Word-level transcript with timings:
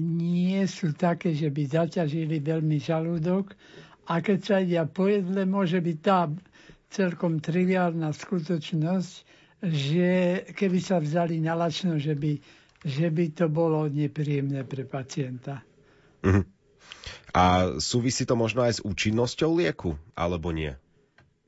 nie 0.00 0.64
sú 0.64 0.96
také, 0.96 1.36
že 1.36 1.52
by 1.52 1.62
zaťažili 1.68 2.40
veľmi 2.40 2.80
žalúdok 2.80 3.52
a 4.08 4.18
keď 4.18 4.38
sa 4.40 4.56
ide 4.58 4.80
po 4.88 5.06
jedle, 5.06 5.44
môže 5.46 5.78
byť 5.78 5.98
tá 6.02 6.26
celkom 6.92 7.40
triviálna 7.40 8.12
skutočnosť, 8.12 9.12
že 9.62 10.42
keby 10.52 10.78
sa 10.82 10.98
vzali 10.98 11.38
na 11.38 11.54
lačno, 11.54 11.96
že 11.96 12.18
by, 12.18 12.36
že 12.82 13.08
by 13.08 13.24
to 13.32 13.46
bolo 13.46 13.86
nepríjemné 13.86 14.66
pre 14.66 14.84
pacienta. 14.84 15.62
Uh-huh. 16.20 16.42
A 17.32 17.42
súvisí 17.78 18.26
to 18.28 18.36
možno 18.36 18.66
aj 18.66 18.82
s 18.82 18.84
účinnosťou 18.84 19.56
lieku, 19.56 19.96
alebo 20.12 20.52
nie? 20.52 20.74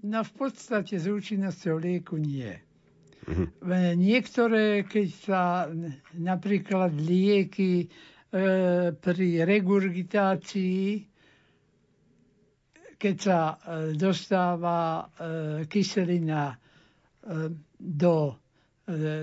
No 0.01 0.25
v 0.25 0.33
podstate 0.37 0.97
s 0.97 1.11
účinnosťou 1.11 1.77
lieku 1.83 2.17
nie. 2.17 2.55
Uh-huh. 3.25 3.49
Niektoré, 3.97 4.85
keď 4.85 5.07
sa 5.25 5.43
napríklad 6.15 6.93
lieky 6.97 7.89
pri 8.99 9.47
regurgitácii, 9.47 11.07
keď 12.97 13.17
sa 13.21 13.39
e, 13.39 13.55
dostáva 13.95 14.79
e, 14.97 15.05
kyselina 15.69 16.51
e, 16.51 16.57
do 17.77 18.33
e, 18.33 18.35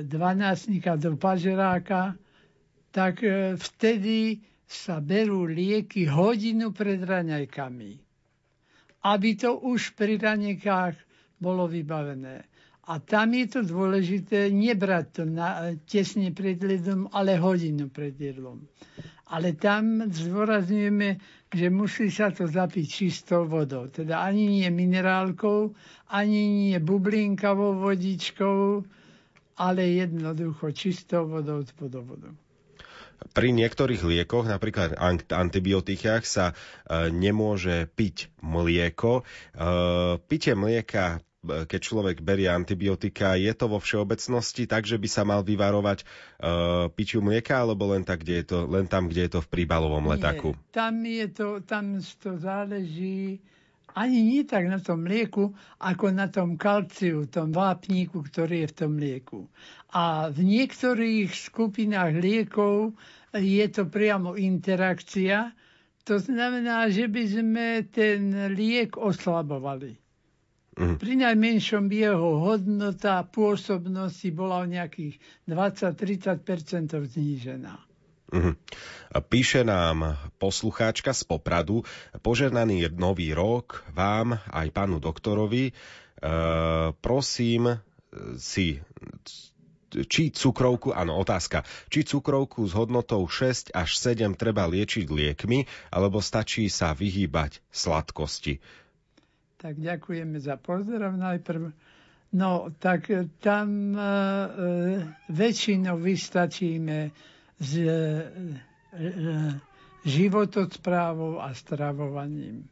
dvanáctnika, 0.06 1.02
do 1.02 1.18
pažeráka, 1.18 2.14
tak 2.94 3.24
e, 3.24 3.58
vtedy 3.58 4.38
sa 4.68 5.02
berú 5.02 5.50
lieky 5.50 6.06
hodinu 6.06 6.72
pred 6.72 7.02
raňajkami. 7.02 7.92
Aby 9.02 9.30
to 9.34 9.58
už 9.58 9.98
pri 9.98 10.22
raňajkách 10.22 10.96
bolo 11.42 11.66
vybavené. 11.66 12.46
A 12.92 13.00
tam 13.00 13.32
je 13.32 13.48
to 13.48 13.60
dôležité 13.64 14.52
nebrať 14.52 15.06
to 15.16 15.24
na, 15.24 15.72
tesne 15.88 16.28
pred 16.36 16.60
jedlom, 16.60 17.08
ale 17.16 17.40
hodinu 17.40 17.88
pred 17.88 18.12
jedlom. 18.20 18.68
Ale 19.32 19.56
tam 19.56 20.12
zdôrazňujeme, 20.12 21.16
že 21.56 21.72
musí 21.72 22.12
sa 22.12 22.36
to 22.36 22.52
zapiť 22.52 22.86
čistou 22.92 23.48
vodou. 23.48 23.88
Teda 23.88 24.20
ani 24.28 24.60
nie 24.60 24.68
minerálkou, 24.68 25.72
ani 26.12 26.68
nie 26.68 26.78
bublinkavou 26.84 27.80
vodičkou, 27.80 28.84
ale 29.56 29.82
jednoducho 29.96 30.76
čistou 30.76 31.32
vodou 31.32 31.64
z 31.64 31.72
vodovodu. 31.80 32.28
Pri 33.32 33.56
niektorých 33.56 34.04
liekoch, 34.04 34.52
napríklad 34.52 35.00
antibiotikách, 35.32 36.28
sa 36.28 36.52
e, 36.52 36.54
nemôže 37.08 37.88
piť 37.88 38.36
mlieko. 38.44 39.22
E, 39.22 39.24
pitie 40.28 40.60
mlieka 40.60 41.24
keď 41.42 41.80
človek 41.82 42.18
berie 42.22 42.46
antibiotika, 42.46 43.34
je 43.34 43.50
to 43.58 43.66
vo 43.66 43.82
všeobecnosti 43.82 44.70
tak, 44.70 44.86
že 44.86 45.02
by 45.02 45.10
sa 45.10 45.26
mal 45.26 45.42
vyvarovať 45.42 46.06
uh, 46.06 46.88
pičiu 46.94 47.26
mlieka, 47.26 47.66
alebo 47.66 47.90
len, 47.90 48.06
tak, 48.06 48.22
kde 48.22 48.42
je 48.42 48.46
to, 48.46 48.58
len 48.70 48.86
tam, 48.86 49.10
kde 49.10 49.26
je 49.26 49.32
to 49.38 49.42
v 49.42 49.50
príbalovom 49.50 50.06
letaku? 50.06 50.54
Nie, 50.54 50.70
tam, 50.70 50.94
je 51.02 51.28
to, 51.34 51.48
tam 51.66 51.86
to 51.98 52.38
záleží 52.38 53.42
ani 53.92 54.24
nie 54.24 54.44
tak 54.48 54.72
na 54.72 54.80
tom 54.80 55.04
mlieku, 55.04 55.52
ako 55.84 56.16
na 56.16 56.32
tom 56.32 56.56
kalciu, 56.56 57.28
tom 57.28 57.52
vápníku, 57.52 58.24
ktorý 58.24 58.64
je 58.64 58.72
v 58.72 58.78
tom 58.78 58.92
mlieku. 58.96 59.40
A 59.92 60.32
v 60.32 60.48
niektorých 60.48 61.28
skupinách 61.28 62.16
liekov 62.16 62.96
je 63.36 63.66
to 63.68 63.84
priamo 63.92 64.40
interakcia, 64.40 65.52
to 66.08 66.18
znamená, 66.18 66.90
že 66.90 67.06
by 67.12 67.24
sme 67.28 67.68
ten 67.92 68.34
liek 68.56 68.98
oslabovali. 68.98 70.01
Uh-huh. 70.72 70.96
Pri 70.96 71.20
najmenšom 71.20 71.92
jeho 71.92 72.40
hodnota 72.40 73.28
pôsobnosti 73.28 74.30
bola 74.32 74.64
o 74.64 74.66
nejakých 74.66 75.20
20-30% 75.44 76.96
znížená. 76.96 77.76
Uh-huh. 78.32 78.56
Píše 79.12 79.68
nám 79.68 80.16
poslucháčka 80.40 81.12
z 81.12 81.28
Popradu, 81.28 81.84
požehnaný 82.24 82.88
nový 82.96 83.36
rok 83.36 83.84
vám 83.92 84.40
aj 84.48 84.72
pánu 84.72 85.04
doktorovi. 85.04 85.68
E, 85.68 85.74
prosím 87.04 87.84
si 88.40 88.80
či 89.92 90.32
cukrovku, 90.32 90.96
áno, 90.96 91.20
otázka, 91.20 91.68
či 91.92 92.08
cukrovku 92.08 92.64
s 92.64 92.72
hodnotou 92.72 93.28
6 93.28 93.76
až 93.76 93.90
7 94.00 94.40
treba 94.40 94.64
liečiť 94.64 95.12
liekmi, 95.12 95.68
alebo 95.92 96.24
stačí 96.24 96.72
sa 96.72 96.96
vyhýbať 96.96 97.60
sladkosti. 97.68 98.64
Tak 99.62 99.78
ďakujeme 99.78 100.42
za 100.42 100.58
pozdrav 100.58 101.14
najprv. 101.14 101.70
No, 102.34 102.74
tak 102.82 103.12
tam 103.38 103.94
e, 103.94 104.00
e 104.00 104.06
väčšinou 105.30 106.02
vystačíme 106.02 107.14
s 107.60 107.72
e, 107.78 107.86
e, 107.86 107.92
životosprávou 110.02 111.38
a 111.38 111.54
stravovaním. 111.54 112.66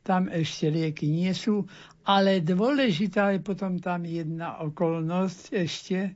Tam 0.00 0.32
ešte 0.32 0.72
lieky 0.72 1.04
nie 1.04 1.36
sú, 1.36 1.68
ale 2.02 2.40
dôležitá 2.40 3.36
je 3.36 3.40
potom 3.44 3.76
tam 3.76 4.08
jedna 4.08 4.56
okolnosť 4.64 5.42
ešte. 5.52 5.98
E, 6.00 6.12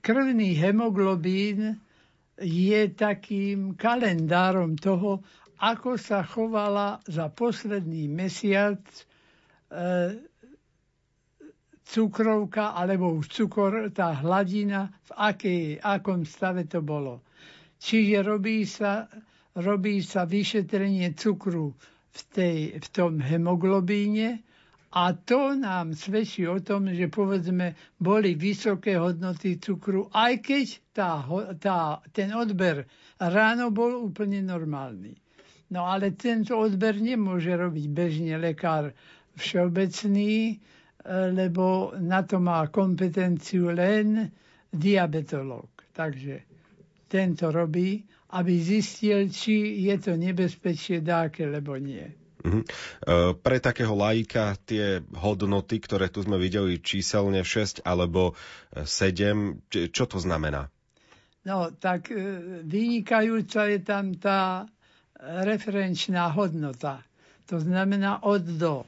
krvný 0.00 0.56
hemoglobín 0.56 1.76
je 2.40 2.80
takým 2.90 3.76
kalendárom 3.76 4.74
toho, 4.74 5.22
ako 5.64 5.96
sa 5.96 6.20
chovala 6.20 7.00
za 7.08 7.32
posledný 7.32 8.04
mesiac 8.12 8.84
e, 8.84 9.00
cukrovka 11.88 12.76
alebo 12.76 13.16
už 13.16 13.32
cukor, 13.32 13.88
tá 13.88 14.12
hladina, 14.20 14.92
v 15.08 15.10
akej, 15.16 15.62
akom 15.80 16.28
stave 16.28 16.68
to 16.68 16.84
bolo. 16.84 17.24
Čiže 17.80 18.16
robí 18.20 18.68
sa, 18.68 19.08
robí 19.56 20.04
sa 20.04 20.28
vyšetrenie 20.28 21.16
cukru 21.16 21.72
v, 22.12 22.20
tej, 22.32 22.58
v 22.76 22.86
tom 22.92 23.24
hemoglobíne 23.24 24.44
a 24.94 25.16
to 25.16 25.56
nám 25.56 25.96
svedčí 25.96 26.44
o 26.44 26.60
tom, 26.60 26.92
že 26.92 27.08
povedzme 27.08 27.72
boli 27.98 28.36
vysoké 28.36 29.00
hodnoty 29.00 29.58
cukru, 29.58 30.12
aj 30.12 30.44
keď 30.44 30.66
tá, 30.92 31.24
tá, 31.56 32.04
ten 32.12 32.30
odber 32.36 32.84
ráno 33.16 33.72
bol 33.74 34.06
úplne 34.06 34.44
normálny. 34.44 35.23
No 35.72 35.88
ale 35.88 36.12
tento 36.12 36.58
odber 36.60 37.00
nemôže 37.00 37.54
robiť 37.54 37.86
bežne 37.88 38.36
lekár 38.36 38.92
všeobecný, 39.38 40.32
e, 40.50 40.54
lebo 41.32 41.96
na 41.96 42.20
to 42.26 42.42
má 42.42 42.68
kompetenciu 42.68 43.72
len 43.72 44.28
diabetolog. 44.68 45.70
Takže 45.94 46.42
tento 47.08 47.48
robí, 47.54 48.02
aby 48.34 48.52
zistil, 48.58 49.30
či 49.30 49.86
je 49.86 49.96
to 50.02 50.18
nebezpečie 50.18 50.98
dáke, 50.98 51.46
lebo 51.46 51.78
nie. 51.78 52.02
Uh-huh. 52.44 52.60
Pre 53.40 53.56
takého 53.56 53.96
laika 53.96 54.52
tie 54.68 55.00
hodnoty, 55.16 55.80
ktoré 55.80 56.12
tu 56.12 56.20
sme 56.20 56.36
videli 56.36 56.76
číselne 56.76 57.40
6 57.40 57.86
alebo 57.88 58.36
7, 58.76 59.88
čo 59.88 60.04
to 60.04 60.20
znamená? 60.20 60.68
No, 61.44 61.72
tak 61.76 62.12
e, 62.12 62.20
vynikajúca 62.64 63.68
je 63.68 63.80
tam 63.84 64.16
tá 64.16 64.64
referenčná 65.20 66.28
hodnota. 66.28 67.02
To 67.46 67.60
znamená 67.60 68.22
od 68.24 68.42
do. 68.42 68.84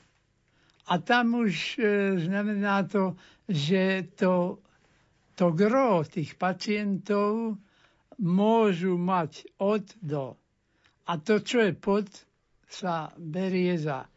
A 0.87 0.99
tam 0.99 1.35
už 1.35 1.79
e, 1.79 1.83
znamená 2.19 2.83
to, 2.87 3.17
že 3.49 4.07
to, 4.15 4.59
to 5.35 5.51
gro 5.51 6.07
tých 6.07 6.39
pacientov 6.39 7.59
môžu 8.19 8.95
mať 8.97 9.51
od 9.59 9.83
do. 10.03 10.39
A 11.07 11.19
to, 11.19 11.43
čo 11.43 11.61
je 11.63 11.73
pod, 11.75 12.07
sa 12.71 13.11
berie 13.19 13.75
za 13.79 14.07
e, 14.07 14.09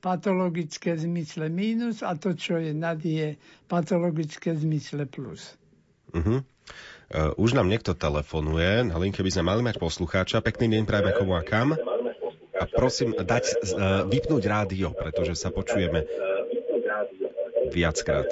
patologické 0.00 0.96
zmysle 0.96 1.48
mínus 1.48 2.04
a 2.04 2.16
to, 2.20 2.36
čo 2.36 2.60
je 2.60 2.76
nad, 2.76 3.00
je 3.00 3.36
patologické 3.68 4.56
zmysle 4.56 5.08
plus. 5.08 5.56
Uh-huh. 6.12 6.44
Uh, 7.08 7.32
už 7.40 7.56
nám 7.56 7.72
niekto 7.72 7.96
telefonuje, 7.96 8.84
na 8.84 9.00
linke 9.00 9.24
by 9.24 9.32
sme 9.32 9.48
mali 9.48 9.64
mať 9.64 9.80
poslucháča. 9.80 10.44
Pekný 10.44 10.76
deň 10.76 10.84
prajeme 10.84 11.16
komu 11.16 11.40
a 11.40 11.42
kam. 11.42 11.72
A 12.52 12.64
prosím 12.68 13.16
dať, 13.16 13.44
uh, 13.48 14.04
vypnúť 14.04 14.44
rádio, 14.44 14.92
pretože 14.92 15.40
sa 15.40 15.48
počujeme 15.48 16.04
viackrát. 17.72 18.28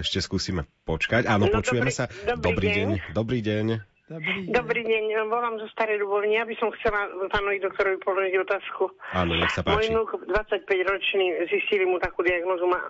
Ešte 0.00 0.24
skúsime 0.24 0.64
počkať. 0.88 1.28
Áno, 1.28 1.50
no, 1.50 1.52
počujeme 1.52 1.92
dobrý, 1.92 2.00
sa. 2.00 2.08
Dobrý, 2.08 2.44
dobrý 2.48 2.68
deň. 2.72 2.88
deň. 2.88 3.12
Dobrý 3.12 3.40
deň. 3.44 3.66
Dobrý 4.08 4.36
deň. 4.48 4.56
Dobrý 4.56 4.82
deň, 4.88 5.04
volám 5.28 5.60
zo 5.60 5.68
Starej 5.76 6.00
Ľubovne. 6.00 6.32
Ja 6.32 6.48
by 6.48 6.56
som 6.56 6.72
chcela 6.80 7.12
pánovi 7.28 7.60
doktorovi 7.60 8.00
položiť 8.00 8.40
otázku. 8.40 8.88
Áno, 9.12 9.36
nech 9.36 9.52
sa 9.52 9.60
páči. 9.60 9.92
Môj 9.92 10.08
25 10.24 10.64
ročný, 10.64 11.36
zistili 11.52 11.84
mu 11.84 12.00
takú 12.00 12.24
diagnozu, 12.24 12.64
má 12.64 12.80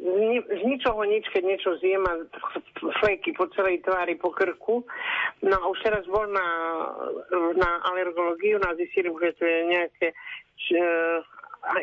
z 0.00 0.62
ničoho 0.64 1.04
nič, 1.04 1.28
keď 1.28 1.42
niečo 1.44 1.76
zjem 1.76 2.00
a 2.08 2.24
fleky 3.04 3.36
po 3.36 3.52
celej 3.52 3.84
tvári, 3.84 4.16
po 4.16 4.32
krku. 4.32 4.80
No 5.44 5.54
a 5.60 5.64
už 5.68 5.78
teraz 5.84 6.08
bol 6.08 6.24
na, 6.24 6.46
na 7.52 7.70
alergológiu, 7.92 8.56
na 8.64 8.72
zistili, 8.80 9.12
že 9.12 9.36
to 9.36 9.44
je 9.44 9.60
nejaké 9.68 10.06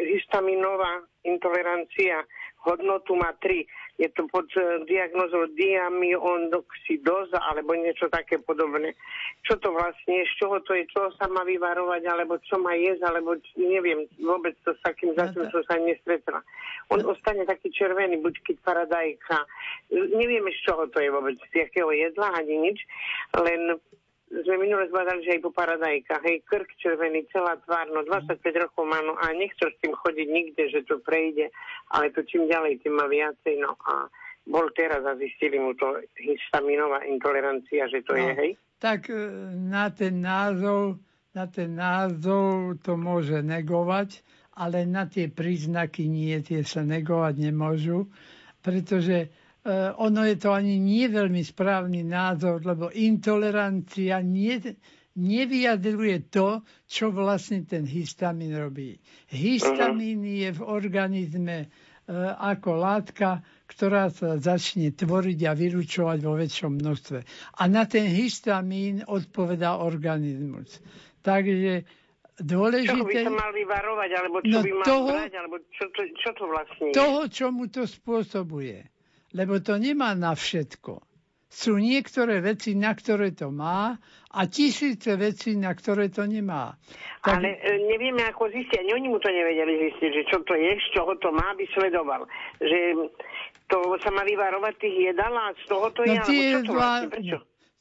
histaminová 0.02 1.06
intolerancia 1.30 2.26
hodnotu 2.66 3.14
má 3.14 3.38
3. 3.38 3.62
Je 3.98 4.06
to 4.14 4.30
pod 4.30 4.46
e, 4.54 4.86
diagnozou 4.86 5.50
diamyonoxidóza 5.58 7.42
alebo 7.50 7.74
niečo 7.74 8.06
také 8.14 8.38
podobné. 8.38 8.94
Čo 9.42 9.58
to 9.58 9.74
vlastne 9.74 10.22
je, 10.22 10.26
z 10.30 10.34
čoho 10.38 10.62
to 10.62 10.78
je, 10.78 10.86
čo 10.94 11.10
sa 11.18 11.26
má 11.26 11.42
vyvarovať, 11.42 12.06
alebo 12.06 12.38
čo 12.46 12.62
má 12.62 12.78
jesť, 12.78 13.10
alebo 13.10 13.42
neviem, 13.58 14.06
vôbec 14.22 14.54
to 14.62 14.78
s 14.78 14.82
takým 14.86 15.18
no 15.18 15.18
zatiaľ 15.18 15.50
som 15.50 15.64
sa 15.66 15.76
nestretla. 15.82 16.40
On 16.94 17.02
ostane 17.10 17.44
taký 17.50 17.74
červený, 17.74 18.22
buď 18.22 18.38
keď 18.46 18.58
paradajka. 18.62 19.38
Nevieme, 19.92 20.54
z 20.54 20.60
čoho 20.62 20.86
to 20.94 21.02
je 21.02 21.10
vôbec, 21.10 21.36
z 21.50 21.66
jakého 21.66 21.90
jedla 21.90 22.38
ani 22.38 22.70
nič, 22.70 22.80
len 23.34 23.82
sme 24.28 24.56
minule 24.60 24.92
zbadali, 24.92 25.24
že 25.24 25.40
aj 25.40 25.42
po 25.44 25.52
paradajkách, 25.56 26.24
hej, 26.28 26.38
krk 26.44 26.68
červený, 26.84 27.24
celá 27.32 27.56
tvár, 27.64 27.88
no 27.96 28.04
25 28.04 28.44
rokov 28.60 28.84
má, 28.84 29.00
no 29.00 29.16
a 29.16 29.32
nechcel 29.32 29.72
s 29.72 29.80
tým 29.80 29.96
chodiť 29.96 30.28
nikde, 30.28 30.64
že 30.68 30.84
to 30.84 31.00
prejde, 31.00 31.48
ale 31.96 32.12
to 32.12 32.28
čím 32.28 32.52
ďalej, 32.52 32.84
tým 32.84 33.00
má 33.00 33.08
viacej, 33.08 33.56
no 33.64 33.80
a 33.88 34.12
bol 34.48 34.68
teraz 34.76 35.04
a 35.04 35.16
zistili 35.20 35.60
mu 35.60 35.76
to 35.76 36.04
histaminová 36.20 37.04
intolerancia, 37.08 37.88
že 37.88 38.04
to 38.04 38.16
no, 38.16 38.24
je, 38.24 38.32
hej? 38.36 38.52
Tak 38.80 39.12
e, 39.12 39.16
na 39.56 39.92
ten 39.92 40.20
názov, 40.20 41.00
na 41.32 41.48
ten 41.48 41.76
názov 41.76 42.80
to 42.84 43.00
môže 43.00 43.44
negovať, 43.44 44.24
ale 44.60 44.84
na 44.84 45.08
tie 45.08 45.32
príznaky 45.32 46.08
nie, 46.08 46.36
tie 46.44 46.64
sa 46.68 46.84
negovať 46.84 47.36
nemôžu, 47.48 48.08
pretože 48.60 49.32
ono 49.98 50.24
je 50.24 50.36
to 50.40 50.56
ani 50.56 50.80
nie 50.80 51.12
veľmi 51.12 51.44
správny 51.44 52.00
názor, 52.08 52.64
lebo 52.64 52.88
intolerancia 52.88 54.24
nie, 54.24 54.56
nevyjadruje 55.18 56.32
to, 56.32 56.62
čo 56.88 57.10
vlastne 57.12 57.66
ten 57.66 57.84
histamín 57.84 58.56
robí. 58.56 58.96
Histamín 59.28 60.24
je 60.24 60.54
v 60.54 60.62
organizme 60.64 61.58
e, 61.60 61.68
ako 62.38 62.80
látka, 62.80 63.42
ktorá 63.68 64.08
sa 64.08 64.40
začne 64.40 64.96
tvoriť 64.96 65.40
a 65.50 65.58
vyručovať 65.58 66.20
vo 66.22 66.38
väčšom 66.38 66.72
množstve. 66.78 67.20
A 67.60 67.64
na 67.68 67.84
ten 67.90 68.08
histamín 68.08 69.04
odpovedá 69.04 69.82
organizmus. 69.82 70.80
Takže 71.26 71.84
dôležité... 72.40 72.94
Čo 72.94 73.04
by 73.04 73.16
sa 73.26 73.34
mal 73.36 73.52
vyvarovať, 73.52 74.10
alebo 74.16 74.38
čo 74.46 74.54
no 74.54 74.60
by 74.64 74.72
mal 74.72 74.86
toho, 74.88 75.12
brať, 75.12 75.34
alebo 75.36 75.56
čo 75.76 75.86
to, 75.92 76.02
čo 76.16 76.30
to 76.38 76.44
vlastne 76.48 76.84
je? 76.88 76.94
Toho, 76.96 77.22
čo 77.28 77.46
mu 77.52 77.66
to 77.68 77.84
spôsobuje 77.84 78.96
lebo 79.38 79.62
to 79.62 79.78
nemá 79.78 80.18
na 80.18 80.34
všetko. 80.34 81.06
Sú 81.48 81.80
niektoré 81.80 82.44
veci, 82.44 82.76
na 82.76 82.92
ktoré 82.92 83.32
to 83.32 83.54
má 83.54 83.96
a 84.34 84.42
tisíce 84.52 85.16
vecí, 85.16 85.56
na 85.56 85.72
ktoré 85.72 86.12
to 86.12 86.28
nemá. 86.28 86.76
Tak... 87.24 87.40
Ale 87.40 87.56
e, 87.62 87.88
nevieme, 87.88 88.26
ako 88.28 88.52
zistiť. 88.52 88.84
Ani 88.84 88.92
oni 88.98 89.08
mu 89.08 89.22
to 89.22 89.32
nevedeli 89.32 89.88
zistiť, 89.88 90.10
že 90.12 90.24
čo 90.28 90.44
to 90.44 90.58
je, 90.58 90.76
z 90.76 90.88
čoho 90.92 91.16
to 91.22 91.32
má, 91.32 91.56
aby 91.56 91.64
sledoval. 91.72 92.28
Že 92.60 92.80
to 93.72 93.78
sa 94.04 94.10
má 94.12 94.28
vyvarovať 94.28 94.74
tých 94.76 94.98
jedal 95.14 95.34
a 95.40 95.56
z 95.56 95.64
toho 95.72 95.88
to 95.96 96.02
no, 96.04 96.12
je, 96.12 96.18
tie 96.28 96.48
čo 96.52 96.60
to 96.68 96.74
vlastne, 96.76 97.08
prečo? 97.14 97.38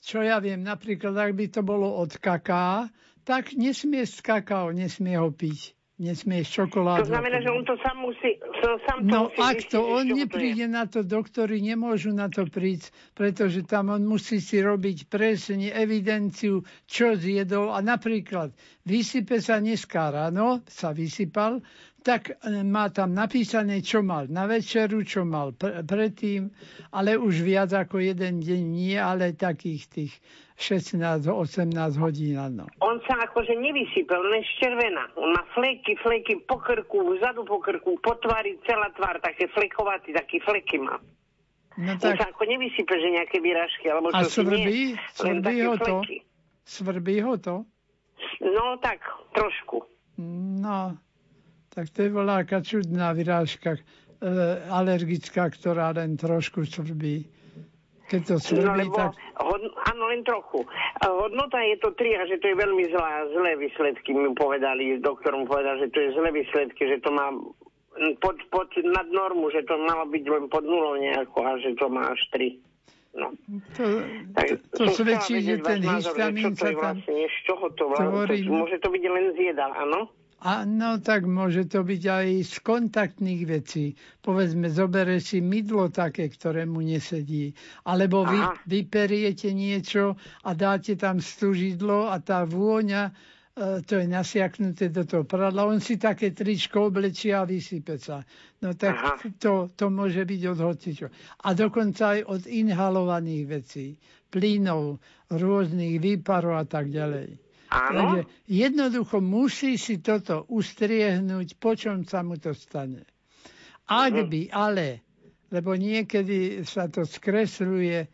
Čo 0.07 0.19
ja 0.23 0.39
viem, 0.39 0.63
napríklad, 0.63 1.15
ak 1.19 1.33
by 1.35 1.47
to 1.51 1.61
bolo 1.67 1.91
od 1.99 2.15
kaká, 2.23 2.87
tak 3.27 3.59
nesmie 3.59 4.07
z 4.07 4.23
kakao, 4.23 4.71
nesmie 4.71 5.19
ho 5.19 5.35
piť 5.35 5.76
nesmieš 5.97 6.53
čokoládu. 6.53 7.09
To 7.09 7.13
znamená, 7.13 7.41
že 7.41 7.51
on 7.51 7.65
to 7.65 7.77
sám 7.81 7.97
musí... 8.05 8.37
To 8.37 8.69
sám 8.85 8.99
to 9.01 9.09
no 9.09 9.21
musí 9.33 9.41
ak 9.41 9.59
to 9.73 9.81
on 9.81 10.05
nepríde 10.13 10.67
na 10.69 10.85
to, 10.85 11.01
doktori 11.01 11.65
nemôžu 11.65 12.13
na 12.13 12.29
to 12.29 12.45
prísť, 12.45 12.93
pretože 13.17 13.65
tam 13.65 13.89
on 13.89 14.05
musí 14.05 14.39
si 14.39 14.61
robiť 14.61 15.09
presne 15.09 15.73
evidenciu, 15.73 16.61
čo 16.85 17.17
zjedol. 17.17 17.73
A 17.73 17.81
napríklad 17.81 18.53
vysype 18.85 19.41
sa 19.41 19.57
dneska 19.57 20.13
ráno, 20.13 20.61
sa 20.69 20.93
vysypal, 20.93 21.65
tak 22.07 22.39
e, 22.39 22.63
má 22.63 22.87
tam 22.95 23.19
napísané, 23.19 23.83
čo 23.83 23.99
mal 23.99 24.31
na 24.31 24.47
večeru, 24.47 25.03
čo 25.03 25.27
mal 25.27 25.51
pr- 25.59 25.83
predtým, 25.83 26.55
ale 26.95 27.19
už 27.19 27.43
viac 27.43 27.75
ako 27.75 27.99
jeden 27.99 28.39
deň 28.39 28.63
nie, 28.63 28.95
ale 28.95 29.35
takých 29.35 29.83
tých 29.91 30.13
16-18 30.55 31.75
hodín, 31.99 32.39
áno. 32.39 32.71
On 32.79 33.03
sa 33.11 33.19
akože 33.27 33.59
nevysypal, 33.59 34.23
len 34.23 34.47
červená. 34.63 35.11
On 35.19 35.35
má 35.35 35.43
fleky, 35.53 35.99
fleky 35.99 36.39
po 36.47 36.63
krku, 36.63 37.19
vzadu 37.19 37.43
po 37.43 37.59
krku, 37.59 37.99
po 37.99 38.15
tvári, 38.23 38.55
celá 38.63 38.87
tvár, 38.95 39.19
také 39.19 39.51
flekovatý, 39.51 40.15
také 40.15 40.39
fleky 40.47 40.79
má. 40.79 41.03
No 41.77 41.93
tak... 41.99 42.17
On 42.17 42.23
sa 42.23 42.27
ako 42.31 42.47
nevysype, 42.47 42.95
že 42.95 43.09
nejaké 43.19 43.43
vyrážky, 43.43 43.91
alebo 43.91 44.15
čo 44.15 44.23
A 44.23 44.31
svrbí? 44.31 44.95
Nie, 44.95 45.11
svrbí 45.13 45.57
ho 45.67 45.75
to? 45.77 45.97
Svrbí 46.65 47.17
ho 47.21 47.35
to? 47.37 47.57
No 48.41 48.79
tak, 48.81 49.03
trošku. 49.37 49.85
No, 50.65 50.97
tak 51.77 51.93
to 51.93 52.09
je 52.09 52.11
voľaká 52.11 52.65
čudná 52.65 53.13
vyrážka 53.13 53.77
e, 53.77 53.81
alergická, 54.73 55.53
ktorá 55.53 55.93
len 55.93 56.17
trošku 56.17 56.65
svrbí. 56.65 57.29
Keď 58.09 58.21
to 58.25 58.37
svrbí, 58.41 58.65
no, 58.65 58.73
lebo, 58.81 58.97
tak... 58.97 59.13
Hod, 59.37 59.63
áno, 59.93 60.03
len 60.09 60.25
trochu. 60.25 60.65
Hodnota 61.05 61.61
je 61.61 61.77
to 61.85 61.93
3 61.93 62.17
a 62.17 62.23
že 62.25 62.41
to 62.41 62.49
je 62.49 62.57
veľmi 62.57 62.85
zlá, 62.97 63.29
zlé 63.29 63.61
výsledky 63.61 64.17
mi 64.17 64.33
povedali, 64.33 64.97
doktor 65.05 65.37
mu 65.37 65.45
povedal, 65.45 65.77
že 65.85 65.93
to 65.93 66.01
je 66.01 66.09
zlé 66.17 66.33
výsledky, 66.33 66.81
že 66.89 66.97
to 67.05 67.13
má 67.13 67.29
pod, 68.25 68.41
pod, 68.49 68.73
nad 68.81 69.09
normu, 69.13 69.53
že 69.53 69.67
to 69.69 69.77
malo 69.77 70.09
byť 70.09 70.25
len 70.33 70.45
pod 70.49 70.65
nulou 70.65 70.97
nejako 70.97 71.39
a 71.45 71.61
že 71.61 71.77
to 71.77 71.93
má 71.93 72.09
až 72.09 72.21
3. 72.33 72.57
No. 73.17 73.29
To, 73.77 73.85
tak, 74.37 74.61
to, 74.77 74.81
to 74.81 74.85
svedčí, 74.93 75.41
že 75.41 75.61
ten 75.65 75.81
histamín 75.85 76.53
sa 76.53 76.73
tam 76.73 77.01
vlastne, 77.01 77.21
z 77.25 77.37
čoho 77.49 77.69
to, 77.73 77.85
tvorí... 77.89 78.45
to 78.45 78.53
Môže 78.53 78.77
to 78.81 78.89
byť 78.93 79.05
len 79.09 79.25
z 79.37 79.39
jedal, 79.53 79.73
áno? 79.73 80.09
Áno, 80.37 81.01
tak 81.01 81.25
môže 81.25 81.65
to 81.65 81.81
byť 81.81 82.03
aj 82.05 82.27
z 82.45 82.55
kontaktných 82.61 83.43
vecí. 83.49 83.97
Povedzme, 84.21 84.69
zobere 84.69 85.17
si 85.17 85.41
mydlo 85.41 85.89
také, 85.89 86.29
ktoré 86.29 86.69
mu 86.69 86.85
nesedí. 86.85 87.57
Alebo 87.89 88.21
vy, 88.29 88.37
vyperiete 88.69 89.57
niečo 89.57 90.13
a 90.45 90.53
dáte 90.53 90.93
tam 91.01 91.25
stúžidlo 91.25 92.13
a 92.13 92.21
tá 92.21 92.45
vôňa, 92.45 93.17
e, 93.57 93.81
to 93.81 93.97
je 93.97 94.05
nasiaknuté 94.05 94.93
do 94.93 95.09
toho 95.09 95.25
pradla. 95.25 95.65
On 95.65 95.81
si 95.81 95.97
také 95.97 96.37
tričko 96.37 96.93
oblečí 96.93 97.33
a 97.33 97.49
vysype 97.49 97.97
sa. 97.97 98.21
No 98.61 98.77
tak 98.77 99.01
to, 99.41 99.73
to 99.73 99.89
môže 99.89 100.21
byť 100.21 100.41
od 100.53 100.59
hocičo. 100.61 101.09
A 101.49 101.57
dokonca 101.57 102.13
aj 102.13 102.21
od 102.29 102.43
inhalovaných 102.45 103.45
vecí, 103.49 103.97
plynov, 104.29 105.01
rôznych 105.33 105.97
výparov 105.97 106.61
a 106.61 106.69
tak 106.69 106.93
ďalej. 106.93 107.46
Áno. 107.71 107.91
Takže 107.95 108.21
jednoducho 108.47 109.19
musí 109.19 109.75
si 109.81 109.99
toto 109.99 110.47
ustriehnúť, 110.49 111.59
po 111.59 111.75
čom 111.75 112.07
sa 112.07 112.23
mu 112.23 112.39
to 112.39 112.55
stane. 112.55 113.03
Ak 113.87 114.15
mhm. 114.15 114.27
by 114.31 114.43
ale, 114.55 114.89
lebo 115.51 115.75
niekedy 115.79 116.67
sa 116.67 116.91
to 116.91 117.07
skresľuje, 117.07 118.07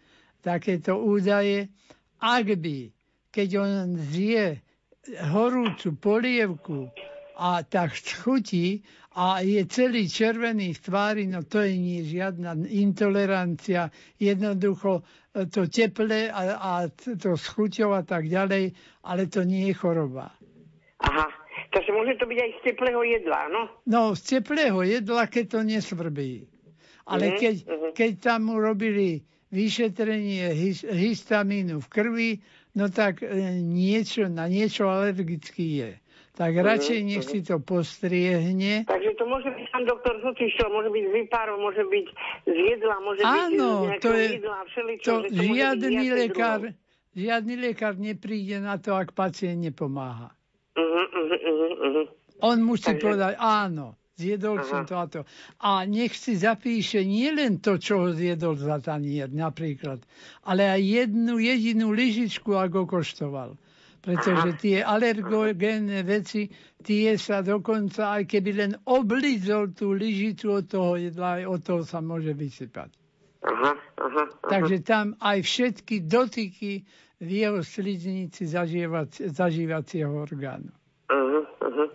takéto 0.42 0.98
údaje, 0.98 1.70
ak 2.18 2.58
by, 2.58 2.90
keď 3.30 3.48
on 3.62 3.94
zje 4.10 4.58
horúcu 5.30 5.88
polievku 5.98 6.90
a 7.38 7.62
tak 7.62 7.94
schutí 7.94 8.82
a 9.14 9.40
je 9.42 9.62
celý 9.66 10.06
červený 10.10 10.74
v 10.74 10.80
tvári, 10.82 11.24
no 11.30 11.42
to 11.46 11.62
je 11.62 11.74
nie 11.78 12.00
žiadna 12.06 12.58
intolerancia. 12.70 13.90
Jednoducho 14.18 15.02
to 15.32 15.64
teple 15.66 16.28
a, 16.28 16.42
a 16.60 16.72
to 16.92 17.36
s 17.36 17.44
chuťou 17.56 17.96
a 17.96 18.04
tak 18.04 18.28
ďalej, 18.28 18.76
ale 19.04 19.22
to 19.32 19.42
nie 19.48 19.72
je 19.72 19.74
choroba. 19.74 20.28
Aha, 21.00 21.26
takže 21.72 21.90
môže 21.90 22.20
to 22.20 22.28
byť 22.28 22.38
aj 22.38 22.50
z 22.52 22.60
teplého 22.68 23.00
jedla, 23.00 23.40
no? 23.48 23.62
No, 23.88 24.12
z 24.12 24.38
teplého 24.38 24.84
jedla, 24.84 25.24
keď 25.26 25.44
to 25.56 25.60
nesvrbí. 25.64 26.46
Ale 27.08 27.32
mm-hmm. 27.32 27.40
keď, 27.40 27.54
mhm. 27.64 27.90
keď 27.96 28.12
tam 28.20 28.40
mu 28.52 28.56
robili 28.60 29.24
vyšetrenie 29.52 30.52
histamínu 30.92 31.80
v 31.80 31.88
krvi, 31.92 32.30
no 32.76 32.88
tak 32.88 33.20
e, 33.20 33.28
niečo, 33.60 34.28
na 34.28 34.48
niečo 34.48 34.88
alergický 34.88 35.68
je 35.84 35.90
tak 36.32 36.56
mhm, 36.56 36.64
radšej 36.64 36.98
uh-huh, 36.98 37.10
nech 37.12 37.24
uh-huh. 37.24 37.32
si 37.36 37.44
to 37.44 37.56
postriehne. 37.60 38.88
Takže 38.88 39.10
to 39.20 39.24
môže 39.28 39.48
byť, 39.52 39.66
pán 39.68 39.84
doktor 39.84 40.14
Zutišov, 40.24 40.68
môže 40.72 40.88
byť 40.88 41.04
z 41.04 41.10
vypárov, 41.12 41.56
môže 41.60 41.84
byť 41.84 42.06
z 42.48 42.56
jedla, 42.72 42.96
môže 43.04 43.20
Áno, 43.20 43.68
byť 43.84 44.00
z 44.00 44.00
to 44.00 44.10
je, 44.16 44.26
jedla, 44.40 44.58
všeličo, 44.64 45.04
to, 45.04 45.14
to 45.28 45.42
žiadny 45.44 46.06
lekár, 46.08 46.60
žiadny 47.12 47.54
lekár 47.60 47.94
nepríde 48.00 48.64
na 48.64 48.80
to, 48.80 48.96
ak 48.96 49.12
pacient 49.12 49.60
nepomáha. 49.60 50.32
Uh-huh, 50.72 51.04
uh-huh, 51.04 51.72
uh-huh. 51.84 52.06
On 52.40 52.56
musí 52.64 52.96
Takže... 52.96 53.04
povedať, 53.04 53.32
áno, 53.36 54.00
zjedol 54.16 54.56
Aha. 54.56 54.66
som 54.66 54.80
to 54.88 54.94
a 54.96 55.04
to. 55.04 55.20
A 55.60 55.84
nech 55.84 56.16
si 56.16 56.32
zapíše 56.32 57.04
nie 57.04 57.28
len 57.28 57.60
to, 57.60 57.76
čo 57.76 58.08
ho 58.08 58.08
zjedol 58.08 58.56
za 58.56 58.80
tanier 58.80 59.28
napríklad, 59.28 60.00
ale 60.48 60.64
aj 60.64 60.80
jednu 60.80 61.36
jedinú 61.36 61.92
lyžičku, 61.92 62.56
ako 62.56 62.88
koštoval 62.88 63.60
pretože 64.02 64.58
tie 64.58 64.82
alergogénne 64.82 66.02
veci, 66.02 66.50
tie 66.82 67.14
sa 67.14 67.38
dokonca, 67.40 68.18
aj 68.18 68.26
keby 68.26 68.50
len 68.50 68.72
oblizol 68.90 69.70
tú 69.70 69.94
lyžicu 69.94 70.58
od 70.58 70.66
toho 70.66 70.98
jedla, 70.98 71.38
aj 71.38 71.44
od 71.46 71.60
toho 71.62 71.82
sa 71.86 72.02
môže 72.02 72.34
vysypať. 72.34 72.90
Aha, 73.46 73.72
aha, 74.02 74.24
aha. 74.26 74.50
Takže 74.50 74.82
tam 74.82 75.14
aj 75.22 75.46
všetky 75.46 76.02
dotyky 76.10 76.82
v 77.22 77.28
jeho 77.30 77.62
sliznici 77.62 78.42
zažívacieho 79.30 80.10
orgánu. 80.10 80.74
Aha, 81.06 81.40
aha. 81.62 81.86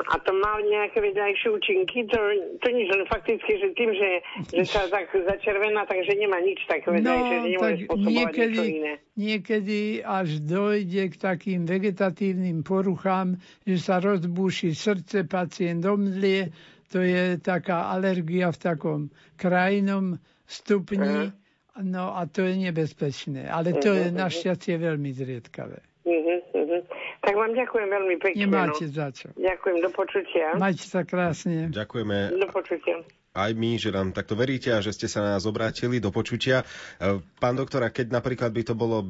A 0.00 0.16
to 0.22 0.32
má 0.32 0.56
nejaké 0.64 0.98
vedľajšie 1.04 1.48
účinky? 1.52 2.08
To, 2.08 2.18
to 2.58 2.68
nič, 2.72 2.88
len 2.88 3.04
fakticky, 3.04 3.60
že 3.60 3.68
tým, 3.76 3.90
že, 3.92 4.10
že 4.48 4.64
sa 4.64 4.88
tak 4.88 5.12
začervená, 5.12 5.84
takže 5.84 6.16
nemá 6.16 6.40
nič 6.40 6.64
také 6.64 6.88
vedľajšie, 6.88 7.36
no, 7.36 7.42
že 7.42 7.48
nemôže 7.52 7.76
spôsobovať 7.84 8.12
niekedy, 8.12 8.56
niečo 8.56 8.64
iné. 8.64 8.92
Niekedy 9.12 9.80
až 10.00 10.28
dojde 10.40 11.02
k 11.12 11.14
takým 11.20 11.60
vegetatívnym 11.68 12.64
poruchám, 12.64 13.36
že 13.68 13.76
sa 13.76 14.00
rozbúši 14.00 14.72
srdce, 14.72 15.28
pacient 15.28 15.84
omdlie, 15.84 16.48
to 16.92 17.00
je 17.00 17.40
taká 17.40 17.88
alergia 17.88 18.52
v 18.52 18.58
takom 18.60 19.00
krajnom 19.40 20.20
stupni, 20.44 21.32
uh-huh. 21.32 21.80
no 21.80 22.12
a 22.12 22.28
to 22.28 22.44
je 22.44 22.54
nebezpečné. 22.68 23.48
Ale 23.48 23.72
to 23.80 23.96
uh-huh. 23.96 24.08
je 24.08 24.08
našťastie 24.12 24.76
veľmi 24.76 25.10
zriedkavé. 25.16 25.80
Uh-huh, 26.04 26.38
uh-huh. 26.52 26.82
Tak 27.22 27.38
vám 27.38 27.54
ďakujem 27.54 27.86
veľmi 27.86 28.16
pekne. 28.18 28.40
Nemáte 28.42 28.84
no. 28.90 28.94
za 28.98 29.08
čo. 29.14 29.30
Ďakujem, 29.38 29.76
do 29.78 29.90
počutia. 29.94 30.46
Majte 30.58 30.86
sa 30.90 31.06
krásne. 31.06 31.70
Ďakujeme. 31.70 32.34
Do 32.34 32.50
počutia 32.50 33.06
aj 33.32 33.56
my, 33.56 33.80
že 33.80 33.90
nám 33.96 34.12
takto 34.12 34.36
veríte 34.36 34.68
a 34.68 34.84
že 34.84 34.92
ste 34.92 35.08
sa 35.08 35.24
na 35.24 35.30
nás 35.36 35.48
obrátili 35.48 36.04
do 36.04 36.12
počutia. 36.12 36.68
E, 37.00 37.16
pán 37.40 37.56
doktora, 37.56 37.88
keď 37.88 38.12
napríklad 38.12 38.52
by 38.52 38.62
to 38.62 38.74
bolo 38.76 39.08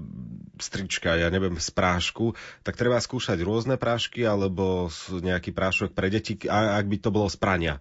strička, 0.62 1.18
ja 1.18 1.26
neviem, 1.26 1.58
z 1.58 1.70
prášku, 1.74 2.38
tak 2.62 2.78
treba 2.78 3.02
skúšať 3.02 3.42
rôzne 3.42 3.74
prášky 3.74 4.22
alebo 4.22 4.86
nejaký 5.10 5.50
prášok 5.50 5.90
pre 5.90 6.06
deti, 6.06 6.38
ak 6.46 6.86
by 6.86 6.96
to 7.02 7.10
bolo 7.10 7.26
z 7.26 7.36
prania. 7.38 7.74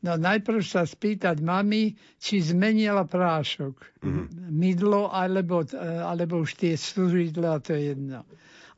No 0.00 0.16
najprv 0.16 0.64
sa 0.64 0.86
spýtať 0.86 1.44
mami, 1.44 1.92
či 2.16 2.40
zmenila 2.40 3.04
prášok. 3.04 4.00
Mm-hmm. 4.00 4.26
Mydlo 4.48 5.10
alebo, 5.10 5.66
e, 5.66 5.74
alebo 6.00 6.40
už 6.40 6.54
tie 6.54 6.78
služidla, 6.78 7.60
to 7.66 7.74
je 7.74 7.92
jedno 7.92 8.22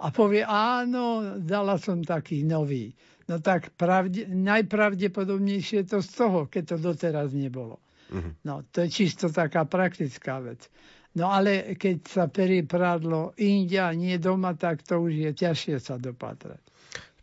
a 0.03 0.11
povie, 0.11 0.43
áno, 0.43 1.39
dala 1.39 1.79
som 1.79 2.03
taký 2.03 2.43
nový. 2.43 2.91
No 3.31 3.39
tak 3.39 3.71
pravde, 3.79 4.27
najpravdepodobnejšie 4.27 5.87
je 5.87 5.87
to 5.87 5.99
z 6.03 6.11
toho, 6.11 6.39
keď 6.51 6.75
to 6.75 6.77
doteraz 6.83 7.31
nebolo. 7.31 7.79
Uh-huh. 8.11 8.35
No 8.43 8.67
to 8.75 8.83
je 8.83 8.91
čisto 8.91 9.31
taká 9.31 9.63
praktická 9.63 10.43
vec. 10.43 10.67
No 11.15 11.31
ale 11.31 11.77
keď 11.77 11.97
sa 12.09 12.25
perie 12.27 12.65
prádlo 12.65 13.37
india, 13.39 13.93
nie 13.93 14.17
doma, 14.19 14.57
tak 14.59 14.83
to 14.83 14.99
už 14.99 15.13
je 15.13 15.31
ťažšie 15.33 15.77
sa 15.79 16.01
dopatrať. 16.01 16.61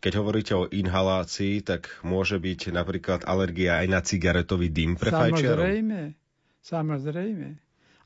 Keď 0.00 0.12
hovoríte 0.16 0.56
o 0.56 0.64
inhalácii, 0.64 1.60
tak 1.60 1.92
môže 2.00 2.40
byť 2.40 2.72
napríklad 2.72 3.28
alergia 3.28 3.84
aj 3.84 3.86
na 3.92 4.00
cigaretový 4.00 4.72
dym 4.72 4.96
pre 4.96 5.12
fajčiarov? 5.12 5.68
Samozrejme, 5.68 6.00
samozrejme. 6.64 7.48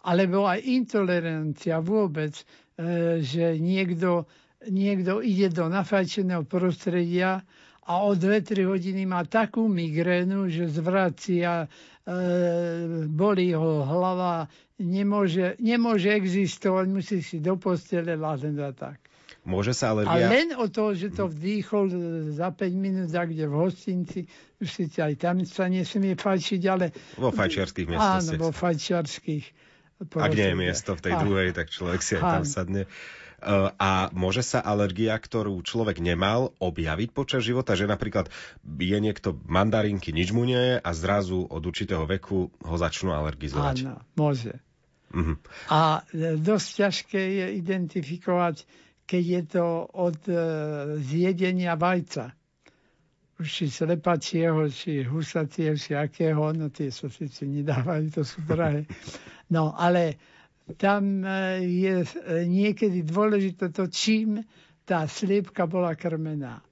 Alebo 0.03 0.51
aj 0.51 0.61
intolerancia 0.67 1.79
vôbec, 1.79 2.35
e, 2.75 3.23
že 3.23 3.63
niekto 3.63 4.27
niekto 4.69 5.21
ide 5.25 5.51
do 5.53 5.69
nafajčeného 5.69 6.45
prostredia 6.45 7.45
a 7.85 7.93
o 8.05 8.17
2-3 8.17 8.65
hodiny 8.65 9.05
má 9.05 9.29
takú 9.29 9.69
migrénu, 9.69 10.49
že 10.49 10.73
zvracia, 10.73 11.69
e, 12.05 13.07
bolí 13.09 13.53
ho 13.53 13.85
hlava, 13.85 14.49
nemôže, 14.81 15.61
nemôže 15.61 16.09
existovať, 16.17 16.87
musí 16.89 17.21
si 17.21 17.45
do 17.45 17.61
postele 17.61 18.17
láhnuť 18.17 18.57
a 18.65 18.71
tak. 18.73 18.99
Môže 19.45 19.77
sa 19.77 19.93
alergia... 19.93 20.25
A 20.25 20.33
len 20.33 20.57
o 20.57 20.73
to, 20.73 20.97
že 20.97 21.13
to 21.13 21.29
vdýchol 21.29 21.93
za 22.33 22.49
5 22.49 22.65
minút, 22.73 23.13
kde 23.13 23.45
v 23.45 23.53
hostinci, 23.53 24.25
už 24.57 24.69
síce 24.73 25.05
aj 25.05 25.21
tam 25.21 25.45
sa 25.45 25.69
nesmie 25.69 26.17
fajčiť, 26.17 26.63
ale... 26.65 26.89
Vo 27.21 27.29
fajčiarských 27.29 27.85
miestach. 27.85 28.25
Áno, 28.25 28.41
vo 28.41 28.51
fajčiarských. 28.57 29.45
Ak 30.17 30.33
nie 30.33 30.49
je 30.49 30.57
miesto 30.57 30.97
v 30.97 31.01
tej 31.05 31.15
druhej, 31.21 31.49
tak 31.53 31.69
človek 31.69 32.01
si 32.01 32.17
aj 32.17 32.25
tam 32.25 32.45
sadne. 32.49 32.89
Eh, 33.45 33.69
a 33.77 34.09
môže 34.17 34.41
sa 34.41 34.65
alergia, 34.65 35.13
ktorú 35.21 35.61
človek 35.61 36.01
nemal, 36.01 36.57
objaviť 36.65 37.13
počas 37.13 37.45
života, 37.45 37.77
že 37.77 37.85
napríklad 37.85 38.33
je 38.65 38.97
niekto 38.97 39.37
mandarinky, 39.45 40.17
nič 40.17 40.33
mu 40.33 40.49
nie 40.49 40.57
je 40.57 40.75
a 40.81 40.91
zrazu 40.97 41.45
od 41.45 41.61
určitého 41.61 42.09
veku 42.09 42.49
ho 42.49 42.77
začnú 42.81 43.13
alergizovať. 43.13 43.77
Áno, 43.85 44.01
môže. 44.17 44.57
Uh-huh. 45.13 45.37
A 45.69 46.01
eh, 46.09 46.41
dosť 46.41 46.69
ťažké 46.81 47.21
je 47.21 47.47
identifikovať, 47.61 48.65
keď 49.05 49.25
je 49.29 49.43
to 49.45 49.67
od 49.93 50.17
uh, 50.33 50.41
zjedenia 50.97 51.77
vajca. 51.77 52.33
Či 53.37 53.69
slepacieho, 53.69 54.73
či 54.73 55.05
husatieho, 55.05 55.77
či 55.77 55.93
akého, 55.93 56.57
no 56.57 56.73
tie 56.73 56.89
sa 56.89 57.13
síce 57.13 57.45
nedávajú, 57.45 58.09
to 58.09 58.25
sú 58.25 58.41
drahé. 58.49 58.89
No, 59.53 59.77
ale 59.77 60.17
tam 60.81 61.25
e, 61.25 61.61
je 61.61 61.97
e, 62.01 62.09
niekedy 62.49 63.05
dôležité 63.05 63.69
to, 63.69 63.85
čím 63.93 64.41
tá 64.89 65.05
sliepka 65.05 65.69
bola 65.69 65.93
krmená. 65.93 66.65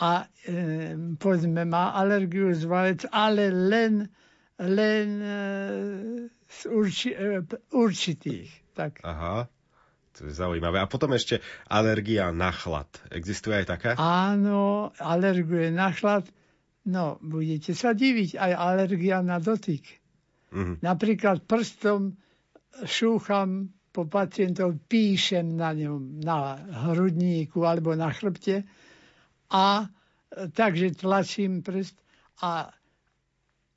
A 0.00 0.26
e, 0.48 0.96
povedzme, 1.20 1.62
má 1.68 1.92
alergiu 1.92 2.50
z 2.56 2.64
vajec, 2.64 3.00
ale 3.12 3.52
len, 3.52 4.08
len 4.58 5.08
e, 5.20 5.38
z 6.48 6.60
urči, 6.72 7.10
e, 7.12 7.44
určitých. 7.70 8.50
Tak. 8.72 9.04
Aha. 9.04 9.46
To 10.16 10.24
je 10.24 10.32
zaujímavé. 10.32 10.80
A 10.80 10.88
potom 10.88 11.12
ešte 11.12 11.44
alergia 11.68 12.32
na 12.32 12.48
chlad. 12.48 12.88
Existuje 13.12 13.60
aj 13.60 13.66
taká? 13.68 13.90
Áno, 14.00 14.88
alergie 14.96 15.68
na 15.68 15.92
chlad. 15.92 16.24
No, 16.88 17.20
budete 17.20 17.76
sa 17.76 17.92
diviť, 17.92 18.40
aj 18.40 18.52
alergia 18.56 19.20
na 19.20 19.36
dotyk. 19.36 19.84
Mm-hmm. 20.54 20.80
Napríklad 20.80 21.44
prstom 21.44 22.16
šúcham 22.84 23.64
po 23.88 24.04
pacientov, 24.04 24.76
píšem 24.84 25.56
na 25.56 25.72
ňom, 25.72 26.20
na 26.20 26.60
hrudníku 26.92 27.64
alebo 27.64 27.96
na 27.96 28.12
chrbte 28.12 28.68
a 29.48 29.88
takže 30.52 31.00
tlačím 31.00 31.64
prst 31.64 31.96
a 32.44 32.68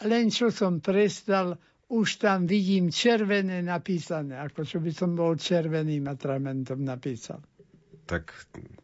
len 0.03 0.27
čo 0.27 0.51
som 0.51 0.83
prestal, 0.83 1.55
už 1.89 2.19
tam 2.19 2.45
vidím 2.45 2.91
červené 2.91 3.63
napísané, 3.63 4.35
ako 4.37 4.61
čo 4.61 4.77
by 4.79 4.91
som 4.91 5.15
bol 5.15 5.39
červeným 5.39 6.05
atramentom 6.05 6.83
napísal 6.83 7.39
tak 8.09 8.33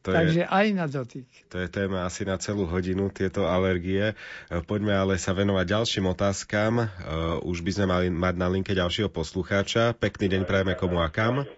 to 0.05 0.13
Takže 0.13 0.45
je, 0.45 0.47
aj 0.47 0.65
na 0.77 0.85
dotyk. 0.85 1.25
To 1.49 1.57
je 1.57 1.65
téma 1.65 2.05
asi 2.05 2.29
na 2.29 2.37
celú 2.37 2.69
hodinu, 2.69 3.09
tieto 3.09 3.49
alergie. 3.49 4.13
E, 4.13 4.61
poďme 4.61 4.93
ale 4.93 5.17
sa 5.17 5.33
venovať 5.33 5.65
ďalším 5.65 6.05
otázkam. 6.13 6.85
Uh, 6.85 7.41
už 7.41 7.65
by 7.65 7.71
sme 7.73 7.85
mali 7.89 8.07
mať 8.13 8.35
na 8.37 8.47
linke 8.53 8.77
ďalšieho 8.77 9.09
poslucháča. 9.09 9.97
Pekný 9.97 10.29
deň 10.29 10.41
prajeme 10.45 10.77
komu 10.77 11.01
a 11.01 11.09
kam. 11.09 11.49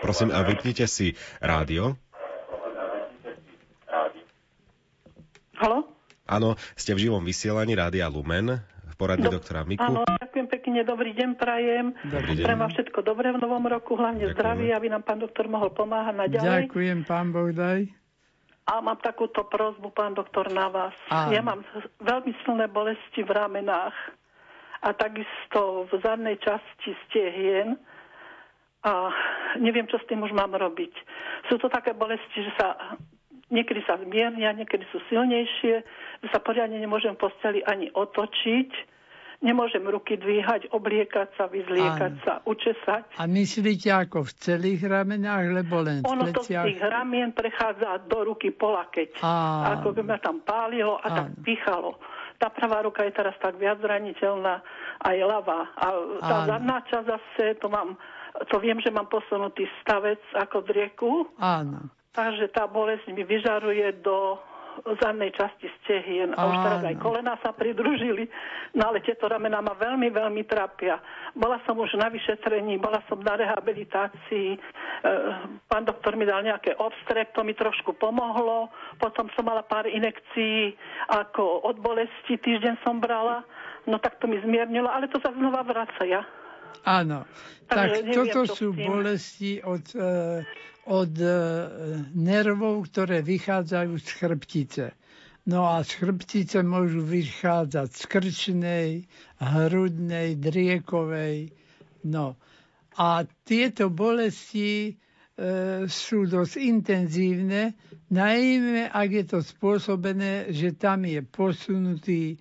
Prosím, 0.00 0.32
a 0.32 0.40
vypnite 0.40 0.88
si 0.88 1.12
rádio. 1.44 2.00
Halo? 5.60 5.84
Áno, 6.24 6.56
ste 6.72 6.96
v 6.96 7.04
živom 7.04 7.20
vysielaní 7.20 7.76
Rádia 7.76 8.08
Lumen 8.08 8.64
v 8.64 8.94
poradí 8.96 9.28
Do, 9.28 9.36
doktora 9.36 9.68
Miku. 9.68 9.84
Áno, 9.84 10.08
ďakujem 10.30 10.46
pekne, 10.46 10.86
dobrý 10.86 11.10
deň 11.10 11.30
prajem. 11.34 11.90
Dobrý 12.06 12.38
deň. 12.38 12.44
Prajem 12.46 12.62
vám 12.62 12.70
všetko 12.70 12.98
dobré 13.02 13.34
v 13.34 13.42
novom 13.42 13.66
roku, 13.66 13.98
hlavne 13.98 14.30
Ďakujeme. 14.30 14.38
zdravie, 14.38 14.70
aby 14.78 14.86
nám 14.86 15.02
pán 15.02 15.18
doktor 15.18 15.50
mohol 15.50 15.74
pomáhať 15.74 16.14
naďalej. 16.14 16.70
Ďakujem, 16.70 16.98
pán 17.02 17.34
Boh 17.34 17.50
daj. 17.50 17.90
A 18.70 18.78
mám 18.78 19.02
takúto 19.02 19.42
prozbu, 19.50 19.90
pán 19.90 20.14
doktor, 20.14 20.46
na 20.54 20.70
vás. 20.70 20.94
Áno. 21.10 21.34
Ja 21.34 21.42
mám 21.42 21.66
veľmi 21.98 22.30
silné 22.46 22.70
bolesti 22.70 23.26
v 23.26 23.30
ramenách 23.34 23.90
a 24.86 24.94
takisto 24.94 25.90
v 25.90 25.98
zadnej 25.98 26.38
časti 26.38 26.94
stehien 27.10 27.74
a 28.86 29.10
neviem, 29.58 29.90
čo 29.90 29.98
s 29.98 30.06
tým 30.06 30.22
už 30.22 30.30
mám 30.30 30.54
robiť. 30.54 30.94
Sú 31.50 31.58
to 31.58 31.66
také 31.66 31.90
bolesti, 31.90 32.38
že 32.38 32.54
sa 32.54 32.94
niekedy 33.50 33.82
sa 33.82 33.98
zmiernia, 33.98 34.54
niekedy 34.54 34.86
sú 34.94 35.02
silnejšie, 35.10 35.74
že 36.22 36.28
sa 36.30 36.38
poriadne 36.38 36.78
nemôžem 36.78 37.18
v 37.18 37.26
posteli 37.26 37.66
ani 37.66 37.90
otočiť 37.90 38.99
Nemôžem 39.40 39.80
ruky 39.80 40.20
dvíhať, 40.20 40.68
obliekať 40.68 41.32
sa, 41.32 41.48
vyzliekať 41.48 42.12
Áno. 42.12 42.24
sa, 42.28 42.34
učesať. 42.44 43.16
A 43.16 43.24
myslíte 43.24 43.88
ako 43.88 44.28
v 44.28 44.32
celých 44.36 44.84
ramenách, 44.84 45.48
lebo 45.56 45.80
len 45.80 46.04
v 46.04 46.12
Ono 46.12 46.28
to 46.28 46.44
z 46.44 46.60
tých 46.60 46.80
ramien 46.84 47.32
prechádza 47.32 48.04
do 48.04 48.20
ruky 48.28 48.52
polakeť. 48.52 49.24
Áno. 49.24 49.80
Ako 49.80 49.96
by 49.96 50.02
ma 50.04 50.20
tam 50.20 50.44
pálilo 50.44 51.00
a 51.00 51.08
Áno. 51.08 51.16
tak 51.24 51.28
pýchalo. 51.40 51.96
Tá 52.36 52.52
pravá 52.52 52.84
ruka 52.84 53.00
je 53.08 53.16
teraz 53.16 53.32
tak 53.40 53.56
viac 53.56 53.80
zraniteľná, 53.80 54.60
aj 55.08 55.16
ľavá. 55.24 55.72
A 55.72 55.86
tá 56.20 56.36
Áno. 56.44 56.48
zadná 56.48 56.76
časť 56.84 57.06
zase, 57.08 57.44
to 57.64 57.72
mám, 57.72 57.96
to 58.52 58.60
viem, 58.60 58.76
že 58.76 58.92
mám 58.92 59.08
posunutý 59.08 59.64
stavec 59.80 60.20
ako 60.36 60.68
v 60.68 60.84
rieku. 60.84 61.24
Áno. 61.40 61.88
Takže 62.12 62.52
tá 62.52 62.68
bolesť 62.68 63.08
mi 63.08 63.24
vyžaruje 63.24 64.04
do 64.04 64.36
zadnej 65.00 65.30
časti 65.34 65.68
stehien 65.82 66.32
a 66.34 66.40
už 66.48 66.56
teraz 66.64 66.80
aj 66.86 66.96
kolena 67.02 67.34
sa 67.42 67.52
pridružili. 67.52 68.26
No 68.74 68.90
ale 68.90 69.02
tieto 69.02 69.26
ramená 69.26 69.60
ma 69.60 69.74
veľmi, 69.76 70.08
veľmi 70.08 70.42
trápia. 70.46 70.98
Bola 71.34 71.60
som 71.66 71.76
už 71.78 71.94
na 71.98 72.08
vyšetrení, 72.08 72.78
bola 72.78 73.02
som 73.06 73.18
na 73.20 73.34
rehabilitácii, 73.36 74.48
e, 74.54 74.58
pán 75.66 75.84
doktor 75.84 76.14
mi 76.16 76.24
dal 76.24 76.42
nejaké 76.46 76.74
obstrek, 76.78 77.34
to 77.34 77.42
mi 77.42 77.54
trošku 77.54 77.98
pomohlo, 77.98 78.70
potom 78.98 79.28
som 79.34 79.46
mala 79.46 79.62
pár 79.66 79.86
inekcií 79.90 80.74
ako 81.10 81.66
od 81.66 81.76
bolesti, 81.82 82.38
týždeň 82.38 82.80
som 82.86 82.98
brala, 83.02 83.42
no 83.86 83.98
tak 83.98 84.18
to 84.22 84.30
mi 84.30 84.38
zmiernilo, 84.42 84.88
ale 84.90 85.10
to 85.10 85.18
sa 85.22 85.34
znova 85.34 85.66
vracia. 85.66 86.22
Áno, 86.86 87.28
tak 87.68 87.92
neviem, 87.92 88.16
toto 88.16 88.48
sú 88.48 88.72
bolesti 88.72 89.60
od, 89.60 89.84
e, 89.92 90.40
od 90.90 91.14
e, 91.22 91.30
nervov, 92.18 92.90
ktoré 92.90 93.22
vychádzajú 93.22 93.94
z 94.02 94.08
chrbtice. 94.10 94.84
No 95.46 95.70
a 95.70 95.86
z 95.86 96.02
chrbtice 96.02 96.66
môžu 96.66 97.00
vychádzať 97.06 97.88
z 97.94 98.02
krčnej, 98.10 98.88
hrudnej, 99.38 100.36
driekovej. 100.36 101.54
No. 102.04 102.34
A 102.98 103.24
tieto 103.46 103.88
bolesti 103.88 104.90
e, 104.90 104.92
sú 105.86 106.26
dosť 106.26 106.54
intenzívne, 106.58 107.78
najmä 108.10 108.90
ak 108.90 109.08
je 109.14 109.24
to 109.30 109.38
spôsobené, 109.40 110.50
že 110.50 110.76
tam 110.76 111.06
je 111.06 111.22
posunutý, 111.22 112.34
e, 112.34 112.36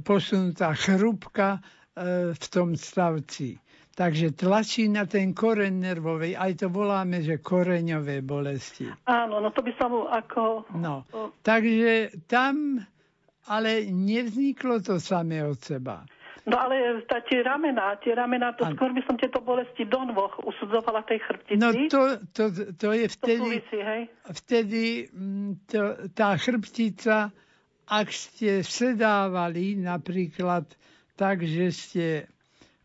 posunutá 0.00 0.72
chrúbka 0.74 1.60
e, 1.60 1.60
v 2.34 2.44
tom 2.50 2.74
stavci. 2.74 3.60
Takže 4.00 4.32
tlačí 4.32 4.88
na 4.88 5.04
ten 5.04 5.36
koreň 5.36 5.92
nervovej, 5.92 6.32
aj 6.32 6.64
to 6.64 6.72
voláme, 6.72 7.20
že 7.20 7.36
koreňové 7.36 8.24
bolesti. 8.24 8.88
Áno, 9.04 9.44
no 9.44 9.52
to 9.52 9.60
by 9.60 9.76
sa 9.76 9.92
mu 9.92 10.08
ako... 10.08 10.64
No, 10.72 11.04
takže 11.44 12.08
tam 12.24 12.80
ale 13.44 13.84
nevzniklo 13.92 14.80
to 14.80 14.96
samé 14.96 15.44
od 15.44 15.60
seba. 15.60 16.08
No 16.48 16.56
ale 16.56 17.04
tá, 17.04 17.20
tie 17.20 17.44
ramená, 17.44 18.00
tie 18.00 18.16
ramená, 18.16 18.56
to 18.56 18.64
skôr 18.72 18.88
by 18.96 19.04
som 19.04 19.20
tieto 19.20 19.44
bolesti 19.44 19.84
do 19.84 20.00
nôh 20.08 20.32
usudzovala 20.48 21.04
tej 21.04 21.20
chrbtici. 21.20 21.60
No 21.60 21.68
to, 21.92 22.24
to, 22.32 22.44
to 22.80 22.88
je 22.96 23.04
vtedy, 23.04 23.36
to 23.36 23.52
súvisí, 23.52 23.78
hej? 23.84 24.02
vtedy 24.32 24.82
mm, 25.12 25.52
to, 25.68 25.80
tá 26.16 26.40
chrbtica, 26.40 27.28
ak 27.84 28.08
ste 28.08 28.64
sedávali 28.64 29.76
napríklad 29.76 30.64
tak, 31.20 31.44
že 31.44 31.68
ste 31.68 32.06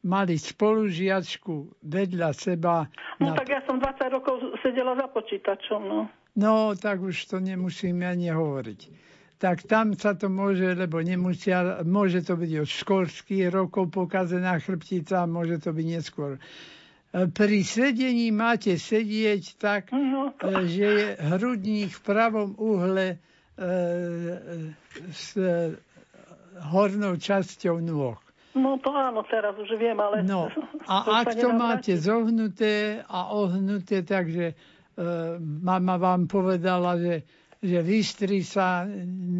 mali 0.05 0.37
spolužiačku 0.37 1.81
vedľa 1.81 2.29
seba. 2.37 2.85
No 3.17 3.33
na... 3.33 3.35
tak 3.35 3.49
ja 3.49 3.61
som 3.65 3.81
20 3.81 4.15
rokov 4.15 4.37
sedela 4.61 4.93
za 4.93 5.09
počítačom, 5.09 5.81
no. 5.81 5.99
No, 6.37 6.77
tak 6.77 7.01
už 7.01 7.15
to 7.31 7.41
nemusíme 7.41 8.05
ani 8.05 8.29
hovoriť. 8.29 8.79
Tak 9.35 9.67
tam 9.67 9.95
sa 9.99 10.15
to 10.15 10.31
môže, 10.31 10.77
lebo 10.77 11.03
nemusia, 11.03 11.83
môže 11.83 12.23
to 12.23 12.39
byť 12.39 12.51
od 12.63 12.69
školských 12.69 13.51
rokov 13.51 13.91
pokazená 13.91 14.55
chrbtica, 14.63 15.27
môže 15.27 15.59
to 15.59 15.75
byť 15.75 15.87
neskôr. 15.87 16.35
E, 16.35 16.39
pri 17.31 17.59
sedení 17.63 18.31
máte 18.31 18.79
sedieť 18.79 19.43
tak, 19.59 19.83
no. 19.91 20.31
E, 20.39 20.67
že 20.67 20.87
je 20.87 21.05
hrudník 21.35 21.91
v 21.91 22.01
pravom 22.03 22.55
uhle 22.59 23.15
e, 23.15 23.17
s 25.11 25.35
hornou 26.71 27.19
časťou 27.19 27.83
nôh. 27.83 28.24
No 28.55 28.79
to 28.79 28.95
áno, 28.95 29.19
teraz 29.27 29.51
už 29.59 29.75
viem, 29.75 29.99
ale... 29.99 30.23
No, 30.23 30.47
a 30.91 31.23
ak 31.23 31.35
to 31.35 31.51
máte 31.51 31.99
zohnuté 31.99 33.03
a 33.03 33.35
ohnuté, 33.35 34.01
takže 34.01 34.45
e, 34.51 34.55
mama 35.39 35.99
vám 35.99 36.31
povedala, 36.31 36.95
že, 36.95 37.27
že 37.59 37.83
vystri 37.83 38.47
sa 38.47 38.87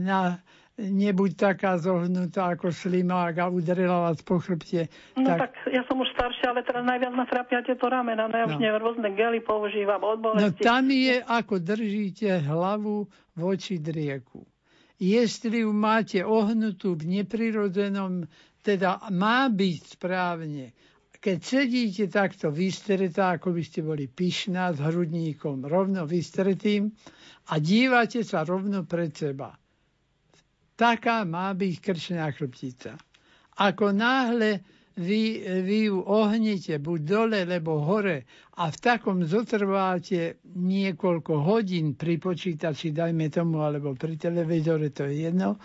na, 0.03 0.43
nebuď 0.75 1.31
taká 1.39 1.79
zohnutá 1.79 2.51
ako 2.59 2.75
slimák 2.75 3.39
a 3.39 3.47
udrela 3.47 4.11
vás 4.11 4.19
po 4.19 4.43
chrbte. 4.43 4.91
No 5.15 5.31
tak, 5.31 5.55
tak 5.55 5.71
ja 5.71 5.87
som 5.87 5.95
už 6.03 6.11
staršia, 6.11 6.51
ale 6.51 6.67
teraz 6.67 6.83
najviac 6.83 7.13
ma 7.15 7.23
trápia 7.23 7.63
tieto 7.63 7.87
ramena. 7.87 8.27
No 8.27 8.35
ja 8.35 8.45
no. 8.45 8.51
už 8.51 8.59
neviem, 8.59 8.81
rôzne 8.83 9.09
gely 9.15 9.39
používam 9.39 10.03
od 10.03 10.19
bolesti. 10.19 10.43
No 10.43 10.49
tam 10.59 10.91
je, 10.91 11.23
ako 11.23 11.55
držíte 11.63 12.43
hlavu 12.43 13.07
voči 13.39 13.79
drieku. 13.79 14.43
Jestli 14.95 15.63
ju 15.67 15.71
máte 15.75 16.23
ohnutú 16.23 16.95
v 16.95 17.19
neprirodzenom 17.19 18.27
teda 18.65 19.13
má 19.13 19.45
byť 19.45 19.77
správne. 19.85 20.73
Keď 21.21 21.37
sedíte 21.41 22.05
takto 22.09 22.49
vystretá, 22.49 23.37
ako 23.37 23.53
by 23.53 23.61
ste 23.61 23.85
boli 23.85 24.09
pyšná 24.09 24.73
s 24.73 24.81
hrudníkom 24.81 25.69
rovno 25.69 26.09
vystretým 26.09 26.89
a 27.53 27.61
dívate 27.61 28.25
sa 28.25 28.41
rovno 28.41 28.85
pred 28.89 29.13
seba. 29.13 29.53
Taká 30.75 31.23
má 31.23 31.53
byť 31.53 31.73
krčná 31.81 32.25
chrbtica. 32.33 32.97
Ako 33.61 33.93
náhle 33.95 34.65
vy, 34.95 35.43
vy 35.63 35.77
ju 35.91 36.03
ohnete 36.03 36.79
buď 36.79 36.99
dole, 37.03 37.39
alebo 37.43 37.79
hore 37.83 38.23
a 38.59 38.71
v 38.71 38.77
takom 38.79 39.23
zotrváte 39.27 40.39
niekoľko 40.55 41.33
hodín 41.43 41.95
pri 41.99 42.19
počítači, 42.19 42.95
dajme 42.95 43.27
tomu, 43.27 43.63
alebo 43.63 43.91
pri 43.95 44.15
televízore, 44.15 44.91
to 44.95 45.07
je 45.07 45.27
jedno, 45.27 45.59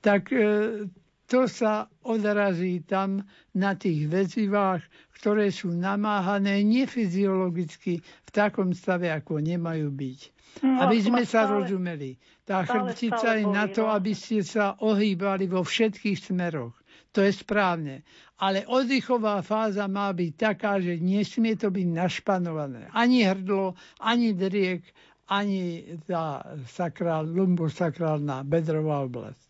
tak 0.00 0.32
e, 0.32 0.88
to 1.34 1.50
sa 1.50 1.90
odrazí 2.06 2.86
tam 2.86 3.18
na 3.58 3.74
tých 3.74 4.06
väzivách, 4.06 4.86
ktoré 5.18 5.50
sú 5.50 5.74
namáhané 5.74 6.62
nefyziologicky 6.62 7.98
v 7.98 8.30
takom 8.30 8.70
stave, 8.70 9.10
ako 9.10 9.42
nemajú 9.42 9.90
byť. 9.90 10.20
No, 10.62 10.86
aby 10.86 11.02
sme 11.02 11.26
sa 11.26 11.50
stále, 11.50 11.66
rozumeli. 11.66 12.14
Tá 12.46 12.62
chrbtica 12.62 13.34
je 13.34 13.50
na 13.50 13.66
to, 13.66 13.82
no. 13.82 13.98
aby 13.98 14.14
ste 14.14 14.46
sa 14.46 14.78
ohýbali 14.78 15.50
vo 15.50 15.66
všetkých 15.66 16.30
smeroch. 16.30 16.78
To 17.18 17.26
je 17.26 17.34
správne. 17.34 18.06
Ale 18.38 18.62
oddychová 18.70 19.42
fáza 19.42 19.90
má 19.90 20.14
byť 20.14 20.32
taká, 20.38 20.78
že 20.78 21.02
nesmie 21.02 21.58
to 21.58 21.74
byť 21.74 21.88
našpanované. 21.90 22.94
Ani 22.94 23.26
hrdlo, 23.26 23.74
ani 23.98 24.38
driek, 24.38 24.86
ani 25.26 25.82
tá 26.06 26.46
sakrál, 26.70 27.26
lumbosakrálna 27.26 28.46
bedrová 28.46 29.02
oblasť. 29.02 29.43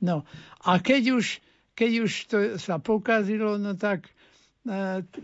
No 0.00 0.22
a 0.62 0.78
keď 0.78 1.18
už, 1.18 1.42
keď 1.74 1.90
už 2.06 2.12
to 2.30 2.38
sa 2.58 2.78
pokazilo, 2.78 3.58
no 3.58 3.74
tak 3.74 4.06
e, 4.06 4.12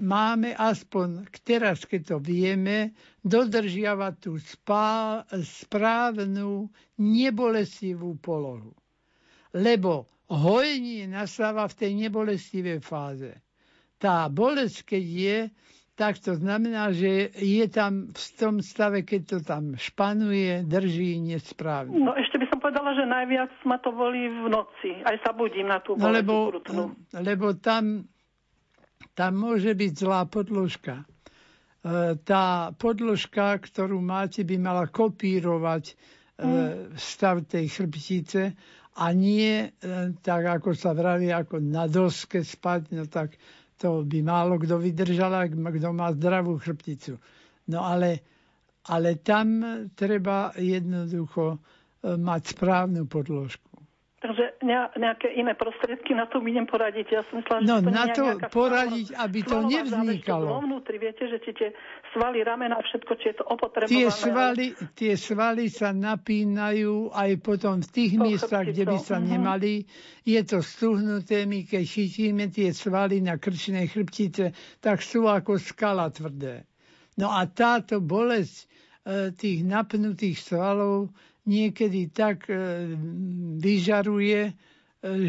máme 0.02 0.54
aspoň 0.54 1.30
teraz, 1.46 1.86
keď 1.86 2.14
to 2.14 2.16
vieme, 2.18 2.94
dodržiavať 3.22 4.14
tú 4.18 4.38
spá, 4.42 5.22
správnu, 5.30 6.66
nebolestivú 6.98 8.18
polohu. 8.18 8.74
Lebo 9.54 10.10
hojenie 10.26 11.06
nastáva 11.06 11.70
v 11.70 11.78
tej 11.78 11.92
nebolestivej 12.06 12.82
fáze. 12.82 13.30
Tá 14.02 14.26
bolesť, 14.26 14.96
keď 14.96 15.04
je, 15.06 15.38
tak 15.94 16.18
to 16.18 16.34
znamená, 16.34 16.90
že 16.90 17.30
je 17.38 17.64
tam 17.70 18.10
v 18.10 18.26
tom 18.34 18.58
stave, 18.58 19.06
keď 19.06 19.20
to 19.30 19.38
tam 19.46 19.78
španuje, 19.78 20.66
drží 20.66 21.22
nesprávne. 21.22 21.94
No 21.94 22.12
povedala, 22.64 22.96
že 22.96 23.04
najviac 23.04 23.52
ma 23.68 23.76
to 23.76 23.92
volí 23.92 24.24
v 24.24 24.48
noci. 24.48 25.04
Aj 25.04 25.20
sa 25.20 25.36
budím 25.36 25.68
na 25.68 25.84
tú 25.84 26.00
no, 26.00 26.08
lebo, 26.08 26.48
lebo 27.12 27.52
tam, 27.60 28.08
tam 29.12 29.32
môže 29.36 29.76
byť 29.76 29.92
zlá 29.92 30.24
podložka. 30.24 31.04
E, 31.04 32.16
tá 32.24 32.72
podložka, 32.72 33.60
ktorú 33.60 34.00
máte, 34.00 34.48
by 34.48 34.56
mala 34.56 34.88
kopírovať 34.88 35.92
e, 35.92 35.94
mm. 36.40 36.96
stav 36.96 37.44
tej 37.44 37.68
chrbtice 37.68 38.56
a 38.96 39.12
nie 39.12 39.74
tak, 40.22 40.62
ako 40.62 40.70
sa 40.72 40.94
vraví, 40.94 41.28
ako 41.34 41.58
na 41.58 41.90
doske 41.90 42.46
spať, 42.46 42.94
no 42.94 43.04
tak 43.10 43.34
to 43.74 44.06
by 44.06 44.22
málo 44.22 44.54
kto 44.56 44.78
vydržal, 44.78 45.50
kto 45.50 45.90
má 45.90 46.14
zdravú 46.14 46.62
chrbticu. 46.62 47.18
No 47.74 47.82
ale, 47.82 48.22
ale 48.86 49.18
tam 49.18 49.66
treba 49.98 50.54
jednoducho 50.54 51.58
mať 52.04 52.42
správnu 52.52 53.08
podložku. 53.08 53.74
Takže 54.24 54.56
nejaké 54.96 55.36
iné 55.36 55.52
prostriedky 55.52 56.16
na 56.16 56.24
to 56.24 56.40
idem 56.40 56.64
poradiť. 56.64 57.06
Ja 57.12 57.20
som 57.28 57.44
myslela, 57.44 57.60
no, 57.60 57.76
že 57.76 57.84
to 57.84 57.92
na 57.92 58.06
to 58.08 58.24
poradiť, 58.48 59.06
aby 59.20 59.38
to 59.44 59.68
nevznikalo. 59.68 60.48
Vo 60.48 60.64
vnútri, 60.64 60.96
viete, 60.96 61.28
že 61.28 61.44
tie 61.44 61.76
svaly, 62.16 62.40
ramena, 62.40 62.80
všetko, 62.80 63.12
či 63.20 63.24
je 63.28 63.36
to 63.36 63.44
opotrebované. 63.44 63.92
Tie 63.92 64.08
svaly, 64.08 64.66
tie 64.96 65.12
svaly 65.20 65.68
sa 65.68 65.92
napínajú 65.92 67.12
aj 67.12 67.30
potom 67.44 67.84
v 67.84 67.88
tých 67.92 68.16
miestach, 68.16 68.64
kde 68.64 68.88
by 68.88 68.96
sa 68.96 69.20
uh-huh. 69.20 69.28
nemali. 69.28 69.84
Je 70.24 70.40
to 70.40 70.64
stuhnuté, 70.64 71.44
my 71.44 71.68
keď 71.68 71.84
chytíme 71.84 72.48
tie 72.48 72.72
svaly 72.72 73.20
na 73.20 73.36
krčnej 73.36 73.92
chrbtice, 73.92 74.56
tak 74.80 75.04
sú 75.04 75.28
ako 75.28 75.60
skala 75.60 76.08
tvrdé. 76.08 76.64
No 77.20 77.28
a 77.28 77.44
táto 77.44 78.00
bolesť 78.00 78.56
e, 78.56 78.66
tých 79.36 79.60
napnutých 79.62 80.40
svalov 80.40 81.12
niekedy 81.44 82.08
tak 82.10 82.48
e, 82.48 82.56
vyžaruje, 83.60 84.40
e, 84.48 84.52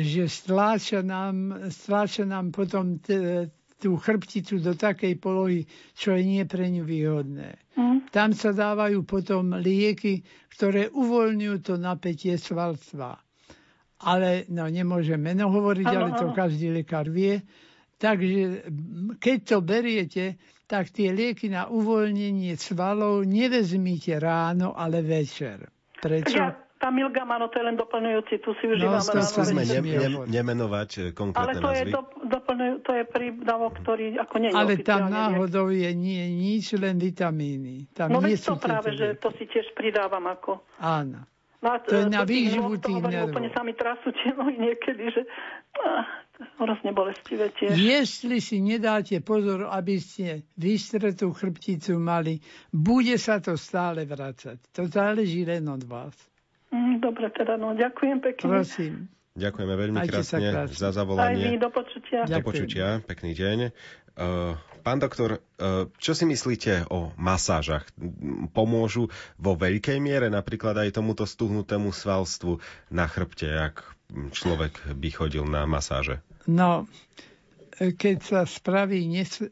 že 0.04 0.32
stláča 0.32 1.04
nám, 1.04 1.68
stláča 1.70 2.24
nám 2.24 2.56
potom 2.56 3.00
t- 3.00 3.52
tú 3.76 4.00
chrbticu 4.00 4.64
do 4.64 4.74
takej 4.74 5.20
polohy, 5.20 5.68
čo 5.94 6.16
je 6.16 6.24
nie 6.24 6.44
pre 6.48 6.72
ňu 6.72 6.88
výhodné. 6.88 7.60
Mm. 7.76 8.08
Tam 8.10 8.32
sa 8.32 8.56
dávajú 8.56 9.04
potom 9.04 9.60
lieky, 9.60 10.24
ktoré 10.56 10.88
uvoľňujú 10.90 11.56
to 11.60 11.76
napätie 11.76 12.40
svalstva. 12.40 13.20
Ale 14.08 14.48
no, 14.48 14.68
nemôžem 14.72 15.20
meno 15.20 15.52
hovoriť, 15.52 15.88
ale 15.88 16.16
to 16.16 16.32
každý 16.32 16.72
lekár 16.72 17.12
vie. 17.12 17.44
Takže 17.96 18.72
keď 19.20 19.38
to 19.44 19.58
beriete, 19.64 20.26
tak 20.66 20.90
tie 20.90 21.14
lieky 21.14 21.50
na 21.50 21.70
uvoľnenie 21.70 22.58
svalov 22.58 23.26
nevezmite 23.26 24.18
ráno, 24.18 24.74
ale 24.74 25.06
večer. 25.06 25.70
Prečo? 26.02 26.38
Ja, 26.38 26.66
Kamilgam, 26.76 27.32
áno, 27.32 27.48
to 27.50 27.58
je 27.58 27.66
len 27.66 27.80
doplňujúci, 27.80 28.34
tu 28.46 28.54
si 28.60 28.70
užívam 28.70 29.00
no, 29.00 29.10
ráno. 29.10 29.26
Skúsme 29.26 29.64
ne, 29.64 29.80
ne, 29.80 30.10
nemenovať 30.28 30.90
e, 30.92 31.02
konkrétne 31.16 31.42
Ale 31.42 31.54
to 31.58 31.70
názvy. 31.72 31.80
je, 31.80 31.84
do, 31.90 32.02
doplňuj, 32.30 32.70
to 32.84 32.92
je 32.94 33.04
prídavok, 33.10 33.74
ktorý 33.82 34.06
ako 34.22 34.36
nie 34.38 34.50
je 34.52 34.56
Ale 34.60 34.74
tam 34.84 35.02
náhodou 35.08 35.72
je 35.72 35.90
nie, 35.96 36.22
nič, 36.36 36.78
len 36.78 37.00
vitamíny. 37.02 37.90
Tam 37.96 38.14
no 38.14 38.22
nie 38.22 38.38
veď 38.38 38.40
to 38.44 38.56
práve, 38.60 38.92
že 38.94 39.18
to 39.18 39.34
si 39.40 39.50
tiež 39.50 39.72
pridávam 39.74 40.30
ako. 40.30 40.62
Áno. 40.78 41.26
No 41.66 41.82
to 41.82 41.98
je 41.98 42.06
na 42.06 42.22
výživu 42.22 42.78
tých 42.78 43.02
nervov. 43.02 43.34
Úplne 43.34 43.50
sa 43.50 43.66
mi 43.66 43.74
trasú 43.74 44.14
tie 44.14 44.30
nohy 44.38 44.54
niekedy, 44.60 45.04
že 45.10 45.22
hrozne 46.60 46.92
bolestivé 46.92 47.52
tiež. 47.56 47.76
Jestli 47.76 48.44
si 48.44 48.60
nedáte 48.60 49.20
pozor, 49.24 49.72
aby 49.72 50.00
ste 50.00 50.44
vystretú 50.60 51.32
chrbticu 51.32 51.96
mali, 51.96 52.44
bude 52.72 53.16
sa 53.16 53.40
to 53.40 53.56
stále 53.56 54.04
vracať. 54.04 54.60
To 54.76 54.88
záleží 54.88 55.48
len 55.48 55.64
od 55.72 55.84
vás. 55.88 56.16
Mm, 56.72 57.00
dobre, 57.00 57.32
teda 57.32 57.56
no, 57.56 57.72
ďakujem 57.76 58.20
pekne. 58.20 58.48
Prosím. 58.52 58.94
Ďakujeme 59.36 59.74
veľmi 59.76 60.00
krásne 60.08 60.48
za 60.72 60.96
zavolanie. 60.96 61.44
Aj 61.44 61.52
vy, 61.52 61.60
do 61.60 61.68
počutia. 61.68 62.20
Do 62.24 62.40
počutia, 62.40 63.04
pekný 63.04 63.36
deň. 63.36 63.60
Uh, 64.16 64.56
pán 64.80 65.04
doktor, 65.04 65.44
uh, 65.60 65.92
čo 66.00 66.16
si 66.16 66.24
myslíte 66.24 66.88
o 66.88 67.12
masážach? 67.20 67.84
Pomôžu 68.56 69.12
vo 69.36 69.60
veľkej 69.60 70.00
miere 70.00 70.32
napríklad 70.32 70.80
aj 70.80 70.96
tomuto 70.96 71.28
stuhnutému 71.28 71.92
svalstvu 71.92 72.64
na 72.96 73.12
chrbte, 73.12 73.52
ak 73.52 73.95
človek 74.12 74.96
by 74.96 75.10
chodil 75.12 75.46
na 75.46 75.66
masáže? 75.66 76.22
No, 76.46 76.86
keď 77.76 78.18
sa 78.24 78.42
spraví 78.48 79.04
nes- 79.10 79.44
e, 79.44 79.50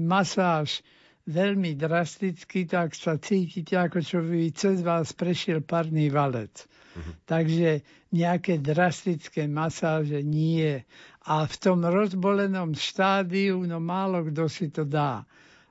masáž 0.00 0.80
veľmi 1.28 1.76
drasticky, 1.76 2.64
tak 2.64 2.96
sa 2.96 3.20
cítite, 3.20 3.76
ako 3.76 3.98
čo 4.00 4.18
by 4.24 4.50
cez 4.56 4.80
vás 4.80 5.12
prešiel 5.12 5.60
parný 5.60 6.08
valec. 6.08 6.64
Uh-huh. 6.96 7.14
Takže 7.28 7.84
nejaké 8.10 8.58
drastické 8.58 9.46
masáže 9.46 10.24
nie. 10.26 10.82
A 11.28 11.46
v 11.46 11.54
tom 11.60 11.84
rozbolenom 11.86 12.74
štádiu, 12.74 13.62
no 13.68 13.78
málo 13.78 14.26
kto 14.26 14.48
si 14.50 14.72
to 14.72 14.82
dá. 14.82 15.22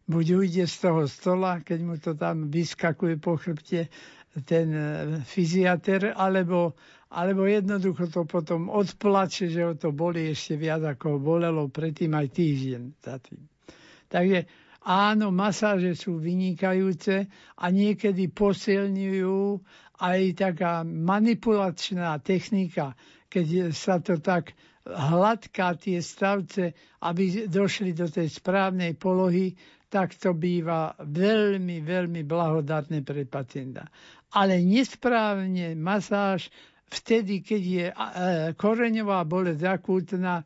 Buď 0.10 0.26
ujde 0.42 0.66
z 0.66 0.76
toho 0.80 1.04
stola, 1.06 1.62
keď 1.62 1.80
mu 1.82 1.96
to 2.00 2.16
tam 2.16 2.50
vyskakuje 2.50 3.18
po 3.22 3.38
chrbte 3.38 3.90
ten 4.46 4.68
e, 4.72 4.86
fyziater, 5.26 6.14
alebo, 6.14 6.78
alebo 7.10 7.50
jednoducho 7.50 8.06
to 8.14 8.30
potom 8.30 8.70
odplače, 8.70 9.50
že 9.50 9.66
ho 9.66 9.74
to 9.74 9.90
boli 9.90 10.30
ešte 10.30 10.62
viac, 10.62 10.86
ako 10.86 11.18
ho 11.18 11.20
bolelo 11.20 11.66
predtým 11.66 12.14
aj 12.14 12.28
týždeň 12.30 12.84
za 13.02 13.18
tým. 13.18 13.42
Takže 14.10 14.46
áno, 14.86 15.34
masáže 15.34 15.98
sú 15.98 16.22
vynikajúce 16.22 17.26
a 17.58 17.66
niekedy 17.74 18.30
posilňujú 18.30 19.42
aj 20.00 20.22
taká 20.38 20.86
manipulačná 20.86 22.14
technika, 22.22 22.94
keď 23.26 23.74
sa 23.74 23.98
to 23.98 24.22
tak 24.22 24.54
hladká 24.86 25.78
tie 25.78 26.02
stavce, 26.02 26.74
aby 27.06 27.50
došli 27.50 27.94
do 27.94 28.10
tej 28.10 28.30
správnej 28.30 28.98
polohy, 28.98 29.54
tak 29.90 30.14
to 30.18 30.38
býva 30.38 30.94
veľmi, 31.02 31.82
veľmi 31.82 32.22
blahodatné 32.22 33.02
pre 33.02 33.26
pacienta. 33.26 33.90
Ale 34.30 34.62
nesprávne 34.62 35.74
masáž 35.74 36.54
vtedy, 36.90 37.46
keď 37.46 37.62
je 37.64 37.86
koreňová 38.58 39.24
bolesť 39.24 39.64
akútna, 39.70 40.44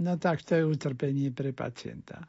no 0.00 0.12
tak 0.16 0.42
to 0.46 0.56
je 0.56 0.64
utrpenie 0.64 1.34
pre 1.34 1.52
pacienta. 1.52 2.24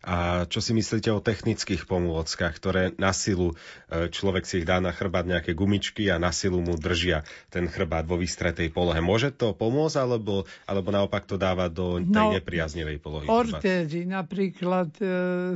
A 0.00 0.48
čo 0.48 0.64
si 0.64 0.72
myslíte 0.72 1.12
o 1.12 1.20
technických 1.20 1.84
pomôckach, 1.84 2.56
ktoré 2.56 2.96
na 2.96 3.12
silu 3.12 3.52
e, 3.52 4.08
človek 4.08 4.48
si 4.48 4.64
ich 4.64 4.66
dá 4.68 4.80
na 4.80 4.96
chrbát 4.96 5.28
nejaké 5.28 5.52
gumičky 5.52 6.08
a 6.08 6.16
na 6.16 6.32
silu 6.32 6.64
mu 6.64 6.72
držia 6.80 7.20
ten 7.52 7.68
chrbát 7.68 8.08
vo 8.08 8.16
vystretej 8.16 8.72
polohe. 8.72 8.96
Môže 9.04 9.28
to 9.28 9.52
pomôcť, 9.52 10.00
alebo, 10.00 10.48
alebo 10.64 10.88
naopak 10.88 11.28
to 11.28 11.36
dáva 11.36 11.68
do 11.68 12.00
tej 12.00 12.16
no, 12.16 12.32
nepriaznevej 12.32 12.96
polohy? 12.96 13.28
Ortézy 13.28 14.08
napríklad 14.08 14.88
e, 15.04 15.06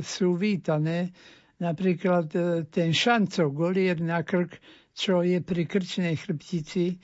sú 0.05 0.37
vítané. 0.37 1.09
Napríklad 1.57 2.29
e, 2.37 2.69
ten 2.69 2.93
šancov 2.93 3.49
golier 3.49 3.97
na 3.97 4.21
krk, 4.21 4.61
čo 4.93 5.25
je 5.25 5.41
pri 5.41 5.65
krčnej 5.65 6.13
chrbtici, 6.21 7.01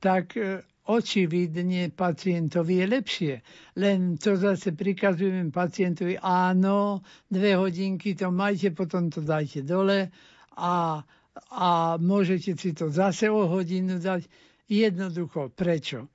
tak 0.00 0.36
e, 0.36 0.64
očividne 0.88 1.92
pacientovi 1.92 2.82
je 2.82 2.86
lepšie. 2.86 3.34
Len 3.76 4.16
to 4.16 4.34
zase 4.34 4.72
prikazujem 4.72 5.52
pacientovi, 5.52 6.18
áno, 6.18 7.04
dve 7.28 7.54
hodinky 7.54 8.16
to 8.16 8.32
majte, 8.32 8.72
potom 8.72 9.12
to 9.12 9.20
dajte 9.20 9.62
dole 9.62 10.10
a, 10.56 11.04
a 11.52 11.68
môžete 12.00 12.56
si 12.56 12.72
to 12.72 12.90
zase 12.90 13.30
o 13.30 13.46
hodinu 13.46 14.00
dať. 14.00 14.24
Jednoducho, 14.70 15.50
prečo? 15.50 16.06
E, 16.06 16.08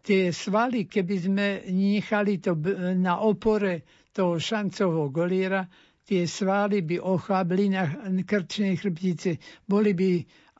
tie 0.00 0.28
svaly, 0.30 0.84
keby 0.86 1.16
sme 1.18 1.46
nechali 1.68 2.38
to 2.38 2.52
na 2.96 3.20
opore 3.20 3.84
toho 4.12 4.36
šancového 4.36 5.08
goliera, 5.08 5.64
tie 6.04 6.28
svaly 6.28 6.84
by 6.84 7.00
ochabli 7.00 7.72
na 7.72 7.88
krčnej 8.22 8.76
chrbtici, 8.76 9.40
boli 9.64 9.96
by 9.96 10.10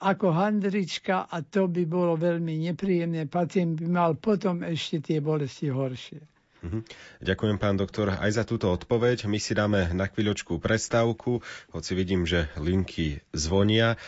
ako 0.02 0.32
handrička 0.32 1.24
a 1.26 1.40
to 1.44 1.66
by 1.66 1.86
bolo 1.86 2.16
veľmi 2.16 2.58
nepríjemné. 2.64 3.24
Pacient 3.26 3.78
by 3.78 3.86
mal 3.88 4.10
potom 4.14 4.60
ešte 4.60 4.98
tie 5.00 5.18
bolesti 5.18 5.70
horšie. 5.70 6.31
Mhm. 6.62 6.86
Ďakujem, 7.18 7.58
pán 7.58 7.74
doktor, 7.74 8.14
aj 8.22 8.38
za 8.38 8.44
túto 8.46 8.70
odpoveď. 8.70 9.26
My 9.26 9.42
si 9.42 9.50
dáme 9.50 9.90
na 9.90 10.06
chvíľočku 10.06 10.62
prestávku, 10.62 11.42
hoci 11.74 11.92
vidím, 11.98 12.22
že 12.22 12.54
linky 12.54 13.18
zvonia. 13.34 13.98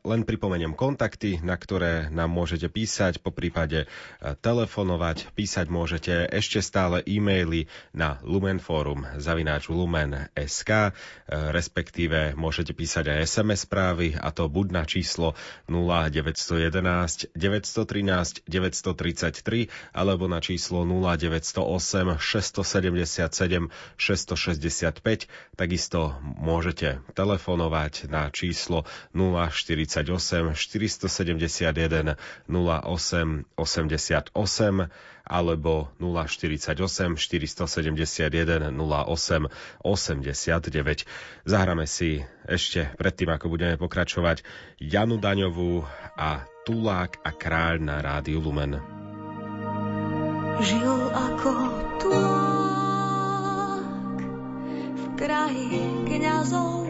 Len 0.00 0.24
pripomeniem 0.24 0.72
kontakty, 0.72 1.44
na 1.44 1.60
ktoré 1.60 2.08
nám 2.08 2.32
môžete 2.32 2.72
písať, 2.72 3.20
po 3.20 3.36
prípade 3.36 3.84
telefonovať. 4.40 5.36
Písať 5.36 5.66
môžete 5.68 6.24
ešte 6.32 6.64
stále 6.64 7.04
e-maily 7.04 7.68
na 7.92 8.16
lumenforum 8.24 9.04
zavináč 9.20 9.68
lumen.sk, 9.68 10.96
respektíve 11.28 12.32
môžete 12.32 12.72
písať 12.72 13.12
aj 13.12 13.28
SMS 13.28 13.68
správy, 13.68 14.16
a 14.16 14.32
to 14.32 14.48
buď 14.48 14.66
na 14.72 14.84
číslo 14.88 15.36
0911 15.68 17.28
913 17.36 18.40
933 18.48 19.68
alebo 19.92 20.24
na 20.32 20.40
číslo 20.40 20.88
0908 20.88 21.73
677 21.78 23.70
665. 23.96 25.28
Takisto 25.56 26.18
môžete 26.22 27.00
telefonovať 27.14 28.10
na 28.10 28.28
číslo 28.30 28.84
048 29.14 30.54
471 30.54 32.16
08 32.48 33.44
88 33.56 34.90
alebo 35.24 35.88
048 36.00 37.16
471 37.16 38.76
08 38.76 39.48
89. 39.80 41.04
Zahráme 41.48 41.88
si 41.88 42.20
ešte 42.44 42.92
predtým, 43.00 43.32
ako 43.32 43.48
budeme 43.48 43.80
pokračovať, 43.80 44.44
Janu 44.76 45.16
Daňovú 45.16 45.84
a 46.14 46.44
Tulák 46.68 47.24
a 47.24 47.30
kráľ 47.32 47.80
na 47.80 47.96
rádiu 48.04 48.40
Lumen 48.40 49.03
žil 50.62 51.10
ako 51.10 51.52
tulák 51.98 53.82
v 54.94 55.02
kraji 55.18 55.82
kniazov 56.06 56.86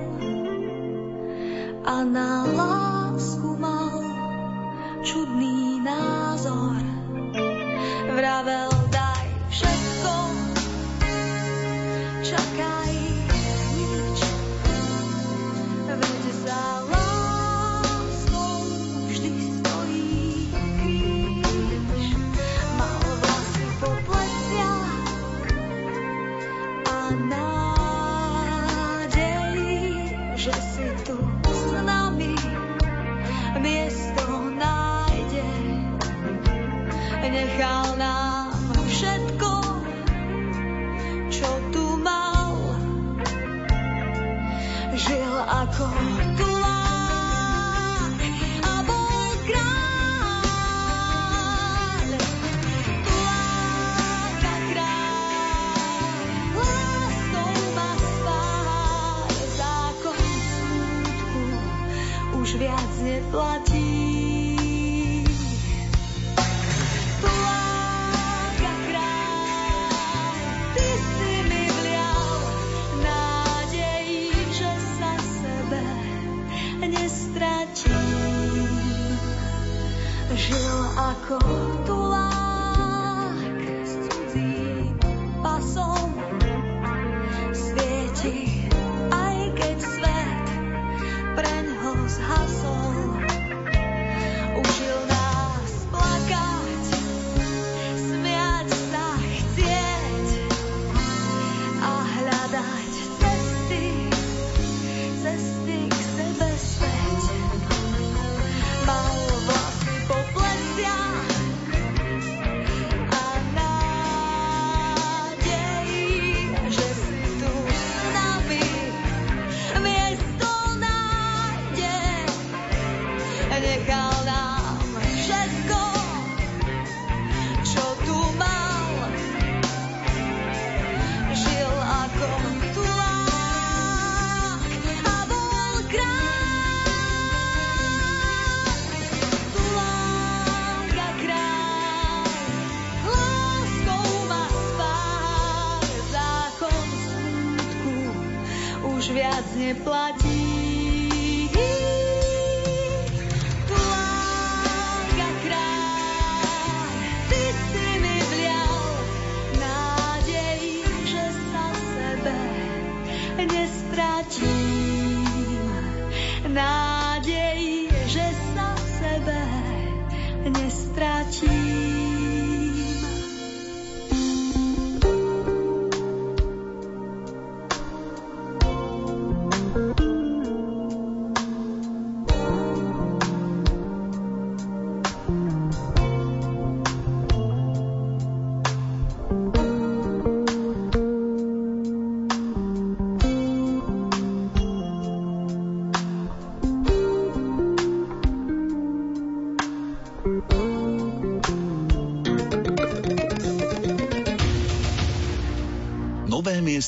a 1.84 2.04
na 2.04 2.44
lásku 2.44 3.56
mal 3.56 4.04
čudný 5.04 5.80
názor. 5.80 6.80
Vravel 8.14 8.72
daj 8.92 9.26
všetko, 9.48 10.14
čakaj 12.24 12.83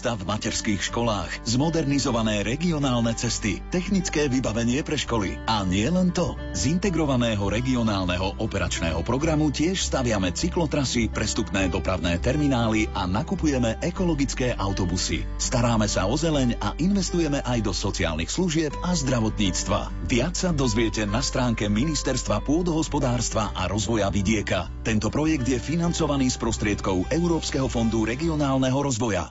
miesta 0.06 0.22
v 0.22 0.30
materských 0.38 0.82
školách, 0.86 1.30
zmodernizované 1.50 2.46
regionálne 2.46 3.10
cesty, 3.18 3.58
technické 3.74 4.30
vybavenie 4.30 4.86
pre 4.86 4.94
školy. 4.94 5.34
A 5.50 5.66
nie 5.66 5.90
len 5.90 6.14
to. 6.14 6.38
Z 6.54 6.70
integrovaného 6.70 7.42
regionálneho 7.42 8.38
operačného 8.38 9.02
programu 9.02 9.50
tiež 9.50 9.82
staviame 9.82 10.30
cyklotrasy, 10.30 11.10
prestupné 11.10 11.66
dopravné 11.66 12.22
terminály 12.22 12.86
a 12.94 13.10
nakupujeme 13.10 13.82
ekologické 13.82 14.54
autobusy. 14.54 15.26
Staráme 15.42 15.90
sa 15.90 16.06
o 16.06 16.14
zeleň 16.14 16.54
a 16.62 16.78
investujeme 16.78 17.42
aj 17.42 17.66
do 17.66 17.74
sociálnych 17.74 18.30
služieb 18.30 18.70
a 18.86 18.94
zdravotníctva. 18.94 20.06
Viac 20.06 20.38
sa 20.38 20.54
dozviete 20.54 21.02
na 21.02 21.18
stránke 21.18 21.66
Ministerstva 21.66 22.46
pôdohospodárstva 22.46 23.50
a 23.58 23.66
rozvoja 23.66 24.06
vidieka. 24.14 24.70
Tento 24.86 25.10
projekt 25.10 25.50
je 25.50 25.58
financovaný 25.58 26.30
z 26.30 26.38
prostriedkov 26.38 27.10
Európskeho 27.10 27.66
fondu 27.66 28.06
regionálneho 28.06 28.78
rozvoja. 28.78 29.26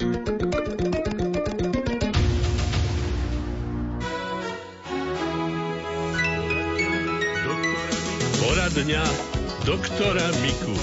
Poradňa 8.41 9.04
doktora 9.62 10.25
Miku. 10.41 10.73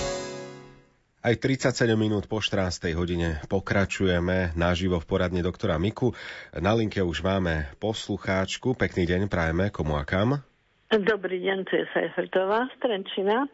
Aj 1.22 1.34
37 1.34 1.98
minút 1.98 2.30
po 2.30 2.38
14. 2.38 2.94
hodine 2.94 3.42
pokračujeme 3.50 4.54
naživo 4.54 5.02
v 5.02 5.06
poradne 5.06 5.42
doktora 5.42 5.82
Miku. 5.82 6.14
Na 6.54 6.78
linke 6.78 7.02
už 7.02 7.26
máme 7.26 7.70
poslucháčku. 7.82 8.78
Pekný 8.78 9.06
deň 9.06 9.26
prajeme 9.26 9.74
komu 9.74 9.98
a 9.98 10.06
kam. 10.06 10.46
Dobrý 10.92 11.40
deň, 11.40 11.64
tu 11.64 11.80
je 11.80 11.88
Sejfertová 11.96 12.68
z 12.68 12.84
Trenčina. 12.84 13.48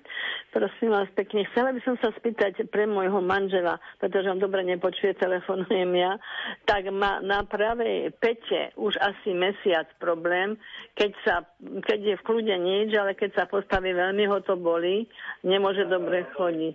Prosím 0.51 0.90
vás 0.90 1.07
pekne, 1.14 1.46
chcela 1.46 1.70
by 1.70 1.79
som 1.87 1.94
sa 2.03 2.11
spýtať 2.18 2.66
pre 2.66 2.83
môjho 2.83 3.22
manžela, 3.22 3.79
pretože 4.03 4.27
on 4.27 4.42
dobre 4.42 4.66
nepočuje, 4.66 5.14
telefonujem 5.14 5.87
ja, 5.94 6.18
tak 6.66 6.90
má 6.90 7.22
na 7.22 7.46
pravej 7.46 8.11
pete 8.18 8.74
už 8.74 8.98
asi 8.98 9.38
mesiac 9.38 9.87
problém, 10.03 10.59
keď, 10.98 11.14
sa, 11.22 11.46
keď 11.62 11.98
je 12.11 12.14
v 12.18 12.27
kľude 12.27 12.55
nič, 12.59 12.98
ale 12.98 13.14
keď 13.14 13.31
sa 13.38 13.44
postaví 13.46 13.94
veľmi 13.94 14.27
ho 14.27 14.42
to 14.42 14.59
boli, 14.59 15.07
nemôže 15.46 15.87
dobre 15.87 16.27
chodiť 16.35 16.74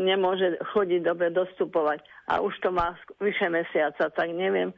nemôže 0.00 0.56
chodiť 0.72 1.04
dobre, 1.04 1.32
dostupovať. 1.32 2.04
A 2.32 2.40
už 2.40 2.52
to 2.64 2.68
má 2.72 2.96
vyše 3.20 3.48
mesiaca, 3.48 4.08
tak 4.12 4.28
neviem, 4.32 4.72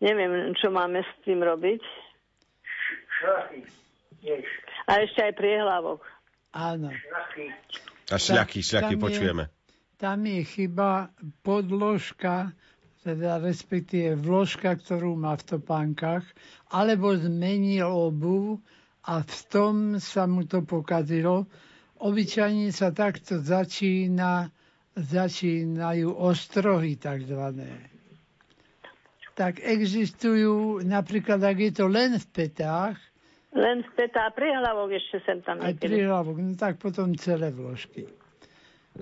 neviem, 0.00 0.56
čo 0.56 0.72
máme 0.72 1.04
s 1.04 1.12
tým 1.24 1.40
robiť. 1.40 1.84
A 4.86 4.92
ešte 5.02 5.20
aj 5.22 5.34
priehlavok. 5.34 6.00
Áno. 6.52 6.92
A 8.06 8.16
šľaky, 8.16 8.60
šľaky 8.60 8.94
Tam 8.94 8.98
je- 8.98 9.02
počujeme. 9.02 9.44
Tam 9.96 10.18
je 10.20 10.40
chyba 10.42 11.10
podložka, 11.40 12.50
teda 13.02 13.38
respektíve 13.38 14.14
vložka, 14.14 14.74
ktorú 14.74 15.14
má 15.14 15.34
v 15.34 15.46
topánkach, 15.48 16.26
alebo 16.68 17.14
zmenil 17.14 17.86
obu 17.86 18.58
a 19.02 19.22
v 19.22 19.34
tom 19.46 19.74
sa 19.98 20.26
mu 20.26 20.42
to 20.42 20.62
pokazilo. 20.62 21.46
Obyčajne 21.98 22.70
sa 22.70 22.90
takto 22.90 23.38
začína, 23.38 24.50
začínajú 24.94 26.10
ostrohy 26.10 26.98
takzvané. 26.98 27.90
Tak 29.32 29.62
existujú, 29.62 30.82
napríklad 30.82 31.40
ak 31.40 31.58
je 31.58 31.72
to 31.72 31.86
len 31.86 32.18
v 32.18 32.26
petách, 32.28 32.98
Len 33.52 33.84
spätá 33.92 34.32
priehlavok 34.32 34.96
ešte 34.96 35.20
sem 35.22 35.38
tam 35.44 35.60
aj 35.60 35.76
prihlavok, 35.76 36.36
no 36.40 36.56
tak 36.56 36.80
potom 36.80 37.12
celé 37.14 37.52
vložky. 37.52 38.08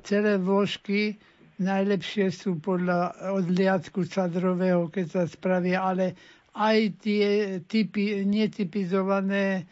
Celé 0.03 0.39
vložky 0.39 1.19
najlepšie 1.61 2.33
sú 2.33 2.59
podľa 2.59 3.15
odliadku 3.31 4.03
sadrového, 4.03 4.91
keď 4.91 5.07
sa 5.07 5.23
spravia, 5.27 5.85
ale 5.85 6.19
aj 6.51 6.79
tie 6.99 7.27
typy, 7.63 8.27
netypizované 8.27 9.47
e, 9.55 9.63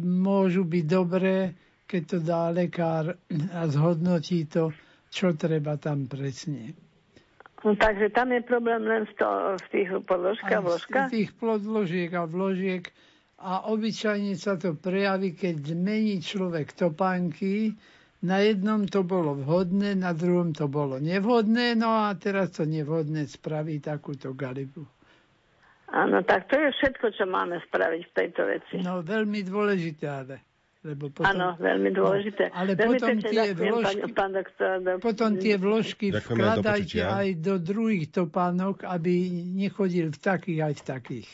môžu 0.00 0.64
byť 0.64 0.84
dobré, 0.86 1.52
keď 1.84 2.02
to 2.06 2.18
dá 2.24 2.48
lekár 2.48 3.20
a 3.52 3.60
zhodnotí 3.68 4.48
to, 4.48 4.72
čo 5.12 5.36
treba 5.36 5.76
tam 5.76 6.08
presne. 6.08 6.72
No, 7.60 7.72
takže 7.72 8.12
tam 8.12 8.28
je 8.28 8.40
problém 8.40 8.84
len 8.84 9.04
v, 9.04 9.12
to, 9.16 9.28
v 9.56 9.66
tých 9.72 9.88
podložkách, 10.04 10.52
A 10.52 10.60
vložkách. 10.62 11.08
z 11.08 11.12
tých 11.12 11.30
podložiek 11.34 12.10
a 12.12 12.24
vložiek 12.24 12.84
a 13.44 13.68
obyčajne 13.68 14.40
sa 14.40 14.56
to 14.56 14.72
prejaví, 14.72 15.36
keď 15.36 15.76
zmení 15.76 16.24
človek 16.24 16.72
topánky. 16.72 17.76
Na 18.24 18.40
jednom 18.40 18.88
to 18.88 19.04
bolo 19.04 19.36
vhodné, 19.36 19.92
na 19.92 20.16
druhom 20.16 20.56
to 20.56 20.64
bolo 20.64 20.96
nevhodné, 20.96 21.76
no 21.76 22.08
a 22.08 22.16
teraz 22.16 22.56
to 22.56 22.64
nevhodné 22.64 23.28
spraví 23.28 23.84
takúto 23.84 24.32
galibu. 24.32 24.88
Áno, 25.92 26.24
tak 26.24 26.48
to 26.48 26.56
je 26.56 26.72
všetko, 26.72 27.12
čo 27.20 27.28
máme 27.28 27.60
spraviť 27.68 28.00
v 28.00 28.12
tejto 28.16 28.42
veci. 28.48 28.74
No 28.80 29.04
veľmi 29.04 29.44
dôležité, 29.44 30.08
ale. 30.08 30.36
Lebo 30.84 31.08
potom, 31.08 31.32
Áno, 31.32 31.56
veľmi 31.60 31.90
dôležité. 31.96 32.48
No, 32.48 32.60
ale 32.60 32.70
veľmi 32.76 32.96
potom 32.96 33.16
tie 33.24 33.56
vložky, 33.56 34.00
pán, 34.04 34.12
pán 34.12 34.30
doktor. 34.36 34.72
do- 34.84 35.00
potom 35.00 35.30
tie 35.40 35.54
vložky 35.56 36.06
vkladajte 36.12 37.00
aj 37.00 37.28
do 37.40 37.54
druhých 37.56 38.12
topánok, 38.12 38.84
aby 38.84 39.12
nechodil 39.52 40.12
v 40.12 40.18
takých 40.20 40.60
aj 40.60 40.74
v 40.76 40.82
takých. 40.84 41.28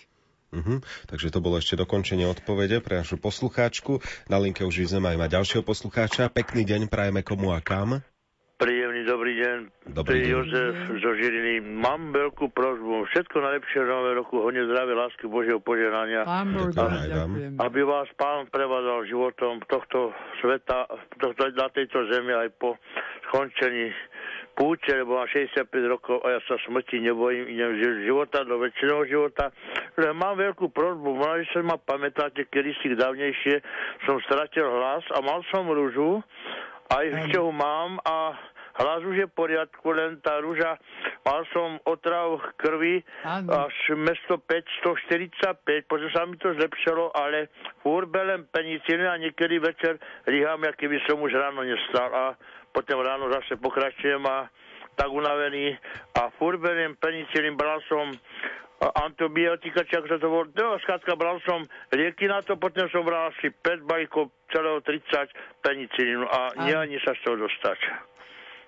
Mhm. 0.50 0.82
Takže 1.06 1.30
to 1.30 1.38
bolo 1.38 1.62
ešte 1.62 1.78
dokončenie 1.78 2.26
odpovede 2.26 2.82
pre 2.82 2.98
našu 2.98 3.22
poslucháčku. 3.22 4.02
Na 4.26 4.42
linke 4.42 4.66
už 4.66 4.82
sme 4.90 5.14
aj 5.14 5.18
mať 5.18 5.30
ďalšieho 5.38 5.62
poslucháča. 5.62 6.30
Pekný 6.30 6.66
deň 6.66 6.90
prajeme 6.90 7.22
komu 7.22 7.54
a 7.54 7.62
kam. 7.62 8.02
Príjemný 8.60 9.08
dobrý 9.08 9.40
deň. 9.40 9.58
Dobrý 9.96 10.20
deň. 10.20 10.28
Jozef 10.36 10.74
zo 11.00 11.10
Žiliny. 11.16 11.64
Mám 11.64 12.12
veľkú 12.12 12.52
prozbu. 12.52 13.08
Všetko 13.08 13.40
najlepšie 13.40 13.80
v 13.80 13.88
nové 13.88 14.10
roku. 14.12 14.36
Hodne 14.36 14.68
zdravie, 14.68 14.92
lásky, 15.00 15.24
Božieho 15.32 15.64
požehnania. 15.64 16.28
Aby 17.56 17.80
vás 17.88 18.12
pán 18.20 18.52
prevádzal 18.52 19.08
životom 19.08 19.64
tohto 19.64 20.12
sveta, 20.44 20.92
tohto, 21.16 21.40
na 21.56 21.72
tejto 21.72 22.04
zemi 22.12 22.36
aj 22.36 22.52
po 22.60 22.76
skončení 23.32 23.96
púče, 24.60 24.92
lebo 24.92 25.16
mám 25.16 25.24
65 25.32 25.72
rokov 25.88 26.20
a 26.20 26.36
ja 26.36 26.40
sa 26.44 26.60
smrti 26.68 27.00
nebojím, 27.00 27.48
idem 27.48 27.80
z 27.80 28.04
života 28.04 28.44
do 28.44 28.60
väčšiného 28.60 29.08
života. 29.08 29.48
Ale 29.96 30.12
mám 30.12 30.36
veľkú 30.36 30.68
prozbu, 30.68 31.16
možno, 31.16 31.40
že 31.48 31.56
sa 31.56 31.64
ma 31.64 31.80
pamätáte, 31.80 32.44
kedy 32.52 32.76
si 32.84 32.92
dávnejšie 32.92 33.64
som 34.04 34.20
stratil 34.28 34.68
hlas 34.68 35.00
a 35.16 35.24
mal 35.24 35.40
som 35.48 35.64
rúžu, 35.64 36.20
aj 36.92 37.04
ešte 37.08 37.40
ho 37.40 37.48
mám 37.48 37.96
a 38.04 38.36
hlas 38.84 39.00
už 39.00 39.16
je 39.16 39.26
v 39.28 39.36
poriadku, 39.36 39.96
len 39.96 40.20
tá 40.20 40.36
rúža, 40.44 40.76
mal 41.24 41.44
som 41.56 41.80
otrav 41.88 42.40
krvi 42.60 43.00
Áno. 43.24 43.64
až 43.64 43.74
mesto 43.96 44.36
545, 44.44 45.88
potom 45.88 46.08
sa 46.12 46.28
mi 46.28 46.36
to 46.36 46.52
zlepšilo, 46.52 47.16
ale 47.16 47.48
furt 47.80 48.12
belem 48.12 48.44
penicíny 48.52 49.08
a 49.08 49.16
niekedy 49.16 49.56
večer 49.56 49.96
líham, 50.28 50.60
aký 50.68 50.84
by 50.84 50.98
som 51.08 51.16
už 51.20 51.32
ráno 51.32 51.64
nestal 51.64 52.12
a 52.12 52.24
potom 52.70 53.02
ráno 53.02 53.30
zase 53.30 53.58
pokračujem 53.58 54.22
a 54.26 54.48
tak 54.94 55.08
unavený 55.08 55.78
a 56.18 56.30
furt 56.36 56.60
beriem 56.60 56.96
penicíny, 56.98 57.56
bral 57.56 57.80
som 57.88 58.12
antibiotika, 58.80 59.84
či 59.84 59.92
sa 59.92 60.16
to 60.16 60.28
bolo, 60.32 60.48
no, 60.56 60.80
skrátka 60.80 61.12
bral 61.12 61.36
som 61.44 61.68
lieky 61.92 62.24
na 62.24 62.40
to, 62.40 62.56
potom 62.56 62.88
som 62.88 63.04
bral 63.04 63.28
asi 63.28 63.52
5 63.52 63.84
balíkov 63.84 64.32
celého 64.48 64.80
30 64.80 65.60
penicínu 65.60 66.24
a 66.24 66.40
nie 66.64 66.72
ani 66.72 66.96
sa 67.04 67.12
z 67.12 67.20
toho 67.28 67.44
dostať. 67.44 67.78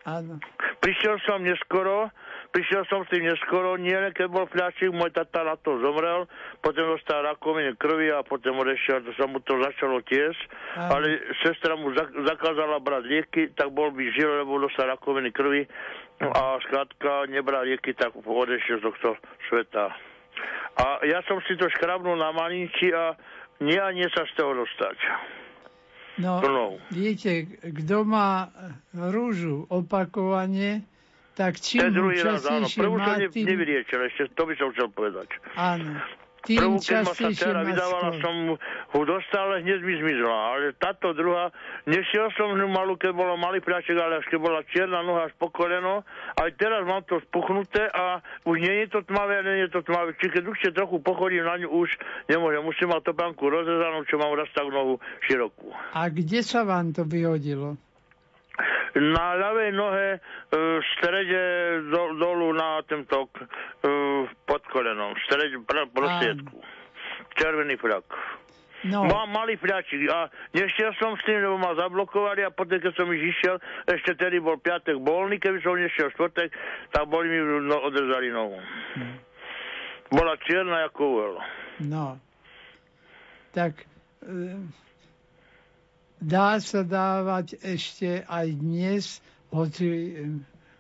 Áno. 0.05 0.37
Prišiel 0.85 1.17
som 1.25 1.41
neskoro, 1.41 2.13
prišiel 2.53 2.85
som 2.87 3.03
s 3.03 3.11
tým 3.11 3.25
neskoro, 3.25 3.81
nie 3.81 3.97
keď 4.13 4.29
bol 4.29 4.45
fľačík, 4.45 4.93
môj 4.93 5.11
tata 5.17 5.41
na 5.43 5.57
to 5.57 5.81
zomrel, 5.81 6.29
potom 6.61 6.93
dostal 6.93 7.25
rakovinu 7.25 7.75
krvi 7.81 8.13
a 8.13 8.21
potom 8.21 8.61
odešiel, 8.61 9.01
to 9.03 9.17
sa 9.17 9.25
mu 9.25 9.41
to 9.41 9.57
začalo 9.57 10.05
tiež, 10.05 10.37
Aj. 10.77 10.93
ale 10.93 11.19
sestra 11.41 11.75
mu 11.81 11.91
zakázala 12.29 12.79
brať 12.85 13.05
lieky, 13.09 13.43
tak 13.57 13.73
bol 13.73 13.89
by 13.91 14.05
žil, 14.13 14.45
lebo 14.45 14.61
dostal 14.61 14.93
rakoviny 14.93 15.33
krvi 15.33 15.65
no 16.21 16.29
a 16.29 16.61
skrátka 16.69 17.27
nebral 17.33 17.65
lieky, 17.65 17.97
tak 17.97 18.13
odešiel 18.15 18.79
z 18.79 18.85
tohto 18.85 19.17
sveta. 19.49 19.97
A 20.77 21.05
ja 21.09 21.25
som 21.25 21.41
si 21.49 21.57
to 21.57 21.69
škrabnul 21.73 22.17
na 22.17 22.33
maniči 22.33 22.93
a 22.93 23.17
nie 23.65 23.77
a 23.81 23.93
nie 23.93 24.09
sa 24.13 24.29
z 24.29 24.33
toho 24.37 24.53
dostať. 24.61 24.97
No, 26.21 26.45
no. 26.45 26.77
viete, 26.93 27.49
kto 27.65 28.05
má 28.05 28.53
rúžu 28.93 29.65
opakovane, 29.73 30.85
tak 31.33 31.57
čím 31.59 31.93
druhý 31.93 32.21
raz, 32.21 32.45
áno. 32.45 32.69
Prvú 32.69 32.97
som 33.01 33.17
ne, 33.17 33.29
tým... 33.33 33.47
nevyriečil, 33.49 34.01
ešte 34.09 34.33
to 34.37 34.43
by 34.45 34.55
som 34.61 34.69
chcel 34.77 34.89
povedať. 34.93 35.29
Áno. 35.57 35.97
Tým 36.43 36.59
Prvú, 36.59 36.77
keď 36.83 37.07
ma 37.07 37.15
sa 37.15 37.31
dcera 37.31 37.63
vydávala, 37.63 38.19
som 38.19 38.35
ho 38.59 39.01
dostal, 39.07 39.47
ale 39.55 39.63
hneď 39.63 39.79
mi 39.79 39.95
zmizla. 39.95 40.35
Ale 40.35 40.75
táto 40.75 41.15
druhá, 41.15 41.55
nešiel 41.87 42.35
som 42.35 42.59
ňu 42.59 42.67
malú, 42.67 42.99
keď 42.99 43.15
bola 43.15 43.39
malý 43.39 43.63
priaček, 43.63 43.95
ale 43.95 44.19
až 44.19 44.27
keď 44.27 44.41
bola 44.43 44.67
čierna 44.67 45.07
noha 45.07 45.31
až 45.31 45.33
po 45.39 45.55
koleno. 45.55 46.03
Aj 46.35 46.51
teraz 46.59 46.83
mám 46.83 47.07
to 47.07 47.23
spuchnuté 47.31 47.87
a 47.95 48.19
už 48.43 48.59
nie 48.59 48.75
je 48.83 48.87
to 48.91 49.07
tmavé, 49.07 49.39
nie 49.47 49.71
je 49.71 49.71
to 49.71 49.87
tmavé. 49.87 50.19
Či 50.19 50.35
keď 50.35 50.43
už 50.51 50.59
trochu 50.75 50.99
pochodím 50.99 51.47
na 51.47 51.63
ňu, 51.63 51.71
už 51.71 51.95
nemôžem. 52.27 52.67
Musím 52.67 52.91
mať 52.91 53.15
topánku 53.15 53.47
rozrezanú, 53.47 54.03
čo 54.11 54.19
mám 54.19 54.35
raz 54.35 54.51
tak 54.51 54.67
nohu 54.67 54.99
širokú. 55.31 55.71
A 55.95 56.11
kde 56.11 56.43
sa 56.43 56.67
vám 56.67 56.91
to 56.91 57.07
vyhodilo? 57.07 57.79
Na 58.99 59.27
ľavej 59.41 59.71
nohe 59.73 60.09
e, 60.17 60.19
v 60.53 60.85
strede 60.99 61.43
do, 61.89 62.13
dolu 62.21 62.53
na 62.53 62.85
tento 62.85 63.33
e, 63.33 63.49
pod 64.45 64.63
kolenom, 64.69 65.17
v 65.17 65.21
strede 65.25 65.57
pr- 65.65 65.89
prostriedku. 65.93 66.61
Červený 67.33 67.81
frak. 67.81 68.05
No. 68.83 69.07
Mám 69.07 69.31
malý 69.31 69.55
fľačik 69.63 70.11
a 70.11 70.27
nešiel 70.59 70.91
som 70.99 71.15
s 71.15 71.23
tým, 71.23 71.39
lebo 71.39 71.55
ma 71.55 71.71
zablokovali 71.79 72.43
a 72.43 72.51
potom, 72.51 72.83
keď 72.83 72.93
som 72.99 73.07
iš 73.15 73.31
išiel, 73.31 73.57
ešte 73.87 74.19
tedy 74.19 74.43
bol 74.43 74.59
piatek 74.59 74.99
bolný, 74.99 75.39
keby 75.39 75.63
som 75.63 75.79
nešiel 75.79 76.11
štvrtek, 76.19 76.51
tak 76.91 77.05
boli 77.07 77.31
mi 77.31 77.39
no, 77.63 77.79
odrezali 77.79 78.35
nohu. 78.35 78.59
Hmm. 78.99 79.23
Bola 80.11 80.35
čierna 80.43 80.91
ako 80.91 81.01
uvel. 81.15 81.35
No. 81.87 82.19
Tak 83.55 83.87
e, 84.27 84.67
dá 86.23 86.63
sa 86.63 86.87
dávať 86.87 87.59
ešte 87.67 88.23
aj 88.31 88.47
dnes, 88.55 89.19
hoci 89.51 90.15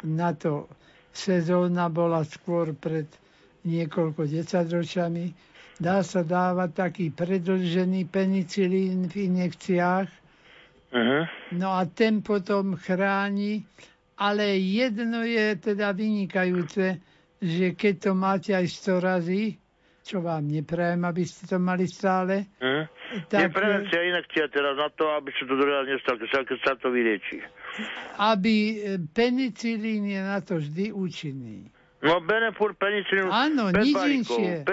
na 0.06 0.30
to 0.38 0.70
sezóna 1.10 1.90
bola 1.90 2.22
skôr 2.22 2.72
pred 2.72 3.10
niekoľko 3.66 4.26
desaťročami, 4.26 5.34
dá 5.82 6.02
sa 6.06 6.22
dávať 6.22 6.70
taký 6.78 7.06
predlžený 7.10 8.06
penicilín 8.06 9.10
v 9.10 9.30
injekciách. 9.30 10.08
Uh-huh. 10.92 11.24
No 11.54 11.68
a 11.74 11.86
ten 11.90 12.22
potom 12.22 12.78
chráni, 12.78 13.66
ale 14.18 14.58
jedno 14.62 15.26
je 15.26 15.58
teda 15.58 15.90
vynikajúce, 15.90 17.02
že 17.42 17.66
keď 17.74 17.94
to 17.98 18.10
máte 18.14 18.50
aj 18.54 18.66
100 18.70 19.02
razy, 19.02 19.61
čo 20.02 20.18
vám 20.18 20.50
neprajem, 20.50 21.02
aby 21.06 21.22
ste 21.22 21.46
to 21.46 21.62
mali 21.62 21.86
stále. 21.86 22.50
Mm. 22.58 22.84
Tak, 23.30 23.40
je 23.40 23.48
prevencia 23.54 24.00
inakcia 24.02 24.50
teraz 24.50 24.74
na 24.74 24.90
to, 24.90 25.06
aby 25.14 25.30
sa 25.38 25.44
to 25.46 25.54
druhá 25.54 25.86
nestalo, 25.86 26.18
keď 26.18 26.58
sa 26.60 26.74
to 26.76 26.90
vylieči. 26.90 27.38
Aby 28.18 28.54
e, 28.54 28.74
penicilín 29.14 30.10
je 30.10 30.20
na 30.20 30.42
to 30.42 30.58
vždy 30.58 30.90
účinný. 30.90 31.70
No 32.02 32.18
Benefur 32.18 32.74
penicilín 32.74 33.30
Áno, 33.30 33.70
nič 33.70 33.94
inšie. 33.94 34.66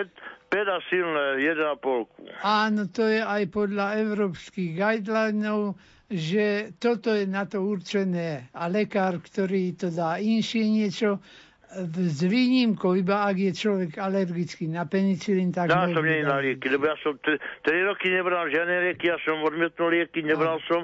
Peda 0.50 0.82
silné, 0.90 1.46
1,5. 1.46 2.42
Áno, 2.42 2.90
to 2.90 3.06
je 3.06 3.22
aj 3.22 3.54
podľa 3.54 4.02
európskych 4.02 4.82
guidelinov, 4.82 5.78
že 6.10 6.74
toto 6.82 7.14
je 7.14 7.30
na 7.30 7.46
to 7.46 7.62
určené. 7.62 8.50
A 8.58 8.66
lekár, 8.66 9.22
ktorý 9.22 9.78
to 9.78 9.94
dá 9.94 10.18
inšie 10.18 10.66
niečo, 10.66 11.22
s 11.70 12.26
výnimkou, 12.26 12.98
iba 12.98 13.30
ak 13.30 13.38
je 13.38 13.52
človek 13.54 14.02
alergický 14.02 14.66
na 14.66 14.90
penicilín, 14.90 15.54
tak... 15.54 15.70
Ja 15.70 15.86
som 15.86 16.02
nie 16.02 16.26
na 16.26 16.42
lieky, 16.42 16.66
lebo 16.66 16.90
ja 16.90 16.98
som 17.06 17.14
3 17.22 17.38
roky 17.86 18.10
nebral 18.10 18.50
žiadne 18.50 18.90
lieky, 18.90 19.14
ja 19.14 19.22
som 19.22 19.38
odmietnul 19.46 19.94
lieky, 19.94 20.26
nebral 20.26 20.58
a. 20.58 20.66
som, 20.66 20.82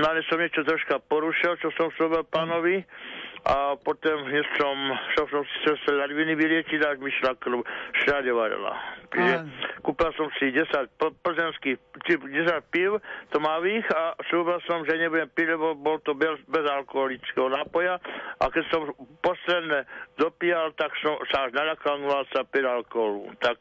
no 0.00 0.04
ale 0.08 0.24
som 0.24 0.40
niečo 0.40 0.64
troška 0.64 1.04
porušil, 1.04 1.60
čo 1.60 1.68
som 1.76 1.92
slovel 2.00 2.24
pánovi 2.32 2.80
a 3.42 3.74
potom 3.74 4.22
hneď 4.30 4.46
som, 4.54 4.76
šel 5.18 5.26
som 5.26 5.42
si 5.42 5.56
cez 5.66 5.78
ladviny 5.90 6.38
vyliečiť 6.38 6.80
a 6.86 6.94
mi 6.94 7.10
šla 7.10 7.34
krv 7.42 7.66
všade 7.98 8.30
varila. 8.30 8.78
Čiže 9.10 9.34
kúpil 9.82 10.10
som 10.14 10.30
si 10.38 10.54
10 10.54 10.62
plzenských, 11.26 11.76
10 12.06 12.72
piv 12.72 13.02
tmavých 13.34 13.86
a 13.90 14.14
slúbil 14.30 14.62
som, 14.64 14.86
že 14.86 14.94
nebudem 14.94 15.26
piť, 15.34 15.58
lebo 15.58 15.74
bol 15.74 15.98
to 16.06 16.14
bez, 16.14 16.38
bez 16.46 16.64
alkoholického 16.64 17.50
nápoja 17.50 17.98
a 18.38 18.44
keď 18.46 18.64
som 18.70 18.88
posledné 19.20 19.90
dopíjal, 20.22 20.70
tak 20.78 20.94
som 21.02 21.18
sa 21.34 21.50
až 21.50 21.58
naľakal 21.58 21.98
sa 22.30 22.46
piť 22.46 22.64
alkoholu. 22.64 23.26
Tak 23.42 23.58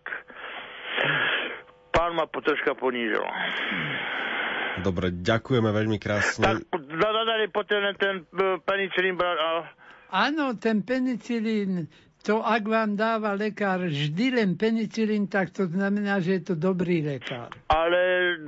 pán 1.90 2.14
ma 2.14 2.30
troška 2.30 2.78
ponížil. 2.78 3.26
Dobre, 4.82 5.14
ďakujeme 5.14 5.70
veľmi 5.70 5.98
krásne. 6.02 6.66
Tak 6.66 6.66
dodali 6.90 7.46
potom 7.54 7.82
ten 7.98 8.26
e, 8.26 8.58
penicilín 8.62 9.16
a... 9.22 9.70
Áno, 10.12 10.60
ten 10.60 10.84
penicilín, 10.84 11.88
to 12.22 12.46
ak 12.46 12.70
vám 12.70 12.94
dáva 12.94 13.34
lekár 13.34 13.82
vždy 13.82 14.38
len 14.38 14.54
penicilín, 14.54 15.26
tak 15.26 15.50
to 15.50 15.66
znamená, 15.66 16.22
že 16.22 16.38
je 16.38 16.54
to 16.54 16.56
dobrý 16.60 17.02
lekár. 17.02 17.50
Ale 17.66 18.02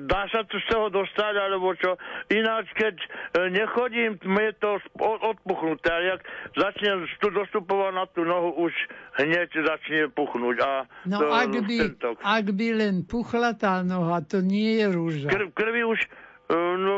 dá 0.06 0.30
sa 0.30 0.46
to 0.46 0.62
z 0.62 0.66
toho 0.70 0.94
dostať, 0.94 1.34
alebo 1.42 1.74
čo? 1.74 1.98
Ináč, 2.30 2.70
keď 2.78 2.96
e, 3.02 3.08
nechodím, 3.50 4.22
je 4.22 4.54
to 4.62 4.78
odpuchnuté. 5.02 5.90
A 5.90 6.00
jak 6.06 6.22
začnem 6.54 7.10
tu 7.18 7.34
dostupovať 7.34 7.92
na 7.98 8.06
tú 8.14 8.22
nohu, 8.22 8.70
už 8.70 8.74
hneď 9.18 9.50
začne 9.50 10.14
puchnúť. 10.14 10.56
A 10.62 10.72
no 11.10 11.18
to, 11.18 11.26
ak 11.34 11.54
by, 11.66 11.78
ak 12.22 12.46
by 12.54 12.68
len 12.78 12.96
puchla 13.10 13.58
tá 13.58 13.82
noha, 13.82 14.22
to 14.22 14.46
nie 14.46 14.84
je 14.84 14.86
rúža. 14.94 15.30
Kr- 15.34 15.50
krvi 15.50 15.82
už 15.82 15.98
no, 15.98 16.23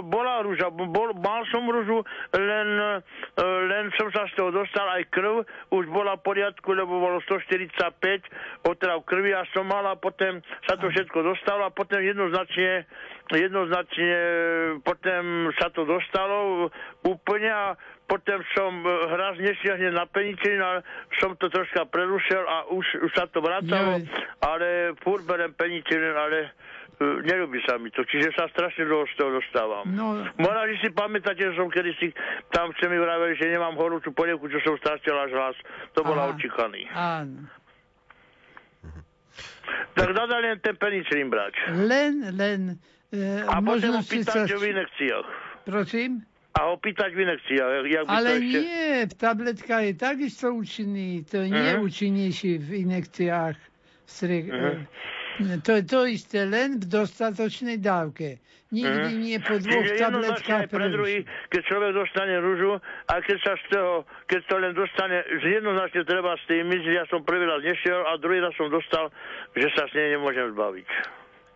bola 0.05 0.41
rúža, 0.41 0.73
bol, 0.73 1.13
mal 1.21 1.45
som 1.53 1.63
rúžu, 1.69 2.01
len, 2.33 2.69
e, 3.37 3.43
len 3.69 3.93
som 3.93 4.09
sa 4.09 4.25
z 4.29 4.33
toho 4.35 4.49
dostal 4.49 4.89
aj 4.89 5.05
krv, 5.13 5.45
už 5.69 5.85
bola 5.93 6.17
v 6.17 6.25
poriadku, 6.25 6.73
lebo 6.73 6.97
bolo 6.97 7.21
145 7.21 8.25
otrav 8.65 9.05
krvi 9.05 9.31
a 9.37 9.45
som 9.53 9.69
mal 9.69 9.85
a 9.85 9.95
potom 9.95 10.41
sa 10.65 10.75
to 10.75 10.89
všetko 10.89 11.21
dostalo 11.21 11.69
a 11.69 11.71
potom 11.71 12.01
jednoznačne 12.01 12.89
jednoznačne 13.25 14.13
potom 14.85 15.49
sa 15.57 15.73
to 15.73 15.81
dostalo 15.81 16.69
úplne 17.01 17.49
a 17.49 17.65
potom 18.05 18.37
som 18.53 18.85
e, 18.85 18.89
hraz 19.13 19.37
nešiahne 19.41 19.93
na 19.93 20.05
penicilín 20.05 20.61
a 20.61 20.81
som 21.17 21.33
to 21.37 21.49
troška 21.49 21.89
prerušil 21.89 22.41
a 22.45 22.69
už, 22.69 22.85
už 23.01 23.11
sa 23.17 23.25
to 23.29 23.41
vracalo, 23.41 24.01
ale 24.45 24.93
furt 25.01 25.25
berem 25.25 25.53
penicilín, 25.57 26.13
ale 26.13 26.53
E, 26.84 26.84
nerobí 26.99 27.59
sa 27.67 27.75
mi 27.75 27.91
to, 27.91 28.07
čiže 28.07 28.31
sa 28.35 28.47
strašne 28.51 28.87
dlho 28.87 29.03
z 29.11 29.13
toho 29.19 29.31
dostávam. 29.35 29.85
No. 29.91 30.23
Že 30.39 30.75
si 30.81 30.89
pamätáte, 30.95 31.45
že 31.45 31.53
som 31.53 31.69
kedy 31.69 31.91
si 31.99 32.07
tam 32.49 32.71
ste 32.79 32.89
mi 32.89 32.97
vraveli, 32.97 33.35
že 33.37 33.51
nemám 33.51 33.75
horúcu 33.75 34.09
polievku, 34.15 34.47
čo 34.49 34.59
som 34.63 34.79
stratil 34.79 35.13
až 35.13 35.31
hlas. 35.35 35.57
To 35.93 36.01
bola 36.01 36.31
očíkaný. 36.33 36.87
Áno. 36.95 37.47
Tak 39.95 40.09
dada 40.11 40.35
len 40.39 40.59
ten 40.59 40.75
penicilín 40.75 41.31
brať. 41.31 41.55
Len, 41.75 42.35
len. 42.35 42.59
E, 43.11 43.43
a 43.47 43.59
potom 43.63 44.03
opýtať 44.03 44.47
sa... 44.47 44.57
v 44.59 44.63
inekciách. 44.75 45.27
Prosím? 45.65 46.23
A 46.55 46.71
opýtať 46.71 47.11
v 47.15 47.19
inekciách. 47.27 47.83
Jak 47.91 48.05
Ale 48.07 48.29
to 48.31 48.39
ešte... 48.39 48.59
nie, 48.63 48.91
tabletka 49.15 49.75
je 49.83 49.91
takisto 49.95 50.55
účinný. 50.55 51.27
To 51.27 51.43
nie 51.43 51.59
je 51.59 51.75
uh-huh. 51.75 51.87
účinnejší 51.87 52.51
v 52.63 52.69
inekciách. 52.87 53.57
Sre... 54.07 54.37
Uh-huh. 54.47 54.77
To 55.35 55.71
je 55.75 55.83
to 55.83 56.07
isté, 56.07 56.47
len 56.47 56.79
v 56.79 56.87
dostatočnej 56.87 57.83
dávke. 57.83 58.39
Nikdy 58.71 59.11
mm. 59.13 59.19
nie 59.21 59.37
po 59.39 59.55
dvoch 59.61 59.85
Čiže 59.87 60.01
tabletkách 60.01 60.65
pre 60.67 60.87
druhý, 60.89 61.17
keď 61.53 61.61
človek 61.69 61.91
dostane 61.95 62.35
rúžu 62.41 62.81
a 62.81 63.13
keď 63.21 63.37
sa 63.45 63.53
z 63.61 63.63
toho, 63.71 63.93
keď 64.25 64.41
to 64.49 64.55
len 64.57 64.73
dostane, 64.73 65.17
jednoznačne 65.43 66.01
treba 66.03 66.33
s 66.35 66.43
tým 66.49 66.65
myslieť, 66.67 66.95
ja 66.97 67.05
som 67.07 67.21
prvý 67.23 67.45
raz 67.45 67.61
nešiel 67.61 68.03
a 68.03 68.17
druhý 68.17 68.41
raz 68.41 68.51
som 68.57 68.67
dostal, 68.67 69.13
že 69.53 69.69
sa 69.77 69.85
s 69.85 69.93
nej 69.93 70.17
nemôžem 70.17 70.51
zbaviť. 70.51 70.87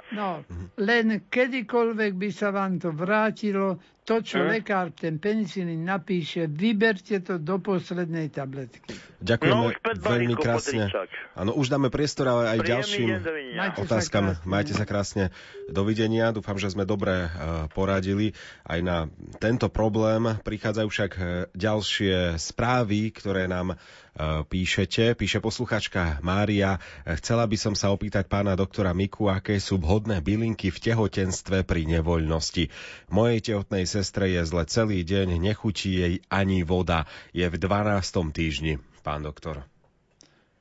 No, 0.09 0.41
len 0.81 1.29
kedykoľvek 1.29 2.11
by 2.17 2.29
sa 2.33 2.49
vám 2.49 2.81
to 2.81 2.89
vrátilo, 2.89 3.77
to, 4.09 4.25
čo 4.25 4.41
hm? 4.41 4.49
lekár 4.49 4.89
ten 4.89 5.21
penicilín 5.21 5.85
napíše, 5.85 6.49
vyberte 6.49 7.21
to 7.21 7.37
do 7.37 7.61
poslednej 7.61 8.33
tabletky. 8.33 8.97
Ďakujeme 9.21 9.65
no, 9.69 10.01
veľmi 10.01 10.33
krásne. 10.33 10.89
Áno, 11.37 11.53
už 11.53 11.69
dáme 11.69 11.93
priestor 11.93 12.25
ale 12.25 12.57
aj 12.57 12.59
Príjemný 12.65 12.73
ďalším 12.73 13.07
Majte 13.53 13.79
otázkam. 13.85 14.25
Sa 14.33 14.41
Majte 14.49 14.73
sa 14.73 14.85
krásne. 14.89 15.29
Dovidenia. 15.69 16.33
Dúfam, 16.33 16.57
že 16.57 16.73
sme 16.73 16.89
dobre 16.89 17.29
uh, 17.29 17.69
poradili. 17.69 18.33
Aj 18.65 18.81
na 18.81 19.05
tento 19.37 19.69
problém 19.69 20.25
prichádzajú 20.41 20.87
však 20.89 21.11
uh, 21.13 21.23
ďalšie 21.53 22.41
správy, 22.41 23.13
ktoré 23.13 23.45
nám 23.45 23.77
píšete. 24.19 25.15
Píše 25.15 25.39
posluchačka 25.39 26.19
Mária. 26.19 26.77
Chcela 27.07 27.47
by 27.47 27.55
som 27.55 27.73
sa 27.73 27.95
opýtať 27.95 28.27
pána 28.27 28.59
doktora 28.59 28.91
Miku, 28.91 29.31
aké 29.31 29.63
sú 29.63 29.79
vhodné 29.79 30.19
bylinky 30.19 30.75
v 30.75 30.79
tehotenstve 30.91 31.63
pri 31.63 31.87
nevoľnosti. 31.87 32.67
Mojej 33.15 33.39
tehotnej 33.39 33.87
sestre 33.87 34.27
je 34.35 34.41
zle 34.43 34.67
celý 34.67 35.07
deň, 35.07 35.39
nechutí 35.39 36.03
jej 36.03 36.13
ani 36.27 36.67
voda. 36.67 37.07
Je 37.31 37.47
v 37.47 37.55
12. 37.55 38.35
týždni, 38.35 38.83
pán 39.01 39.23
doktor. 39.23 39.63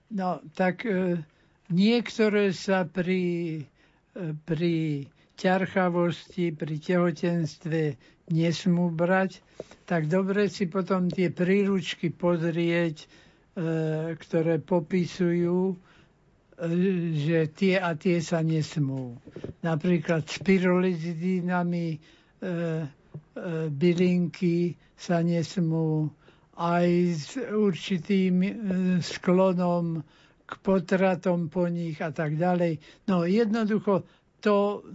No, 0.09 0.41
tak 0.57 0.87
e, 0.89 1.21
niektoré 1.69 2.55
sa 2.57 2.89
pri, 2.89 3.23
e, 4.17 4.33
pri 4.47 5.05
ťarchavosti, 5.37 6.57
pri 6.57 6.75
tehotenstve 6.81 7.81
nesmú 8.33 8.89
brať, 8.89 9.45
tak 9.85 10.09
dobre 10.09 10.49
si 10.49 10.65
potom 10.65 11.13
tie 11.13 11.29
príručky 11.29 12.09
pozrieť, 12.09 13.05
e, 13.05 13.28
ktoré 14.15 14.59
popisujú, 14.59 15.73
e, 15.73 15.77
že 17.15 17.39
tie 17.51 17.75
a 17.77 17.95
tie 17.95 18.23
sa 18.23 18.39
nesmú. 18.41 19.19
Napríklad 19.61 20.23
s 20.25 20.39
pyrolizidínami 20.39 21.99
E, 22.39 22.47
e, 22.47 22.87
bylinky 23.69 24.79
sa 24.95 25.27
nesmú 25.27 26.07
aj 26.55 26.87
s 27.19 27.35
určitým 27.35 28.35
e, 28.39 28.51
sklonom 29.03 30.07
k 30.47 30.53
potratom 30.63 31.51
po 31.51 31.67
nich 31.67 31.99
a 31.99 32.15
tak 32.15 32.39
ďalej. 32.39 32.79
No 33.11 33.27
jednoducho 33.27 34.07
to 34.39 34.87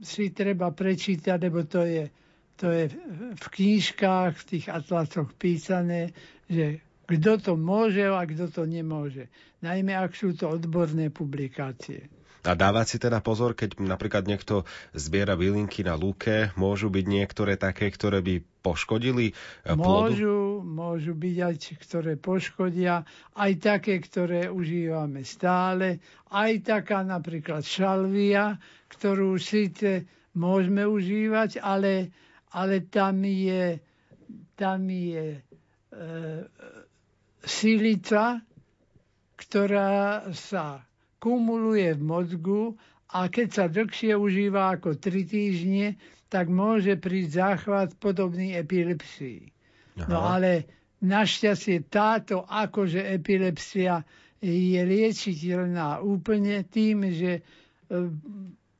si 0.00 0.32
treba 0.32 0.72
prečítať, 0.72 1.36
lebo 1.36 1.68
to 1.68 1.84
je, 1.84 2.08
to 2.56 2.72
je 2.72 2.88
v 3.36 3.46
knížkách, 3.46 4.32
v 4.40 4.44
tých 4.48 4.66
atlasoch 4.72 5.36
písané, 5.36 6.16
že 6.48 6.80
kto 7.06 7.32
to 7.38 7.52
môže 7.54 8.02
a 8.02 8.22
kto 8.26 8.50
to 8.50 8.62
nemôže. 8.66 9.30
Najmä 9.62 9.94
ak 9.94 10.12
sú 10.12 10.34
to 10.34 10.50
odborné 10.50 11.08
publikácie. 11.08 12.10
A 12.46 12.54
dávať 12.54 12.86
si 12.86 12.96
teda 13.02 13.18
pozor, 13.18 13.58
keď 13.58 13.82
napríklad 13.82 14.22
niekto 14.22 14.62
zbiera 14.94 15.34
bylinky 15.34 15.82
na 15.82 15.98
lúke, 15.98 16.54
môžu 16.54 16.86
byť 16.94 17.04
niektoré 17.10 17.58
také, 17.58 17.90
ktoré 17.90 18.22
by 18.22 18.38
poškodili 18.62 19.34
eh, 19.34 19.74
plodu? 19.74 20.14
Môžu, 20.14 20.38
môžu 20.62 21.12
byť 21.18 21.36
aj 21.42 21.54
ktoré 21.82 22.14
poškodia, 22.14 23.02
aj 23.34 23.52
také, 23.58 23.98
ktoré 23.98 24.46
užívame 24.46 25.26
stále, 25.26 25.98
aj 26.30 26.52
taká 26.62 27.02
napríklad 27.02 27.66
šalvia, 27.66 28.62
ktorú 28.94 29.34
síce 29.42 30.06
môžeme 30.38 30.86
užívať, 30.86 31.58
ale, 31.58 32.14
ale 32.54 32.86
tam 32.86 33.26
je, 33.26 33.82
tam 34.54 34.86
je 34.86 35.34
e, 35.34 35.40
silica, 37.46 38.42
ktorá 39.38 40.26
sa 40.34 40.82
kumuluje 41.22 41.94
v 41.94 42.02
mozgu 42.02 42.62
a 43.14 43.30
keď 43.30 43.48
sa 43.48 43.64
dlhšie 43.70 44.18
užíva 44.18 44.74
ako 44.76 44.98
3 44.98 45.24
týždne, 45.24 45.86
tak 46.26 46.50
môže 46.50 46.98
prísť 46.98 47.30
záchvat 47.30 47.88
podobný 48.02 48.58
epilepsii. 48.58 49.46
Aha. 50.02 50.08
No 50.10 50.18
ale 50.26 50.66
našťastie 51.00 51.86
táto 51.86 52.42
akože 52.44 52.98
epilepsia 52.98 54.02
je 54.42 54.80
liečiteľná 54.82 56.04
úplne 56.04 56.66
tým, 56.66 57.08
že 57.14 57.40
e, 57.40 57.42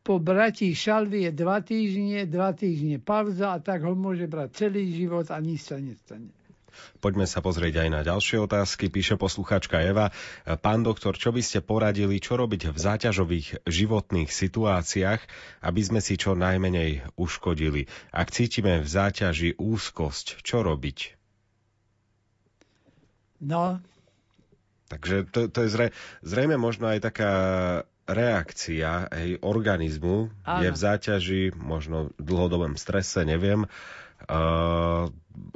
po 0.05 0.21
bratí 0.21 0.77
šalvie 0.77 1.33
dva 1.33 1.64
týždne, 1.64 2.29
dva 2.29 2.53
týždne 2.53 3.01
pauza 3.01 3.57
a 3.57 3.62
tak 3.62 3.83
ho 3.89 3.97
môže 3.97 4.29
brať 4.29 4.69
celý 4.69 4.93
život 4.93 5.33
a 5.33 5.41
nič 5.41 5.73
sa 5.73 5.81
nestane. 5.81 6.36
Poďme 7.01 7.29
sa 7.29 7.45
pozrieť 7.45 7.85
aj 7.85 7.89
na 7.93 8.01
ďalšie 8.03 8.41
otázky. 8.41 8.89
Píše 8.89 9.20
posluchačka 9.20 9.81
Eva. 9.81 10.11
Pán 10.45 10.83
doktor, 10.83 11.16
čo 11.16 11.31
by 11.31 11.43
ste 11.45 11.61
poradili, 11.61 12.18
čo 12.18 12.41
robiť 12.41 12.72
v 12.72 12.79
záťažových 12.79 13.68
životných 13.68 14.31
situáciách, 14.33 15.20
aby 15.62 15.81
sme 15.85 16.01
si 16.01 16.16
čo 16.16 16.33
najmenej 16.35 17.16
uškodili? 17.20 17.89
Ak 18.11 18.33
cítime 18.33 18.81
v 18.81 18.89
záťaži 18.89 19.61
úzkosť, 19.61 20.41
čo 20.41 20.64
robiť? 20.64 21.16
No. 23.45 23.85
Takže 24.87 25.27
to, 25.29 25.51
to 25.51 25.66
je 25.66 25.68
zre, 25.68 25.87
zrejme 26.22 26.57
možno 26.57 26.87
aj 26.87 27.03
taká 27.03 27.33
reakcia 28.07 29.11
hej, 29.11 29.43
organizmu 29.43 30.31
Áno. 30.47 30.62
je 30.62 30.70
v 30.70 30.79
záťaži, 30.79 31.43
možno 31.59 32.14
v 32.14 32.22
dlhodobom 32.22 32.79
strese, 32.79 33.27
neviem 33.27 33.66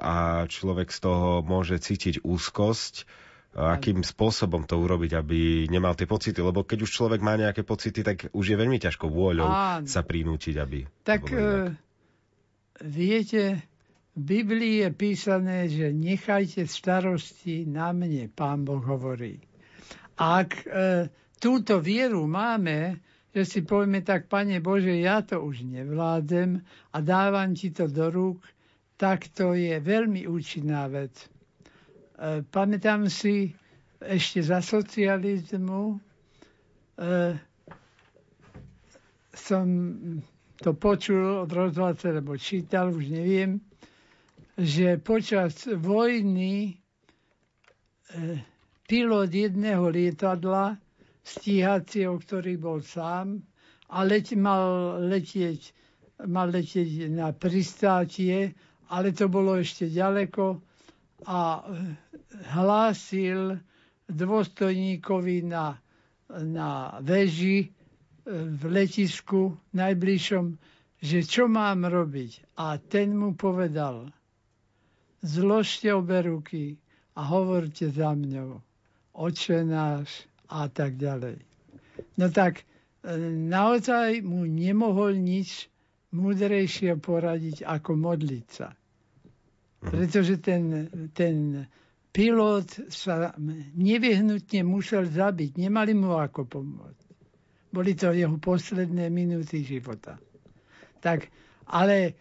a 0.01 0.45
človek 0.47 0.89
z 0.93 0.99
toho 1.01 1.43
môže 1.43 1.81
cítiť 1.81 2.23
úzkosť. 2.23 3.07
Akým 3.51 4.07
spôsobom 4.07 4.63
to 4.63 4.79
urobiť, 4.79 5.11
aby 5.19 5.67
nemal 5.67 5.99
tie 5.99 6.07
pocity? 6.07 6.39
Lebo 6.39 6.63
keď 6.63 6.87
už 6.87 6.95
človek 6.95 7.19
má 7.19 7.35
nejaké 7.35 7.67
pocity, 7.67 8.07
tak 8.07 8.31
už 8.31 8.55
je 8.55 8.55
veľmi 8.55 8.79
ťažko 8.79 9.11
vôľou 9.11 9.51
Áno. 9.51 9.91
sa 9.91 10.07
prinútiť, 10.07 10.55
aby... 10.55 10.87
Tak 11.03 11.35
e, 11.35 11.75
viete, 12.79 13.59
v 14.15 14.23
Biblii 14.23 14.87
je 14.87 14.91
písané, 14.95 15.67
že 15.67 15.91
nechajte 15.91 16.63
starosti 16.71 17.67
na 17.67 17.91
mne, 17.91 18.31
pán 18.31 18.63
Boh 18.63 18.87
hovorí. 18.87 19.43
Ak 20.15 20.63
e, 20.71 21.11
túto 21.43 21.83
vieru 21.83 22.31
máme, 22.31 23.03
že 23.35 23.43
si 23.47 23.61
povieme 23.67 24.03
tak, 24.03 24.31
Pane 24.31 24.63
Bože, 24.63 24.95
ja 24.95 25.27
to 25.27 25.43
už 25.43 25.67
nevládem 25.67 26.63
a 26.95 26.99
dávam 27.03 27.55
ti 27.55 27.75
to 27.75 27.91
do 27.91 28.11
rúk, 28.11 28.43
tak 29.01 29.33
to 29.33 29.57
je 29.57 29.81
veľmi 29.81 30.29
účinná 30.29 30.85
vec. 30.87 31.17
E, 31.17 31.27
pamätám 32.45 33.09
si 33.09 33.57
ešte 33.99 34.45
za 34.45 34.61
socializmu, 34.61 35.97
e, 37.01 37.33
som 39.33 39.65
to 40.55 40.77
počul 40.77 41.41
od 41.41 41.49
rozhlasu, 41.49 42.13
lebo 42.13 42.37
čítal, 42.37 42.93
už 42.93 43.09
neviem, 43.09 43.65
že 44.55 45.01
počas 45.01 45.65
vojny 45.65 46.77
e, 48.13 48.45
pilot 48.85 49.33
jedného 49.33 49.89
lietadla 49.89 50.77
stíhacieho, 51.23 52.21
ktorý 52.21 52.61
bol 52.61 52.85
sám 52.85 53.41
a 53.89 54.05
leť, 54.05 54.37
mal, 54.37 54.61
letieť, 55.01 55.73
mal 56.29 56.53
letieť 56.53 57.09
na 57.09 57.33
pristátie, 57.33 58.53
ale 58.91 59.15
to 59.15 59.31
bolo 59.31 59.55
ešte 59.55 59.87
ďaleko 59.87 60.59
a 61.25 61.63
hlásil 62.51 63.63
dôstojníkovi 64.11 65.47
na, 65.47 65.79
na 66.43 66.99
veži 66.99 67.63
e, 67.63 67.69
v 68.51 68.63
letisku 68.67 69.55
najbližšom, 69.71 70.45
že 70.99 71.19
čo 71.23 71.47
mám 71.47 71.87
robiť. 71.87 72.59
A 72.59 72.77
ten 72.77 73.15
mu 73.15 73.39
povedal, 73.39 74.11
zložte 75.23 75.95
obe 75.95 76.19
ruky 76.21 76.75
a 77.15 77.23
hovorte 77.23 77.87
za 77.89 78.11
mňou, 78.11 78.59
oče 79.15 79.63
náš, 79.63 80.27
a 80.51 80.67
tak 80.67 80.99
ďalej. 80.99 81.39
No 82.19 82.27
tak 82.27 82.67
e, 83.07 83.15
naozaj 83.47 84.27
mu 84.27 84.43
nemohol 84.45 85.15
nič 85.15 85.71
múdrejšie 86.11 86.99
poradiť, 86.99 87.63
ako 87.63 87.95
modliť 87.95 88.47
sa. 88.51 88.75
Mhm. 89.81 89.91
Pretože 89.91 90.35
ten, 90.39 90.63
ten 91.17 91.65
pilot 92.13 92.69
sa 92.93 93.33
nevyhnutne 93.75 94.61
musel 94.67 95.09
zabiť. 95.09 95.57
Nemali 95.57 95.97
mu 95.97 96.19
ako 96.21 96.45
pomôcť. 96.45 97.09
Boli 97.71 97.95
to 97.95 98.11
jeho 98.11 98.35
posledné 98.37 99.09
minúty 99.15 99.63
života. 99.63 100.19
Tak, 100.99 101.31
ale 101.71 101.97
e, 102.05 102.13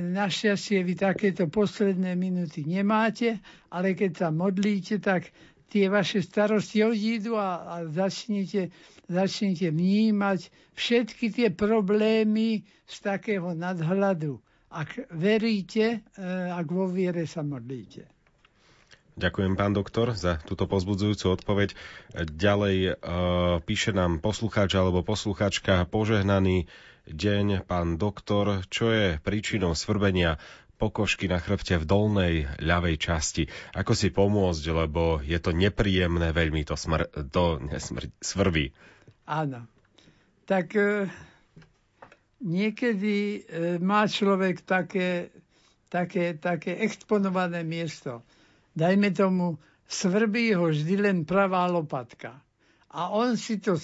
našťastie 0.00 0.86
vy 0.86 0.94
takéto 0.94 1.50
posledné 1.50 2.14
minúty 2.14 2.62
nemáte, 2.62 3.42
ale 3.74 3.98
keď 3.98 4.10
sa 4.14 4.28
modlíte, 4.30 5.02
tak 5.02 5.34
tie 5.66 5.90
vaše 5.90 6.22
starosti 6.22 6.86
odídu 6.86 7.34
a, 7.34 7.66
a 7.66 7.74
začnete, 7.90 8.70
začnete 9.10 9.74
vnímať 9.74 10.46
všetky 10.78 11.34
tie 11.34 11.48
problémy 11.50 12.62
z 12.86 12.96
takého 13.02 13.50
nadhľadu. 13.50 14.38
Ak 14.74 14.98
veríte, 15.14 16.02
e, 16.18 16.26
ak 16.50 16.66
vo 16.66 16.90
viere 16.90 17.30
sa 17.30 17.46
modlíte. 17.46 18.10
Ďakujem, 19.14 19.54
pán 19.54 19.70
doktor, 19.70 20.10
za 20.18 20.42
túto 20.42 20.66
pozbudzujúcu 20.66 21.38
odpoveď. 21.38 21.78
Ďalej 22.26 22.76
e, 22.82 22.92
píše 23.62 23.94
nám 23.94 24.18
poslucháč 24.18 24.74
alebo 24.74 25.06
poslucháčka 25.06 25.86
požehnaný 25.86 26.66
deň, 27.06 27.62
pán 27.62 27.94
doktor. 27.94 28.66
Čo 28.66 28.90
je 28.90 29.22
príčinou 29.22 29.78
svrbenia 29.78 30.42
pokožky 30.82 31.30
na 31.30 31.38
chrbte 31.38 31.78
v 31.78 31.86
dolnej 31.86 32.34
ľavej 32.58 32.98
časti. 32.98 33.46
Ako 33.78 33.94
si 33.94 34.10
pomôcť, 34.10 34.64
lebo 34.74 35.22
je 35.22 35.38
to 35.38 35.54
nepríjemné, 35.54 36.34
veľmi 36.34 36.66
to, 36.66 36.74
smr- 36.74 37.06
to 37.30 37.62
nesmr- 37.62 38.10
svrví. 38.18 38.74
Áno. 39.30 39.70
Tak 40.44 40.74
e, 40.74 41.06
niekedy 42.42 43.16
e, 43.16 43.38
má 43.78 44.08
človek 44.08 44.66
také, 44.66 45.30
také, 45.86 46.34
také 46.38 46.80
exponované 46.82 47.62
miesto. 47.62 48.24
Dajme 48.74 49.14
tomu, 49.14 49.58
svrbí 49.86 50.54
ho 50.58 50.72
vždy 50.72 50.94
len 50.98 51.18
pravá 51.22 51.70
lopatka. 51.70 52.42
A 52.94 53.10
on 53.10 53.34
si 53.38 53.58
to 53.58 53.74
e, 53.74 53.82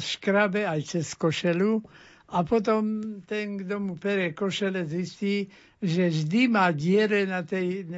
škrabe 0.00 0.64
aj 0.64 0.80
cez 0.96 1.12
košelu 1.16 1.80
a 2.30 2.46
potom 2.46 3.00
ten, 3.26 3.58
kto 3.60 3.76
mu 3.80 3.94
perie 3.98 4.32
košele, 4.32 4.86
zistí, 4.86 5.50
že 5.82 6.12
vždy 6.12 6.40
má 6.48 6.70
diere 6.70 7.26
na 7.26 7.42
tej 7.42 7.88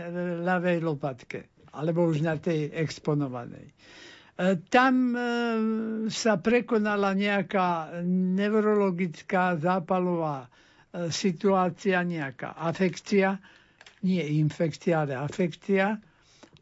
ľavej 0.43 0.79
lopatke. 0.81 1.51
Alebo 1.73 2.05
už 2.05 2.21
na 2.21 2.37
tej 2.37 2.69
exponovanej. 2.69 3.73
E, 4.33 4.57
tam 4.73 5.13
e, 5.13 5.21
sa 6.09 6.41
prekonala 6.41 7.13
nejaká 7.13 8.01
neurologická 8.09 9.61
zápalová 9.61 10.49
e, 10.49 11.13
situácia, 11.13 12.01
nejaká 12.01 12.57
afekcia, 12.57 13.37
nie 14.03 14.25
infekcia, 14.41 15.05
ale 15.05 15.21
afekcia 15.21 16.01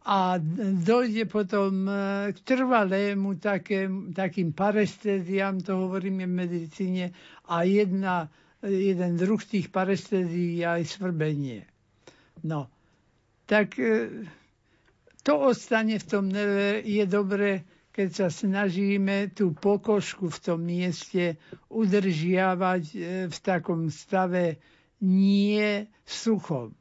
a 0.01 0.41
dojde 0.81 1.29
potom 1.29 1.85
k 2.33 2.37
trvalému 2.41 3.37
takým, 3.37 4.17
takým 4.17 4.57
parestéziám, 4.57 5.61
to 5.61 5.77
hovoríme 5.77 6.25
v 6.25 6.37
medicíne, 6.41 7.13
a 7.53 7.69
jedna, 7.69 8.33
jeden 8.65 9.21
druh 9.21 9.41
tých 9.45 9.69
parestézií 9.69 10.65
je 10.65 10.67
aj 10.67 10.83
svrbenie. 10.89 11.69
No, 12.49 12.73
tak 13.45 13.77
to 15.21 15.39
ostane 15.39 15.99
v 15.99 16.07
tom 16.07 16.29
neve, 16.29 16.81
je 16.85 17.05
dobre, 17.07 17.65
keď 17.91 18.09
sa 18.15 18.29
snažíme 18.31 19.35
tú 19.35 19.53
pokožku 19.53 20.31
v 20.31 20.39
tom 20.41 20.61
mieste 20.63 21.37
udržiavať 21.69 22.83
e, 22.91 22.97
v 23.29 23.37
takom 23.43 23.91
stave 23.91 24.57
nie 25.03 25.85
suchom. 26.07 26.73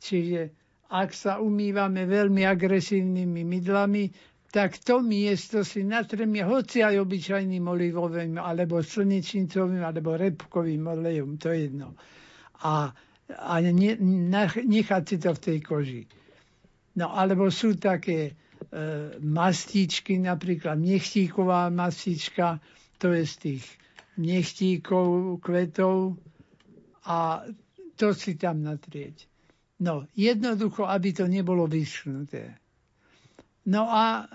Čiže 0.00 0.50
ak 0.90 1.14
sa 1.14 1.38
umývame 1.38 2.04
veľmi 2.04 2.42
agresívnymi 2.42 3.42
mydlami, 3.46 4.04
tak 4.50 4.82
to 4.82 4.98
miesto 4.98 5.62
si 5.62 5.86
natremie 5.86 6.42
hoci 6.42 6.82
aj 6.82 6.98
obyčajným 6.98 7.62
olivovým, 7.70 8.34
alebo 8.42 8.82
slnečnicovým, 8.82 9.78
alebo 9.86 10.18
repkovým 10.18 10.82
olejom, 10.90 11.38
to 11.38 11.54
je 11.54 11.70
jedno. 11.70 11.94
A, 12.66 12.90
a 13.30 13.54
ne, 13.62 13.94
nechať 14.66 15.02
si 15.06 15.16
to 15.22 15.30
v 15.30 15.40
tej 15.40 15.58
koži. 15.62 16.02
No 16.94 17.06
alebo 17.08 17.48
sú 17.48 17.74
také 17.74 18.20
e, 18.26 18.32
mastičky, 19.18 20.18
napríklad 20.18 20.74
nechtíková 20.76 21.70
mastička, 21.70 22.58
to 22.98 23.14
je 23.14 23.22
z 23.24 23.34
tých 23.38 23.64
nechtíkov, 24.16 25.38
kvetov 25.40 26.18
a 27.06 27.46
to 27.94 28.12
si 28.12 28.34
tam 28.34 28.60
natrieť. 28.60 29.30
No, 29.80 30.04
jednoducho, 30.12 30.84
aby 30.84 31.12
to 31.12 31.24
nebolo 31.24 31.64
vyschnuté. 31.64 32.52
No 33.64 33.88
a 33.88 34.28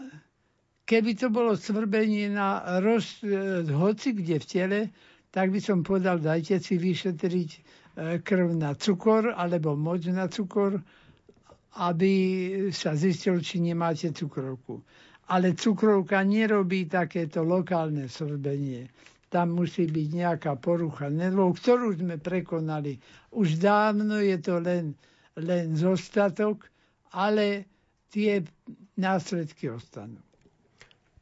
keby 0.86 1.14
to 1.14 1.30
bolo 1.30 1.53
svrbenie 1.53 2.30
na 2.30 2.80
roz, 2.80 3.22
e, 3.22 3.62
hoci 3.68 4.14
kde 4.14 4.36
v 4.38 4.45
tele, 4.45 4.80
tak 5.30 5.51
by 5.51 5.60
som 5.60 5.84
povedal, 5.84 6.18
dajte 6.18 6.58
si 6.58 6.78
vyšetriť 6.78 7.49
e, 7.51 7.60
krv 8.22 8.56
na 8.56 8.74
cukor 8.74 9.30
alebo 9.30 9.76
moč 9.76 10.08
na 10.08 10.26
cukor, 10.26 10.80
aby 11.76 12.11
sa 12.71 12.95
zistil, 12.95 13.39
či 13.43 13.59
nemáte 13.59 14.11
cukrovku. 14.15 14.84
Ale 15.32 15.57
cukrovka 15.57 16.21
nerobí 16.21 16.86
takéto 16.86 17.41
lokálne 17.41 18.05
svrbenie. 18.07 18.88
Tam 19.28 19.57
musí 19.57 19.89
byť 19.89 20.07
nejaká 20.13 20.53
porucha 20.61 21.09
nervov, 21.09 21.57
ktorú 21.59 21.97
sme 21.97 22.21
prekonali. 22.21 22.95
Už 23.36 23.57
dávno 23.59 24.21
je 24.21 24.38
to 24.39 24.61
len 24.61 24.95
len 25.36 25.76
zostatok, 25.76 26.71
ale 27.11 27.67
tie 28.11 28.43
následky 28.95 29.67
ostanú. 29.69 30.19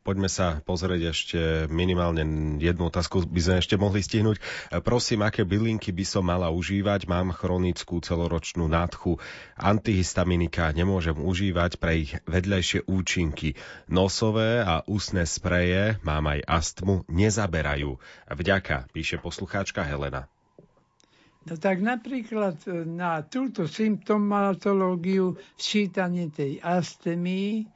Poďme 0.04 0.28
sa 0.28 0.60
pozrieť 0.68 1.16
ešte 1.16 1.40
minimálne 1.72 2.28
jednu 2.60 2.92
otázku, 2.92 3.24
by 3.24 3.40
sme 3.40 3.56
ešte 3.64 3.80
mohli 3.80 4.04
stihnúť. 4.04 4.36
Prosím, 4.84 5.24
aké 5.24 5.48
bylinky 5.48 5.96
by 5.96 6.04
som 6.04 6.28
mala 6.28 6.52
užívať? 6.52 7.08
Mám 7.08 7.32
chronickú 7.32 8.04
celoročnú 8.04 8.68
nádchu. 8.68 9.16
Antihistaminika 9.56 10.76
nemôžem 10.76 11.16
užívať 11.16 11.80
pre 11.80 12.04
ich 12.04 12.12
vedľajšie 12.28 12.84
účinky. 12.84 13.56
Nosové 13.88 14.60
a 14.60 14.84
ústne 14.92 15.24
spreje, 15.24 15.96
mám 16.04 16.28
aj 16.28 16.52
astmu, 16.52 17.08
nezaberajú. 17.08 17.96
Vďaka, 18.28 18.92
píše 18.92 19.24
poslucháčka 19.24 19.88
Helena. 19.88 20.28
No 21.44 21.60
tak 21.60 21.84
napríklad 21.84 22.56
e, 22.68 22.88
na 22.88 23.20
túto 23.24 23.68
symptomatológiu 23.68 25.36
sčítanie 25.60 26.32
tej 26.32 26.64
astemii 26.64 27.68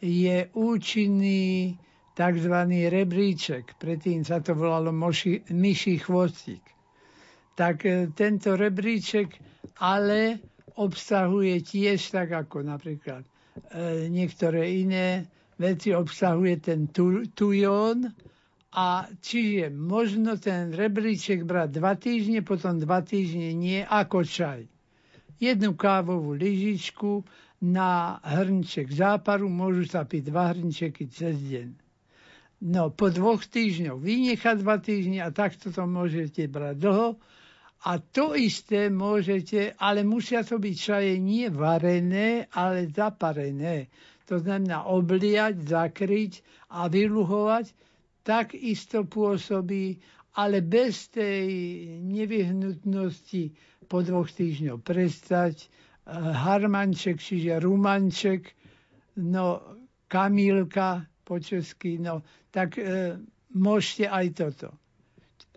je 0.00 0.48
účinný 0.52 1.76
tzv. 2.16 2.54
rebríček. 2.88 3.76
Predtým 3.76 4.24
sa 4.24 4.40
to 4.40 4.56
volalo 4.56 4.92
moši, 4.92 5.44
myší 5.52 6.00
chvostík. 6.00 6.64
Tak 7.56 7.76
e, 7.84 8.08
tento 8.12 8.56
rebríček 8.56 9.36
ale 9.80 10.40
obsahuje 10.76 11.60
tiež 11.64 12.00
tak 12.12 12.32
ako 12.32 12.64
napríklad 12.64 13.24
e, 13.24 14.08
niektoré 14.12 14.80
iné 14.80 15.24
veci 15.56 15.92
obsahuje 15.96 16.60
ten 16.60 16.92
tu, 16.92 17.24
tujón, 17.32 18.12
a 18.76 19.08
čiže 19.24 19.72
možno 19.72 20.36
ten 20.36 20.68
rebríček 20.68 21.48
brať 21.48 21.80
dva 21.80 21.96
týždne, 21.96 22.44
potom 22.44 22.76
dva 22.76 23.00
týždne 23.00 23.56
nie, 23.56 23.80
ako 23.80 24.20
čaj. 24.20 24.68
Jednu 25.40 25.72
kávovú 25.72 26.36
lyžičku 26.36 27.24
na 27.66 27.90
hrnček 28.22 28.86
záparu, 28.88 29.50
môžu 29.50 29.84
sa 29.84 30.06
piť 30.06 30.30
dva 30.30 30.54
hrnčeky 30.54 31.10
cez 31.10 31.34
deň. 31.36 31.68
No, 32.62 32.88
po 32.88 33.10
dvoch 33.10 33.42
týždňoch 33.44 33.98
vynechať 33.98 34.56
dva 34.62 34.78
týždne 34.78 35.20
a 35.20 35.28
takto 35.28 35.68
to 35.68 35.82
môžete 35.84 36.46
brať 36.46 36.76
dlho. 36.78 37.08
A 37.84 38.00
to 38.00 38.32
isté 38.32 38.88
môžete, 38.88 39.76
ale 39.76 40.00
musia 40.02 40.40
to 40.40 40.56
byť 40.56 40.74
čaje 40.74 41.12
nie 41.20 41.46
varené, 41.52 42.48
ale 42.50 42.88
zaparené. 42.88 43.92
To 44.26 44.40
znamená 44.40 44.88
obliať, 44.88 45.60
zakryť 45.62 46.40
a 46.72 46.88
vyluhovať 46.88 47.70
tak 48.26 48.58
isto 48.58 49.06
pôsobí, 49.06 50.02
ale 50.34 50.58
bez 50.60 51.06
tej 51.08 51.46
nevyhnutnosti 52.02 53.54
po 53.86 54.02
dvoch 54.02 54.26
týždňoch 54.28 54.82
prestať. 54.82 55.70
Harmanček, 56.06 57.18
čiže 57.18 57.58
rumanček, 57.58 58.54
no 59.18 59.58
kamílka 60.06 61.02
po 61.26 61.42
česky, 61.42 61.98
no 61.98 62.22
tak 62.54 62.78
e, 62.78 63.18
môžete 63.52 64.06
aj 64.06 64.26
toto. 64.32 64.68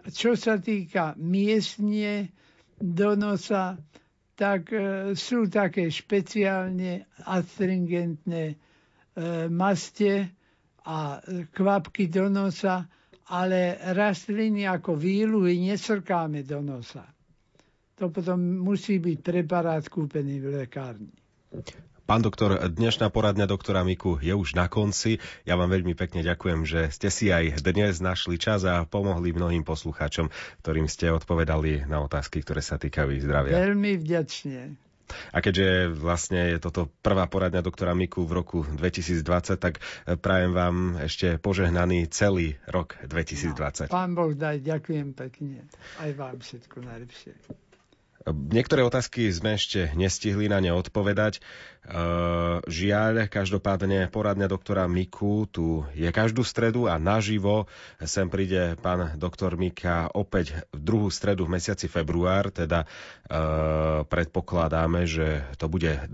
Čo 0.10 0.34
sa 0.34 0.58
týka 0.58 1.14
miestne 1.22 2.34
do 2.82 3.14
nosa, 3.14 3.78
tak 4.34 4.74
e, 4.74 5.14
sú 5.14 5.46
také 5.46 5.94
špeciálne 5.94 7.06
astringentné 7.30 8.44
e, 8.50 8.56
maste, 9.54 10.34
a 10.86 11.22
kvapky 11.54 12.10
do 12.10 12.30
nosa, 12.34 12.90
ale 13.30 13.78
rastliny 13.94 14.66
ako 14.66 14.98
výluhy 14.98 15.62
nesrkáme 15.70 16.42
do 16.42 16.66
nosa. 16.66 17.06
To 18.00 18.08
potom 18.08 18.40
musí 18.64 18.96
byť 18.96 19.20
preparát 19.20 19.84
kúpený 19.84 20.40
v 20.40 20.64
lekárni. 20.64 21.12
Pán 22.08 22.26
doktor, 22.26 22.58
dnešná 22.58 23.12
poradňa 23.12 23.46
doktora 23.46 23.86
Miku 23.86 24.18
je 24.18 24.34
už 24.34 24.58
na 24.58 24.66
konci. 24.66 25.22
Ja 25.46 25.60
vám 25.60 25.70
veľmi 25.70 25.94
pekne 25.94 26.26
ďakujem, 26.26 26.66
že 26.66 26.90
ste 26.90 27.12
si 27.14 27.30
aj 27.30 27.62
dnes 27.62 28.02
našli 28.02 28.42
čas 28.42 28.66
a 28.66 28.82
pomohli 28.88 29.30
mnohým 29.30 29.62
poslucháčom, 29.62 30.32
ktorým 30.66 30.90
ste 30.90 31.14
odpovedali 31.14 31.86
na 31.86 32.02
otázky, 32.02 32.42
ktoré 32.42 32.66
sa 32.66 32.82
týkajú 32.82 33.14
ich 33.14 33.22
zdravia. 33.22 33.62
Veľmi 33.62 34.00
vďačne. 34.02 34.80
A 35.30 35.38
keďže 35.44 35.94
vlastne 35.94 36.56
je 36.56 36.58
toto 36.58 36.90
prvá 37.06 37.30
poradňa 37.30 37.62
doktora 37.62 37.94
Miku 37.94 38.26
v 38.26 38.42
roku 38.42 38.60
2020, 38.66 39.60
tak 39.60 39.78
e, 39.78 40.16
prajem 40.18 40.56
vám 40.56 40.76
ešte 41.04 41.38
požehnaný 41.38 42.10
celý 42.10 42.58
rok 42.66 42.98
2020. 43.06 43.90
No, 43.90 43.94
pán 43.94 44.18
Boh 44.18 44.34
daj, 44.34 44.66
ďakujem 44.66 45.14
pekne. 45.14 45.68
Aj 46.02 46.10
vám 46.16 46.42
všetko 46.42 46.82
najlepšie. 46.82 47.38
Niektoré 48.28 48.84
otázky 48.84 49.32
sme 49.32 49.56
ešte 49.56 49.96
nestihli 49.96 50.52
na 50.52 50.60
ne 50.60 50.76
odpovedať. 50.76 51.40
Žiaľ, 52.70 53.26
každopádne 53.32 54.12
poradňa 54.14 54.46
doktora 54.46 54.86
Miku 54.86 55.50
tu 55.50 55.82
je 55.98 56.06
každú 56.14 56.46
stredu 56.46 56.86
a 56.86 57.02
naživo 57.02 57.66
sem 58.04 58.30
príde 58.30 58.78
pán 58.78 59.18
doktor 59.18 59.58
Mika 59.58 60.12
opäť 60.14 60.54
v 60.70 60.82
druhú 60.86 61.10
stredu 61.10 61.50
v 61.50 61.58
mesiaci 61.58 61.90
február, 61.90 62.54
teda 62.54 62.86
predpokladáme, 64.06 65.10
že 65.10 65.42
to 65.58 65.66
bude 65.66 65.90
12. 66.10 66.14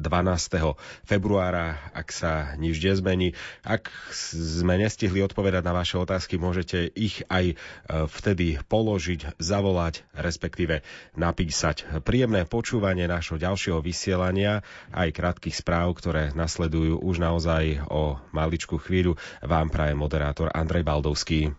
februára, 1.03 1.91
ak 1.91 2.07
sa 2.13 2.55
nič 2.55 2.80
nezmení. 2.80 3.36
Ak 3.63 3.91
sme 4.36 4.80
nestihli 4.80 5.24
odpovedať 5.24 5.63
na 5.63 5.76
vaše 5.76 5.99
otázky, 5.99 6.39
môžete 6.39 6.88
ich 6.93 7.24
aj 7.28 7.59
vtedy 7.89 8.59
položiť, 8.68 9.39
zavolať, 9.39 10.07
respektíve 10.16 10.88
napísať. 11.20 12.03
Príjemné 12.03 12.47
počúvanie 12.47 13.07
nášho 13.07 13.36
ďalšieho 13.36 13.84
vysielania 13.84 14.63
aj 14.91 15.16
krátkých 15.16 15.55
správ, 15.56 15.95
ktoré 15.95 16.36
nasledujú 16.36 16.99
už 16.99 17.24
naozaj 17.24 17.88
o 17.88 18.20
maličku 18.36 18.76
chvíľu, 18.76 19.16
vám 19.39 19.72
praje 19.72 19.95
moderátor 19.95 20.51
Andrej 20.51 20.84
Baldovský. 20.84 21.56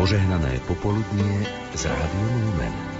Požehnané 0.00 0.62
popoludnie 0.64 1.44
z 1.76 1.82
Rádiom 1.86 2.34
Lumen. 2.46 2.99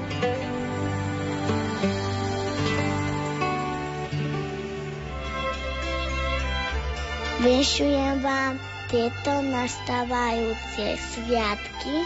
Vyšujem 7.41 8.21
vám 8.21 8.61
tieto 8.93 9.41
nastávajúce 9.41 11.01
sviatky, 11.01 12.05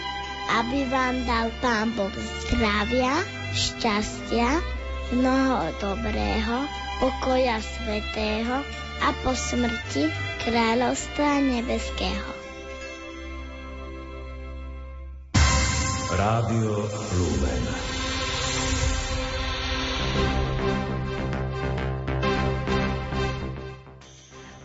aby 0.62 0.86
vám 0.86 1.26
dal 1.26 1.50
Pán 1.58 1.90
Boh 1.98 2.14
zdravia, 2.46 3.18
šťastia, 3.50 4.62
mnoho 5.10 5.74
dobrého, 5.82 6.70
pokoja 7.02 7.58
svetého 7.58 8.62
a 9.02 9.08
po 9.26 9.34
smrti 9.34 10.06
kráľovstva 10.46 11.42
nebeského. 11.42 12.30
Rádio 16.14 16.86
Lumen. 17.18 17.93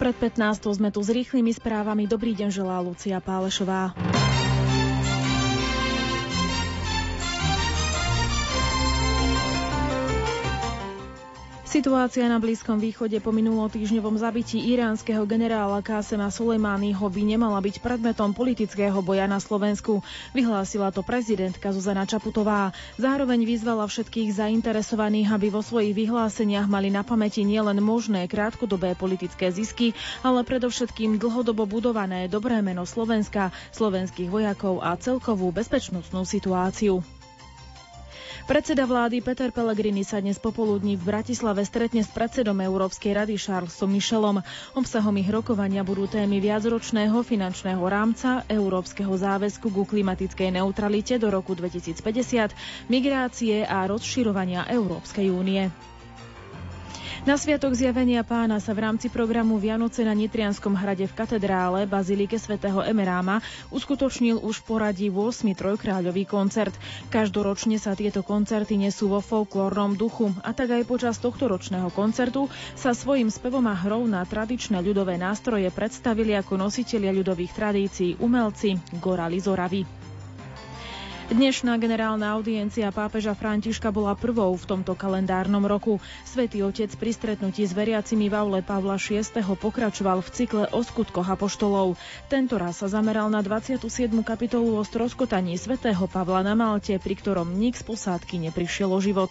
Pred 0.10 0.42
15. 0.42 0.82
sme 0.82 0.90
tu 0.90 1.06
s 1.06 1.14
rýchlymi 1.14 1.54
správami. 1.54 2.10
Dobrý 2.10 2.34
deň 2.34 2.50
želá 2.50 2.82
Lucia 2.82 3.22
Pálešová. 3.22 3.94
Situácia 11.70 12.26
na 12.26 12.42
Blízkom 12.42 12.82
východe 12.82 13.22
po 13.22 13.30
minulotýždňovom 13.30 14.18
zabití 14.18 14.58
iránskeho 14.74 15.22
generála 15.30 15.86
Kásema 15.86 16.34
Sulejmányho 16.34 17.06
by 17.06 17.22
nemala 17.22 17.62
byť 17.62 17.86
predmetom 17.86 18.34
politického 18.34 18.98
boja 19.06 19.30
na 19.30 19.38
Slovensku. 19.38 20.02
Vyhlásila 20.34 20.90
to 20.90 21.06
prezidentka 21.06 21.70
Zuzana 21.70 22.10
Čaputová. 22.10 22.74
Zároveň 22.98 23.46
vyzvala 23.46 23.86
všetkých 23.86 24.34
zainteresovaných, 24.34 25.30
aby 25.30 25.54
vo 25.54 25.62
svojich 25.62 25.94
vyhláseniach 25.94 26.66
mali 26.66 26.90
na 26.90 27.06
pamäti 27.06 27.46
nielen 27.46 27.86
možné 27.86 28.26
krátkodobé 28.26 28.98
politické 28.98 29.54
zisky, 29.54 29.94
ale 30.26 30.42
predovšetkým 30.42 31.22
dlhodobo 31.22 31.70
budované 31.70 32.26
dobré 32.26 32.66
meno 32.66 32.82
Slovenska, 32.90 33.54
slovenských 33.78 34.34
vojakov 34.34 34.82
a 34.82 34.98
celkovú 34.98 35.54
bezpečnostnú 35.54 36.26
situáciu. 36.26 37.19
Predseda 38.50 38.82
vlády 38.84 39.22
Peter 39.22 39.54
Pellegrini 39.54 40.02
sa 40.02 40.18
dnes 40.18 40.42
popoludní 40.42 40.98
v 40.98 41.06
Bratislave 41.06 41.62
stretne 41.62 42.02
s 42.02 42.10
predsedom 42.10 42.58
Európskej 42.58 43.14
rady 43.14 43.38
Charlesom 43.38 43.86
Michelom. 43.88 44.42
Obsahom 44.74 45.14
ich 45.16 45.30
rokovania 45.30 45.86
budú 45.86 46.10
témy 46.10 46.42
viacročného 46.42 47.14
finančného 47.22 47.78
rámca, 47.80 48.42
európskeho 48.50 49.14
záväzku 49.14 49.70
ku 49.70 49.86
klimatickej 49.86 50.58
neutralite 50.58 51.16
do 51.16 51.30
roku 51.30 51.54
2050, 51.54 52.02
migrácie 52.90 53.62
a 53.62 53.86
rozširovania 53.86 54.66
Európskej 54.66 55.30
únie. 55.30 55.70
Na 57.28 57.36
Sviatok 57.36 57.76
zjavenia 57.76 58.24
pána 58.24 58.64
sa 58.64 58.72
v 58.72 58.88
rámci 58.88 59.12
programu 59.12 59.60
Vianoce 59.60 60.08
na 60.08 60.16
Nitrianskom 60.16 60.72
hrade 60.72 61.04
v 61.04 61.12
katedrále 61.12 61.84
Bazilike 61.84 62.40
svätého 62.40 62.80
Emeráma 62.80 63.44
uskutočnil 63.76 64.40
už 64.40 64.64
poradí 64.64 65.12
8. 65.12 65.52
trojkráľový 65.52 66.24
koncert. 66.24 66.72
Každoročne 67.12 67.76
sa 67.76 67.92
tieto 67.92 68.24
koncerty 68.24 68.80
nesú 68.80 69.12
vo 69.12 69.20
folklórnom 69.20 70.00
duchu 70.00 70.32
a 70.48 70.56
tak 70.56 70.72
aj 70.72 70.88
počas 70.88 71.20
tohto 71.20 71.52
ročného 71.52 71.92
koncertu 71.92 72.48
sa 72.80 72.96
svojim 72.96 73.28
spevom 73.28 73.68
a 73.68 73.76
hrou 73.76 74.08
na 74.08 74.24
tradičné 74.24 74.80
ľudové 74.80 75.20
nástroje 75.20 75.68
predstavili 75.76 76.40
ako 76.40 76.56
nositelia 76.56 77.12
ľudových 77.12 77.52
tradícií 77.52 78.16
umelci 78.24 78.80
Gorali 79.04 79.44
Zoravi. 79.44 80.09
Dnešná 81.30 81.78
generálna 81.78 82.34
audiencia 82.34 82.90
pápeža 82.90 83.38
Františka 83.38 83.94
bola 83.94 84.18
prvou 84.18 84.50
v 84.58 84.66
tomto 84.66 84.98
kalendárnom 84.98 85.62
roku. 85.62 86.02
Svetý 86.26 86.66
otec 86.66 86.90
pri 86.98 87.14
stretnutí 87.14 87.62
s 87.70 87.78
veriacimi 87.78 88.34
v 88.34 88.34
aule 88.34 88.60
Pavla 88.66 88.98
VI. 88.98 89.22
pokračoval 89.38 90.26
v 90.26 90.30
cykle 90.34 90.66
o 90.74 90.82
skutkoch 90.82 91.30
apoštolov. 91.30 92.02
Tento 92.34 92.58
raz 92.58 92.82
sa 92.82 92.90
zameral 92.90 93.30
na 93.30 93.46
27. 93.46 93.78
kapitolu 94.26 94.74
o 94.74 94.82
stroskotaní 94.82 95.54
svätého 95.54 96.10
Pavla 96.10 96.42
na 96.42 96.58
Malte, 96.58 96.98
pri 96.98 97.14
ktorom 97.14 97.54
nik 97.54 97.78
z 97.78 97.86
posádky 97.86 98.50
neprišiel 98.50 98.90
o 98.90 98.98
život. 98.98 99.30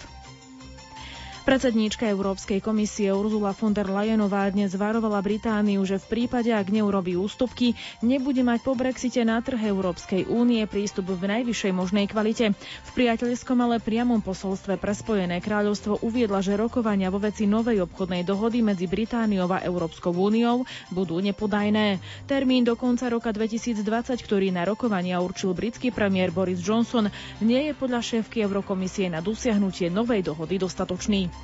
Predsedníčka 1.48 2.04
Európskej 2.04 2.60
komisie 2.60 3.08
Ursula 3.08 3.56
von 3.56 3.72
der 3.72 3.88
Leyenová 3.88 4.52
dnes 4.52 4.76
varovala 4.76 5.24
Britániu, 5.24 5.80
že 5.80 5.96
v 5.96 6.28
prípade, 6.28 6.52
ak 6.52 6.68
neurobí 6.68 7.16
ústupky, 7.16 7.72
nebude 8.04 8.44
mať 8.44 8.60
po 8.60 8.76
Brexite 8.76 9.24
na 9.24 9.40
trh 9.40 9.56
Európskej 9.64 10.28
únie 10.28 10.60
prístup 10.68 11.08
v 11.08 11.24
najvyššej 11.24 11.72
možnej 11.72 12.04
kvalite. 12.04 12.52
V 12.52 12.90
priateľskom, 12.92 13.56
ale 13.58 13.80
priamom 13.80 14.20
posolstve 14.20 14.76
pre 14.76 14.92
Spojené 14.92 15.40
kráľovstvo 15.40 16.04
uviedla, 16.04 16.44
že 16.44 16.52
rokovania 16.52 17.08
vo 17.08 17.16
veci 17.16 17.48
novej 17.48 17.80
obchodnej 17.80 18.28
dohody 18.28 18.60
medzi 18.60 18.84
Britániou 18.84 19.48
a 19.48 19.64
Európskou 19.64 20.12
úniou 20.12 20.62
budú 20.90 21.16
nepodajné. 21.16 21.96
Termín 22.28 22.60
do 22.60 22.76
konca 22.76 23.08
roka 23.08 23.32
2020, 23.32 23.80
ktorý 24.20 24.52
na 24.52 24.68
rokovania 24.68 25.16
určil 25.16 25.56
britský 25.56 25.96
premiér 25.96 26.28
Boris 26.28 26.60
Johnson, 26.60 27.08
nie 27.40 27.64
je 27.64 27.72
podľa 27.72 28.04
šéfky 28.04 28.44
Eurokomisie 28.44 29.08
na 29.08 29.24
dosiahnutie 29.24 29.88
novej 29.88 30.20
dohody 30.20 30.60
dostatočný. 30.60 31.37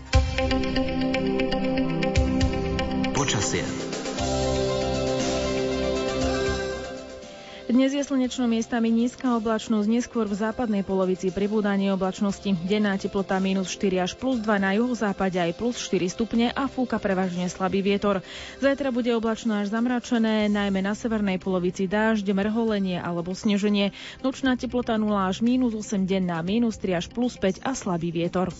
Počasie. 3.14 3.64
Dnes 7.74 7.90
je 7.90 8.06
slnečno 8.06 8.46
miestami 8.46 8.86
nízka 8.86 9.34
oblačnosť, 9.34 9.90
neskôr 9.90 10.30
v 10.30 10.38
západnej 10.38 10.86
polovici 10.86 11.34
pribúdanie 11.34 11.90
oblačnosti. 11.90 12.54
Denná 12.70 12.94
teplota 12.94 13.42
minus 13.42 13.74
4 13.74 14.04
až 14.04 14.14
plus 14.14 14.38
2 14.38 14.62
na 14.62 14.78
juhozápade 14.78 15.42
aj 15.42 15.58
plus 15.58 15.82
4 15.82 16.06
stupne 16.06 16.46
a 16.54 16.70
fúka 16.70 17.02
prevažne 17.02 17.50
slabý 17.50 17.82
vietor. 17.82 18.22
Zajtra 18.62 18.94
bude 18.94 19.10
oblačno 19.10 19.58
až 19.58 19.74
zamračené, 19.74 20.46
najmä 20.54 20.86
na 20.86 20.94
severnej 20.94 21.42
polovici 21.42 21.90
dážď, 21.90 22.30
mrholenie 22.30 23.02
alebo 23.02 23.34
sneženie. 23.34 23.90
Nočná 24.22 24.54
teplota 24.54 24.94
0 24.94 25.10
až 25.10 25.42
minus 25.42 25.74
8, 25.74 26.06
denná 26.06 26.46
minus 26.46 26.78
3 26.78 27.00
až 27.02 27.10
plus 27.10 27.34
5 27.40 27.66
a 27.66 27.74
slabý 27.74 28.14
vietor. 28.14 28.54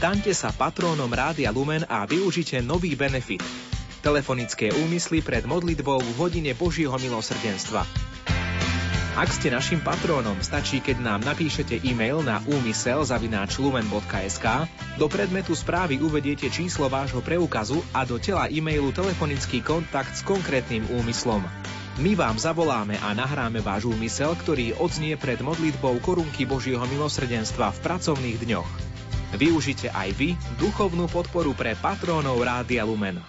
Staňte 0.00 0.32
sa 0.32 0.48
patrónom 0.48 1.12
Rádia 1.12 1.52
Lumen 1.52 1.84
a 1.84 2.08
využite 2.08 2.64
nový 2.64 2.96
benefit. 2.96 3.44
Telefonické 4.00 4.72
úmysly 4.72 5.20
pred 5.20 5.44
modlitbou 5.44 6.00
v 6.00 6.16
hodine 6.16 6.56
Božieho 6.56 6.96
milosrdenstva. 6.96 7.84
Ak 9.20 9.28
ste 9.28 9.52
našim 9.52 9.84
patrónom, 9.84 10.40
stačí, 10.40 10.80
keď 10.80 11.04
nám 11.04 11.20
napíšete 11.28 11.84
e-mail 11.84 12.24
na 12.24 12.40
úmysel.lumen.sk, 12.48 14.46
do 14.96 15.04
predmetu 15.04 15.52
správy 15.52 16.00
uvediete 16.00 16.48
číslo 16.48 16.88
vášho 16.88 17.20
preukazu 17.20 17.84
a 17.92 18.08
do 18.08 18.16
tela 18.16 18.48
e-mailu 18.48 18.96
telefonický 18.96 19.60
kontakt 19.60 20.16
s 20.16 20.24
konkrétnym 20.24 20.88
úmyslom. 20.96 21.44
My 22.00 22.16
vám 22.16 22.40
zavoláme 22.40 22.96
a 23.04 23.12
nahráme 23.12 23.60
váš 23.60 23.84
úmysel, 23.84 24.32
ktorý 24.32 24.80
odznie 24.80 25.20
pred 25.20 25.44
modlitbou 25.44 26.00
korunky 26.00 26.48
Božieho 26.48 26.88
milosrdenstva 26.88 27.68
v 27.76 27.78
pracovných 27.84 28.40
dňoch. 28.48 28.89
Využite 29.30 29.90
aj 29.94 30.10
vy 30.18 30.34
duchovnú 30.58 31.06
podporu 31.06 31.54
pre 31.54 31.78
patrónov 31.78 32.42
Rádia 32.42 32.82
Lumen. 32.82 33.22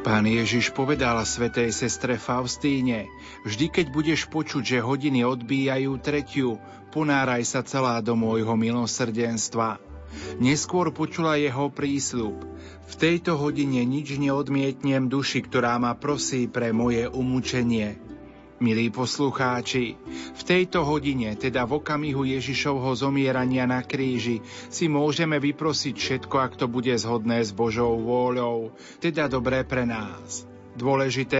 Pán 0.00 0.24
Ježiš 0.24 0.72
povedal 0.74 1.20
svetej 1.22 1.70
sestre 1.76 2.16
Faustíne, 2.16 3.08
vždy 3.46 3.68
keď 3.68 3.86
budeš 3.88 4.26
počuť, 4.28 4.76
že 4.76 4.78
hodiny 4.84 5.24
odbíjajú 5.24 5.92
tretiu, 6.02 6.60
ponáraj 6.90 7.46
sa 7.46 7.60
celá 7.64 8.00
do 8.04 8.16
môjho 8.16 8.52
milosrdenstva. 8.52 9.89
Neskôr 10.40 10.90
počula 10.90 11.36
jeho 11.36 11.68
prísľub. 11.68 12.36
V 12.90 12.94
tejto 12.98 13.38
hodine 13.38 13.86
nič 13.86 14.18
neodmietnem 14.18 15.06
duši, 15.06 15.46
ktorá 15.46 15.78
ma 15.78 15.94
prosí 15.94 16.50
pre 16.50 16.74
moje 16.74 17.06
umúčenie. 17.06 18.00
Milí 18.60 18.92
poslucháči, 18.92 19.96
v 20.36 20.42
tejto 20.44 20.84
hodine, 20.84 21.32
teda 21.32 21.64
v 21.64 21.80
okamihu 21.80 22.28
Ježišovho 22.28 22.92
zomierania 22.92 23.64
na 23.64 23.80
kríži, 23.80 24.44
si 24.68 24.84
môžeme 24.84 25.40
vyprosiť 25.40 25.96
všetko, 25.96 26.36
ak 26.36 26.52
to 26.60 26.66
bude 26.68 26.92
zhodné 26.92 27.40
s 27.40 27.56
Božou 27.56 27.96
vôľou, 27.96 28.76
teda 29.00 29.32
dobré 29.32 29.64
pre 29.64 29.88
nás. 29.88 30.44
Dôležité 30.76 31.20